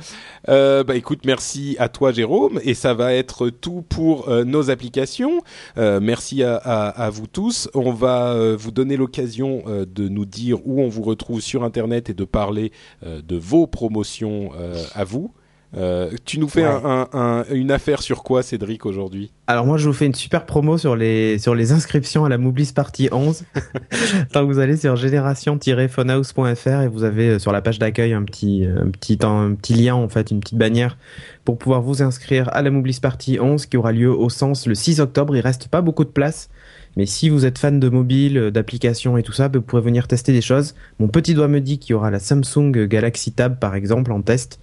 Euh, 0.49 0.83
bah 0.83 0.95
écoute, 0.95 1.21
merci 1.25 1.75
à 1.79 1.89
toi 1.89 2.11
Jérôme 2.11 2.59
et 2.63 2.73
ça 2.73 2.93
va 2.93 3.13
être 3.13 3.49
tout 3.49 3.83
pour 3.87 4.29
euh, 4.29 4.43
nos 4.43 4.69
applications. 4.69 5.41
Euh, 5.77 5.99
merci 6.01 6.43
à, 6.43 7.09
vous 7.11 7.27
tous. 7.27 7.69
On 7.73 7.91
va 7.91 8.55
vous 8.55 8.71
donner 8.71 8.97
l'occasion 8.97 9.63
de 9.67 10.07
nous 10.07 10.25
dire 10.25 10.59
où 10.65 10.81
on 10.81 10.89
vous 10.89 11.03
retrouve 11.03 11.41
sur 11.41 11.63
Internet 11.63 12.09
et 12.09 12.13
de 12.13 12.25
parler 12.25 12.71
de 13.03 13.35
vos 13.35 13.67
promotions 13.67 14.51
à 14.93 15.03
vous. 15.03 15.33
Euh, 15.77 16.09
tu 16.23 16.39
nous 16.39 16.47
fais 16.47 16.63
un, 16.63 17.07
un, 17.11 17.43
une 17.51 17.71
affaire 17.71 18.01
sur 18.01 18.23
quoi, 18.23 18.43
Cédric, 18.43 18.85
aujourd'hui? 18.85 19.31
Alors 19.47 19.65
moi, 19.65 19.77
je 19.77 19.87
vous 19.87 19.93
fais 19.93 20.05
une 20.05 20.15
super 20.15 20.45
promo 20.45 20.77
sur 20.77 20.95
les 20.95 21.37
sur 21.37 21.53
les 21.53 21.71
inscriptions 21.71 22.23
à 22.23 22.29
la 22.29 22.37
Mooblis 22.37 22.71
Party 22.73 23.09
11. 23.11 23.43
Tant 24.31 24.41
que 24.41 24.51
vous 24.51 24.59
allez 24.59 24.77
sur 24.77 24.95
génération-phonehouse.fr 24.95 26.81
et 26.81 26.87
vous 26.87 27.03
avez 27.03 27.29
euh, 27.31 27.39
sur 27.39 27.51
la 27.51 27.61
page 27.61 27.77
d'accueil 27.79 28.13
un 28.13 28.23
petit 28.23 28.65
un 28.65 28.89
petit 28.89 29.17
un 29.21 29.53
petit 29.53 29.73
lien 29.73 29.95
en 29.95 30.07
fait, 30.07 30.31
une 30.31 30.39
petite 30.39 30.57
bannière 30.57 30.97
pour 31.43 31.57
pouvoir 31.57 31.81
vous 31.81 32.01
inscrire 32.01 32.49
à 32.53 32.61
la 32.61 32.71
Mooblis 32.71 32.99
Party 33.01 33.39
11 33.39 33.65
qui 33.65 33.77
aura 33.77 33.91
lieu 33.91 34.09
au 34.09 34.29
Sens 34.29 34.67
le 34.67 34.75
6 34.75 35.01
octobre. 35.01 35.35
Il 35.35 35.41
reste 35.41 35.67
pas 35.67 35.81
beaucoup 35.81 36.05
de 36.05 36.09
place. 36.09 36.49
Mais 36.97 37.05
si 37.05 37.29
vous 37.29 37.45
êtes 37.45 37.57
fan 37.57 37.79
de 37.79 37.89
mobile, 37.89 38.37
euh, 38.37 38.51
d'applications 38.51 39.17
et 39.17 39.23
tout 39.23 39.33
ça, 39.33 39.49
vous 39.49 39.61
pourrez 39.61 39.81
venir 39.81 40.07
tester 40.07 40.31
des 40.31 40.41
choses. 40.41 40.75
Mon 40.99 41.09
petit 41.09 41.33
doigt 41.33 41.49
me 41.49 41.59
dit 41.59 41.77
qu'il 41.77 41.91
y 41.91 41.93
aura 41.93 42.09
la 42.09 42.19
Samsung 42.19 42.71
Galaxy 42.87 43.33
Tab 43.33 43.59
par 43.59 43.75
exemple 43.75 44.11
en 44.11 44.21
test. 44.21 44.59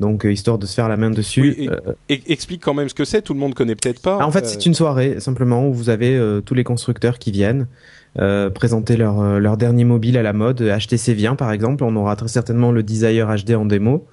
Donc 0.00 0.24
euh, 0.24 0.32
histoire 0.32 0.58
de 0.58 0.66
se 0.66 0.74
faire 0.74 0.88
la 0.88 0.96
main 0.96 1.10
dessus. 1.10 1.68
Euh, 1.70 1.94
explique 2.08 2.62
quand 2.62 2.74
même 2.74 2.88
ce 2.88 2.94
que 2.94 3.04
c'est. 3.04 3.22
Tout 3.22 3.34
le 3.34 3.40
monde 3.40 3.54
connaît 3.54 3.74
peut-être 3.74 4.00
pas. 4.00 4.18
Ah, 4.20 4.26
en 4.26 4.30
fait, 4.30 4.46
c'est 4.46 4.66
une 4.66 4.74
soirée 4.74 5.20
simplement 5.20 5.68
où 5.68 5.72
vous 5.72 5.90
avez 5.90 6.20
tous 6.44 6.54
les 6.54 6.64
constructeurs 6.64 7.18
qui 7.18 7.30
viennent. 7.30 7.66
présenter 8.54 8.96
leur, 8.96 9.40
leur 9.40 9.56
dernier 9.56 9.84
mobile 9.84 10.16
à 10.18 10.22
la 10.22 10.32
mode. 10.32 10.60
HTC 10.60 11.14
vient 11.14 11.36
par 11.36 11.52
exemple, 11.52 11.84
on 11.84 11.94
aura 11.96 12.16
très 12.16 12.28
certainement 12.28 12.72
le 12.72 12.82
Desire 12.82 13.34
HD 13.34 13.52
en 13.52 13.64
démo. 13.64 14.06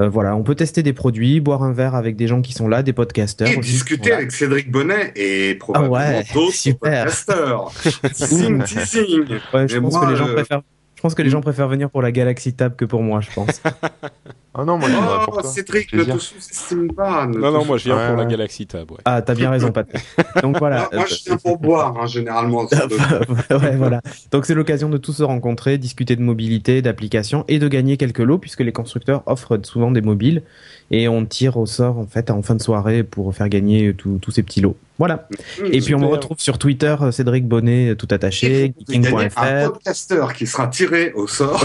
Euh, 0.00 0.08
voilà, 0.08 0.36
on 0.36 0.44
peut 0.44 0.54
tester 0.54 0.84
des 0.84 0.92
produits, 0.92 1.40
boire 1.40 1.64
un 1.64 1.72
verre 1.72 1.96
avec 1.96 2.14
des 2.14 2.28
gens 2.28 2.40
qui 2.40 2.52
sont 2.52 2.68
là, 2.68 2.84
des 2.84 2.92
podcasters. 2.92 3.48
Et 3.48 3.56
discuter 3.56 4.12
avec 4.12 4.30
Cédric 4.30 4.70
Bonnet 4.70 5.12
et 5.16 5.56
probablement 5.56 5.96
ah 5.96 6.22
d'autres 6.32 6.52
teasing. 8.12 9.26
Ouais, 9.52 9.66
je 9.66 9.78
pense 9.78 9.98
que 9.98 10.06
les 10.06 10.16
gens 10.16 10.28
euh, 10.28 10.34
préfèrent 10.34 10.62
je 10.94 11.02
pense 11.02 11.14
que 11.14 11.22
les 11.22 11.30
gens 11.30 11.40
préfèrent 11.40 11.68
venir 11.68 11.90
pour 11.90 12.02
la 12.02 12.10
Galaxy 12.10 12.54
Tab 12.54 12.74
que 12.74 12.84
pour 12.84 13.02
moi, 13.02 13.20
je 13.20 13.30
pense. 13.32 13.62
ah 14.60 14.64
non, 14.64 14.76
moi 14.76 14.88
je 14.88 14.96
oh, 14.96 15.30
pour 15.30 15.44
Cédric, 15.44 15.92
ne 15.92 16.02
te 16.02 16.18
sous-estime 16.18 16.92
pas. 16.92 17.26
Non, 17.26 17.52
non, 17.52 17.64
moi 17.64 17.78
je 17.78 17.84
viens 17.84 18.08
pour 18.08 18.16
la 18.16 18.24
Galaxy 18.24 18.66
Tab. 18.66 18.90
Ouais. 18.90 18.96
Ah, 19.04 19.22
t'as 19.22 19.34
bien 19.34 19.50
raison, 19.50 19.70
Patrick. 19.70 20.02
Donc 20.42 20.58
voilà. 20.58 20.88
moi, 20.92 21.04
je 21.06 21.14
viens 21.24 21.36
pour 21.36 21.58
boire, 21.58 21.96
hein, 21.96 22.06
généralement. 22.06 22.64
ouais, 23.50 23.76
voilà. 23.76 24.00
Donc 24.32 24.46
c'est 24.46 24.54
l'occasion 24.54 24.88
de 24.88 24.98
tous 24.98 25.12
se 25.12 25.22
rencontrer, 25.22 25.78
discuter 25.78 26.16
de 26.16 26.22
mobilité, 26.22 26.82
d'applications 26.82 27.44
et 27.46 27.60
de 27.60 27.68
gagner 27.68 27.96
quelques 27.96 28.18
lots, 28.18 28.38
puisque 28.38 28.60
les 28.60 28.72
constructeurs 28.72 29.22
offrent 29.26 29.60
souvent 29.62 29.92
des 29.92 30.00
mobiles 30.00 30.42
et 30.90 31.06
on 31.06 31.24
tire 31.24 31.56
au 31.56 31.66
sort 31.66 31.98
en 31.98 32.06
fait 32.06 32.30
en 32.30 32.42
fin 32.42 32.56
de 32.56 32.62
soirée 32.62 33.04
pour 33.04 33.32
faire 33.34 33.48
gagner 33.48 33.94
tous 33.94 34.30
ces 34.32 34.42
petits 34.42 34.60
lots. 34.60 34.76
Voilà. 34.98 35.28
Mmh, 35.60 35.66
et 35.72 35.80
puis 35.80 35.94
on 35.94 36.00
me 36.00 36.06
retrouve 36.06 36.40
sur 36.40 36.58
Twitter, 36.58 36.94
euh, 37.00 37.12
Cédric 37.12 37.46
Bonnet, 37.46 37.90
euh, 37.90 37.94
tout 37.94 38.08
attaché, 38.10 38.74
geeking.fr. 38.88 39.40
Un 39.40 39.70
podcaster 39.70 40.26
qui 40.36 40.46
sera 40.46 40.66
tiré 40.66 41.12
au 41.12 41.28
sort. 41.28 41.64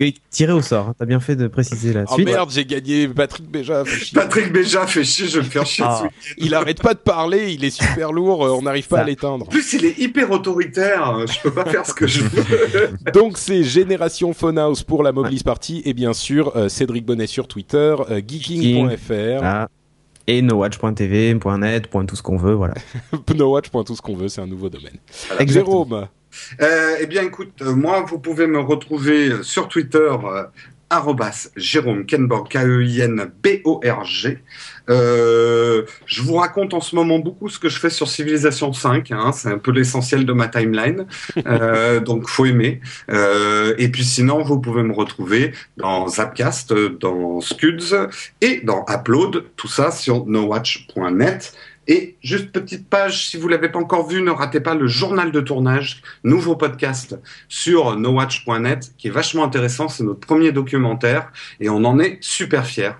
tiré 0.30 0.52
au 0.52 0.62
sort, 0.62 0.88
hein. 0.88 0.94
t'as 0.98 1.04
bien 1.04 1.20
fait 1.20 1.36
de 1.36 1.46
préciser 1.46 1.92
la 1.92 2.06
oh 2.14 2.16
suite. 2.16 2.28
Oh 2.30 2.32
merde, 2.32 2.50
j'ai 2.52 2.64
gagné 2.64 3.08
Patrick 3.08 3.50
Béja. 3.50 3.84
Patrick 4.14 4.52
Béja 4.52 4.86
fait 4.86 5.04
chier, 5.04 5.26
je 5.26 5.38
vais 5.38 5.44
me 5.44 5.50
faire 5.50 5.66
chier 5.66 5.84
ah. 5.86 6.04
Il 6.38 6.54
arrête 6.54 6.82
pas 6.82 6.94
de 6.94 6.98
parler, 6.98 7.52
il 7.52 7.64
est 7.64 7.70
super 7.70 8.12
lourd, 8.12 8.44
euh, 8.44 8.50
on 8.50 8.62
n'arrive 8.62 8.88
pas 8.88 9.00
à 9.00 9.04
l'éteindre. 9.04 9.46
En 9.46 9.50
plus, 9.50 9.72
il 9.74 9.84
est 9.84 9.98
hyper 9.98 10.30
autoritaire, 10.30 11.26
je 11.26 11.40
peux 11.40 11.52
pas 11.52 11.64
faire 11.64 11.86
ce 11.86 11.94
que 11.94 12.06
je 12.06 12.22
veux. 12.22 12.90
Donc 13.12 13.38
c'est 13.38 13.62
Génération 13.62 14.32
Phonehouse 14.32 14.82
pour 14.82 15.02
la 15.02 15.12
Mobilis 15.12 15.42
Party 15.44 15.82
et 15.84 15.94
bien 15.94 16.12
sûr 16.12 16.52
Cédric 16.68 17.04
Bonnet 17.04 17.26
sur 17.26 17.48
Twitter, 17.48 17.96
geeking.fr 18.26 19.68
et 20.26 20.42
nowatch.tv, 20.42 21.38
.net, 21.58 21.90
tout 22.06 22.16
ce 22.16 22.22
qu'on 22.22 22.36
veut, 22.36 22.54
voilà. 22.54 22.74
nowatch, 23.34 23.70
tout 23.70 23.94
ce 23.94 24.02
qu'on 24.02 24.16
veut, 24.16 24.28
c'est 24.28 24.40
un 24.40 24.46
nouveau 24.46 24.68
domaine. 24.68 24.98
Jérôme 25.46 26.08
euh, 26.60 26.96
Eh 27.00 27.06
bien, 27.06 27.22
écoute, 27.22 27.52
euh, 27.62 27.74
moi, 27.74 28.04
vous 28.08 28.18
pouvez 28.18 28.46
me 28.46 28.58
retrouver 28.58 29.42
sur 29.42 29.68
Twitter, 29.68 29.98
euh, 29.98 30.44
Jérôme 31.56 32.06
Kenborg, 32.06 32.48
K-E-I-N-B-O-R-G. 32.48 34.38
Euh, 34.90 35.82
je 36.06 36.22
vous 36.22 36.34
raconte 36.34 36.74
en 36.74 36.80
ce 36.80 36.94
moment 36.94 37.18
beaucoup 37.18 37.48
ce 37.48 37.58
que 37.58 37.68
je 37.68 37.78
fais 37.78 37.90
sur 37.90 38.08
Civilization 38.08 38.72
5. 38.72 39.10
Hein, 39.10 39.32
c'est 39.32 39.48
un 39.48 39.58
peu 39.58 39.72
l'essentiel 39.72 40.26
de 40.26 40.32
ma 40.32 40.48
timeline, 40.48 41.06
euh, 41.46 42.00
donc 42.00 42.28
faut 42.28 42.44
aimer. 42.44 42.80
Euh, 43.10 43.74
et 43.78 43.88
puis 43.88 44.04
sinon, 44.04 44.42
vous 44.42 44.60
pouvez 44.60 44.82
me 44.82 44.92
retrouver 44.92 45.52
dans 45.76 46.06
Zapcast, 46.08 46.72
dans 46.72 47.40
Scuds 47.40 47.94
et 48.40 48.60
dans 48.62 48.84
Upload. 48.88 49.44
Tout 49.56 49.68
ça 49.68 49.90
sur 49.90 50.26
nowatch.net. 50.26 51.54
Et 51.86 52.16
juste 52.22 52.50
petite 52.50 52.88
page, 52.88 53.28
si 53.28 53.36
vous 53.36 53.48
l'avez 53.48 53.68
pas 53.68 53.78
encore 53.78 54.08
vu, 54.08 54.22
ne 54.22 54.30
ratez 54.30 54.60
pas 54.60 54.74
le 54.74 54.86
journal 54.86 55.32
de 55.32 55.40
tournage, 55.40 56.02
nouveau 56.22 56.56
podcast 56.56 57.18
sur 57.48 57.96
nowatch.net, 57.96 58.92
qui 58.96 59.08
est 59.08 59.10
vachement 59.10 59.44
intéressant. 59.44 59.88
C'est 59.88 60.04
notre 60.04 60.20
premier 60.20 60.52
documentaire 60.52 61.30
et 61.60 61.68
on 61.68 61.84
en 61.84 61.98
est 61.98 62.18
super 62.20 62.66
fiers 62.66 62.92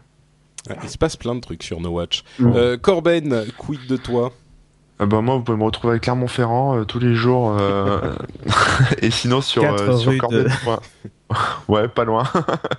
il 0.82 0.88
se 0.88 0.98
passe 0.98 1.16
plein 1.16 1.34
de 1.34 1.40
trucs 1.40 1.62
sur 1.62 1.80
No 1.80 1.90
Watch. 1.90 2.24
Mm. 2.38 2.52
Euh, 2.54 2.76
Corben, 2.76 3.44
quid 3.58 3.86
de 3.86 3.96
toi? 3.96 4.32
Ah 4.98 5.06
bah 5.06 5.20
moi, 5.20 5.36
vous 5.36 5.42
pouvez 5.42 5.58
me 5.58 5.64
retrouver 5.64 5.92
avec 5.92 6.04
Clermont-Ferrand 6.04 6.78
euh, 6.78 6.84
tous 6.84 7.00
les 7.00 7.14
jours. 7.14 7.56
Euh, 7.58 8.14
et 9.02 9.10
sinon 9.10 9.40
sur, 9.40 9.62
sur 9.98 10.16
Corben. 10.18 10.48
ouais, 11.68 11.88
pas 11.88 12.04
loin. 12.04 12.24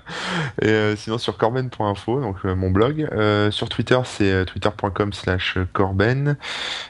et 0.62 0.94
sinon 0.98 1.18
sur 1.18 1.38
corben.info, 1.38 2.22
donc 2.22 2.44
mon 2.44 2.70
blog. 2.72 3.08
sur 3.52 3.70
Twitter, 3.70 4.00
c'est 4.06 4.46
twitter.com 4.46 5.14
slash 5.14 5.58
corben. 5.74 6.38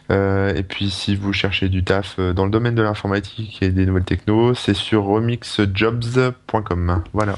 et 0.10 0.64
puis 0.68 0.90
si 0.90 1.16
vous 1.16 1.34
cherchez 1.34 1.70
du 1.70 1.84
taf 1.84 2.20
dans 2.20 2.46
le 2.46 2.52
domaine 2.52 2.76
de 2.76 2.82
l'informatique 2.82 3.60
et 3.62 3.70
des 3.70 3.86
nouvelles 3.86 4.04
technos, 4.04 4.54
c'est 4.54 4.74
sur 4.74 5.06
remixjobs.com. 5.06 7.04
Voilà. 7.14 7.36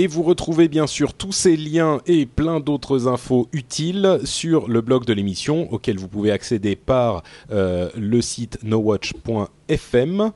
Et 0.00 0.06
vous 0.06 0.22
retrouvez 0.22 0.68
bien 0.68 0.86
sûr 0.86 1.12
tous 1.12 1.32
ces 1.32 1.56
liens 1.56 2.00
et 2.06 2.24
plein 2.24 2.60
d'autres 2.60 3.08
infos 3.08 3.48
utiles 3.52 4.20
sur 4.22 4.68
le 4.68 4.80
blog 4.80 5.04
de 5.04 5.12
l'émission 5.12 5.72
auquel 5.72 5.98
vous 5.98 6.06
pouvez 6.06 6.30
accéder 6.30 6.76
par 6.76 7.24
euh, 7.50 7.90
le 7.96 8.22
site 8.22 8.60
nowatch.fm. 8.62 10.30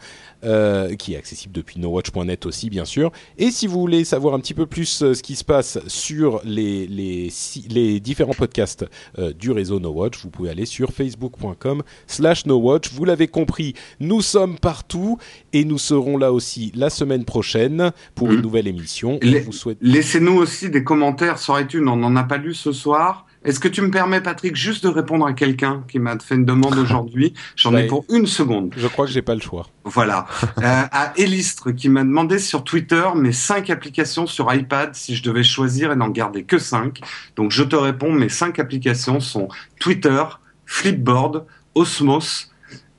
Euh, 0.44 0.96
qui 0.96 1.14
est 1.14 1.16
accessible 1.16 1.54
depuis 1.54 1.78
nowatch.net 1.78 2.46
aussi 2.46 2.68
bien 2.68 2.84
sûr. 2.84 3.12
Et 3.38 3.52
si 3.52 3.68
vous 3.68 3.78
voulez 3.78 4.02
savoir 4.02 4.34
un 4.34 4.40
petit 4.40 4.54
peu 4.54 4.66
plus 4.66 5.02
euh, 5.02 5.14
ce 5.14 5.22
qui 5.22 5.36
se 5.36 5.44
passe 5.44 5.78
sur 5.86 6.40
les, 6.44 6.88
les, 6.88 7.28
les 7.70 8.00
différents 8.00 8.32
podcasts 8.32 8.84
euh, 9.20 9.32
du 9.32 9.52
réseau 9.52 9.78
NoWatch, 9.78 10.20
vous 10.20 10.30
pouvez 10.30 10.50
aller 10.50 10.66
sur 10.66 10.90
facebook.com 10.90 11.84
slash 12.08 12.44
NoWatch. 12.46 12.92
Vous 12.92 13.04
l'avez 13.04 13.28
compris, 13.28 13.74
nous 14.00 14.20
sommes 14.20 14.58
partout 14.58 15.16
et 15.52 15.64
nous 15.64 15.78
serons 15.78 16.16
là 16.16 16.32
aussi 16.32 16.72
la 16.74 16.90
semaine 16.90 17.24
prochaine 17.24 17.92
pour 18.16 18.32
une 18.32 18.38
mmh. 18.38 18.42
nouvelle 18.42 18.66
émission. 18.66 19.20
Souhaite... 19.52 19.78
Laissez-nous 19.80 20.34
aussi 20.34 20.70
des 20.70 20.82
commentaires 20.82 21.38
sur 21.38 21.60
iTunes, 21.60 21.86
on 21.86 21.94
n'en 21.94 22.16
a 22.16 22.24
pas 22.24 22.38
lu 22.38 22.52
ce 22.52 22.72
soir. 22.72 23.26
Est-ce 23.44 23.58
que 23.58 23.68
tu 23.68 23.82
me 23.82 23.90
permets, 23.90 24.20
Patrick, 24.20 24.54
juste 24.54 24.84
de 24.84 24.88
répondre 24.88 25.26
à 25.26 25.32
quelqu'un 25.32 25.82
qui 25.88 25.98
m'a 25.98 26.16
fait 26.18 26.36
une 26.36 26.44
demande 26.44 26.78
aujourd'hui? 26.78 27.34
J'en 27.56 27.76
ai 27.76 27.86
pour 27.88 28.04
une 28.08 28.26
seconde. 28.26 28.72
Je 28.76 28.86
crois 28.86 29.06
que 29.06 29.12
j'ai 29.12 29.22
pas 29.22 29.34
le 29.34 29.40
choix. 29.40 29.66
Voilà. 29.84 30.26
euh, 30.42 30.84
à 30.92 31.12
Elistre, 31.16 31.72
qui 31.72 31.88
m'a 31.88 32.04
demandé 32.04 32.38
sur 32.38 32.62
Twitter 32.62 33.02
mes 33.16 33.32
cinq 33.32 33.68
applications 33.70 34.26
sur 34.26 34.52
iPad 34.54 34.94
si 34.94 35.16
je 35.16 35.22
devais 35.24 35.42
choisir 35.42 35.90
et 35.90 35.96
n'en 35.96 36.08
garder 36.08 36.44
que 36.44 36.58
cinq. 36.58 37.00
Donc 37.34 37.50
je 37.50 37.64
te 37.64 37.74
réponds, 37.74 38.12
mes 38.12 38.28
cinq 38.28 38.60
applications 38.60 39.18
sont 39.18 39.48
Twitter, 39.80 40.22
Flipboard, 40.66 41.44
Osmos, 41.74 42.50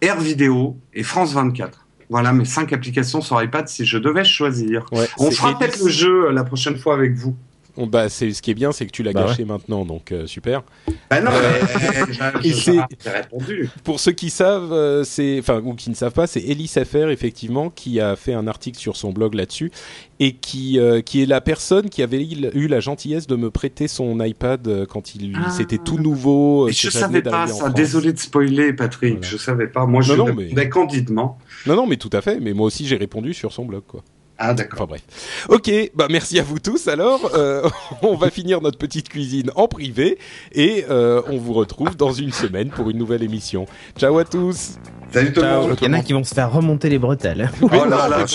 Air 0.01 0.19
Vidéo 0.19 0.77
et 0.93 1.03
France 1.03 1.33
24. 1.33 1.87
Voilà 2.09 2.33
mes 2.33 2.45
cinq 2.45 2.73
applications 2.73 3.21
sur 3.21 3.41
iPad 3.41 3.67
si 3.69 3.85
je 3.85 3.97
devais 3.97 4.25
choisir. 4.25 4.85
On 5.17 5.31
fera 5.31 5.57
peut-être 5.57 5.81
le 5.83 5.89
jeu 5.89 6.31
la 6.31 6.43
prochaine 6.43 6.77
fois 6.77 6.93
avec 6.95 7.15
vous. 7.15 7.35
Bah, 7.77 8.09
c'est 8.09 8.31
ce 8.31 8.41
qui 8.41 8.51
est 8.51 8.55
bien, 8.55 8.71
c'est 8.71 8.85
que 8.85 8.91
tu 8.91 9.03
l'as 9.03 9.13
bah 9.13 9.25
gâché 9.25 9.45
maintenant, 9.45 9.85
donc 9.85 10.11
euh, 10.11 10.27
super. 10.27 10.63
Bah 11.09 11.21
non, 11.21 11.31
euh, 11.33 12.05
répondu. 13.05 13.69
Pour 13.83 13.99
ceux 13.99 14.11
qui 14.11 14.29
savent, 14.29 14.71
euh, 14.71 15.03
c'est 15.03 15.39
enfin 15.39 15.61
ou 15.63 15.73
qui 15.73 15.89
ne 15.89 15.95
savent 15.95 16.13
pas, 16.13 16.27
c'est 16.27 16.41
Elise 16.41 16.77
Affaire 16.77 17.09
effectivement 17.09 17.69
qui 17.69 17.99
a 17.99 18.15
fait 18.15 18.33
un 18.33 18.47
article 18.47 18.77
sur 18.77 18.95
son 18.95 19.11
blog 19.11 19.33
là-dessus 19.33 19.71
et 20.19 20.33
qui 20.33 20.79
qui 21.05 21.23
est 21.23 21.25
la 21.25 21.41
personne 21.41 21.89
qui 21.89 22.03
avait 22.03 22.23
eu 22.23 22.67
la 22.67 22.79
gentillesse 22.79 23.27
de 23.27 23.35
me 23.35 23.49
prêter 23.49 23.87
son 23.87 24.23
iPad 24.23 24.85
quand 24.87 25.15
il 25.15 25.35
ah. 25.35 25.49
c'était 25.49 25.79
tout 25.79 25.97
nouveau. 25.97 26.69
Et 26.69 26.73
je 26.73 26.89
savais 26.89 27.21
pas 27.21 27.47
ça. 27.47 27.69
Désolé 27.69 28.13
de 28.13 28.19
spoiler, 28.19 28.73
Patrick. 28.73 29.23
Je 29.23 29.37
savais 29.37 29.67
pas. 29.67 29.85
Moi, 29.85 30.01
je 30.01 30.13
non, 30.13 30.25
répondais 30.25 30.69
candidement. 30.69 31.37
Non, 31.65 31.75
non, 31.75 31.87
mais 31.87 31.97
tout 31.97 32.09
à 32.13 32.21
fait. 32.21 32.39
Mais 32.39 32.53
moi 32.53 32.67
aussi, 32.67 32.85
j'ai 32.85 32.97
répondu 32.97 33.33
sur 33.33 33.51
son 33.51 33.65
blog, 33.65 33.83
quoi. 33.87 34.03
Ah 34.37 34.53
d'accord. 34.53 34.81
Enfin 34.81 34.85
bref. 34.87 35.01
Ok, 35.49 35.71
bah 35.93 36.07
merci 36.09 36.39
à 36.39 36.43
vous 36.43 36.59
tous. 36.59 36.87
Alors, 36.87 37.31
euh, 37.35 37.69
on 38.01 38.15
va 38.15 38.29
finir 38.29 38.61
notre 38.61 38.77
petite 38.77 39.09
cuisine 39.09 39.51
en 39.55 39.67
privé 39.67 40.17
et 40.51 40.85
euh, 40.89 41.21
on 41.27 41.37
vous 41.37 41.53
retrouve 41.53 41.95
dans 41.95 42.11
une 42.11 42.31
semaine 42.31 42.69
pour 42.69 42.89
une 42.89 42.97
nouvelle 42.97 43.23
émission. 43.23 43.65
Ciao 43.97 44.17
à 44.17 44.25
tous. 44.25 44.79
Salut 45.11 45.31
tout 45.31 45.41
le 45.41 45.47
monde. 45.47 45.77
Il 45.81 45.87
y 45.87 45.89
en 45.89 45.93
a 45.93 46.01
qui 46.01 46.13
vont 46.13 46.23
se 46.23 46.33
faire 46.33 46.51
remonter 46.51 46.89
les 46.89 46.99
bretelles. 46.99 47.51
Oh 47.61 47.85
là 47.85 48.07
là, 48.07 48.25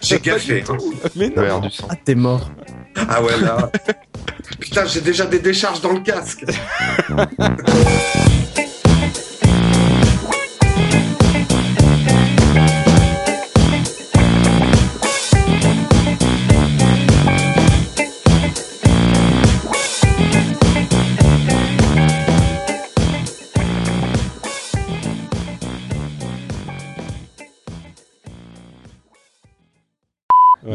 j'ai 0.00 0.20
café. 0.20 0.64
Mais 1.16 1.30
non. 1.30 1.62
Ah 1.88 1.94
t'es 1.96 2.14
mort. 2.14 2.50
Ah 2.96 3.22
ouais 3.22 3.40
là. 3.40 3.70
Putain, 4.58 4.84
j'ai 4.86 5.00
déjà 5.00 5.26
des 5.26 5.38
décharges 5.38 5.80
dans 5.80 5.92
le 5.92 6.00
casque. 6.00 6.44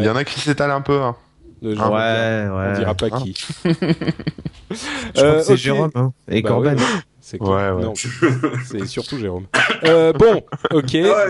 Il 0.06 0.10
y 0.10 0.12
en 0.12 0.16
a 0.16 0.24
qui 0.24 0.40
s'étalent 0.40 0.70
un 0.70 0.82
peu. 0.82 1.02
Hein. 1.02 1.16
ouais, 1.64 1.74
ouais. 1.74 1.84
On 1.88 2.74
dira 2.78 2.94
pas 2.94 3.10
qui. 3.10 3.34
Je 3.66 3.74
crois 3.74 5.34
que 5.34 5.42
c'est 5.42 5.54
euh, 5.54 5.56
Jérôme 5.56 5.90
hein, 5.96 6.14
et 6.30 6.44
bah 6.44 6.50
Corben. 6.50 6.78
C'est 7.22 7.42
ouais, 7.42 7.72
ouais. 7.72 7.94
c'est 8.66 8.86
surtout 8.86 9.18
Jérôme. 9.18 9.48
Euh, 9.84 10.14
bon, 10.14 10.44
ok. 10.72 10.96
Ah 11.06 11.26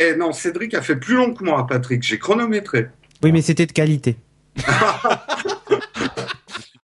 eh, 0.00 0.16
non, 0.16 0.32
Cédric 0.32 0.74
a 0.74 0.82
fait 0.82 0.96
plus 0.96 1.14
long 1.14 1.34
que 1.34 1.44
moi, 1.44 1.64
Patrick. 1.68 2.02
J'ai 2.02 2.18
chronométré. 2.18 2.88
Oui, 3.22 3.30
mais 3.30 3.42
c'était 3.42 3.66
de 3.66 3.70
qualité. 3.70 4.16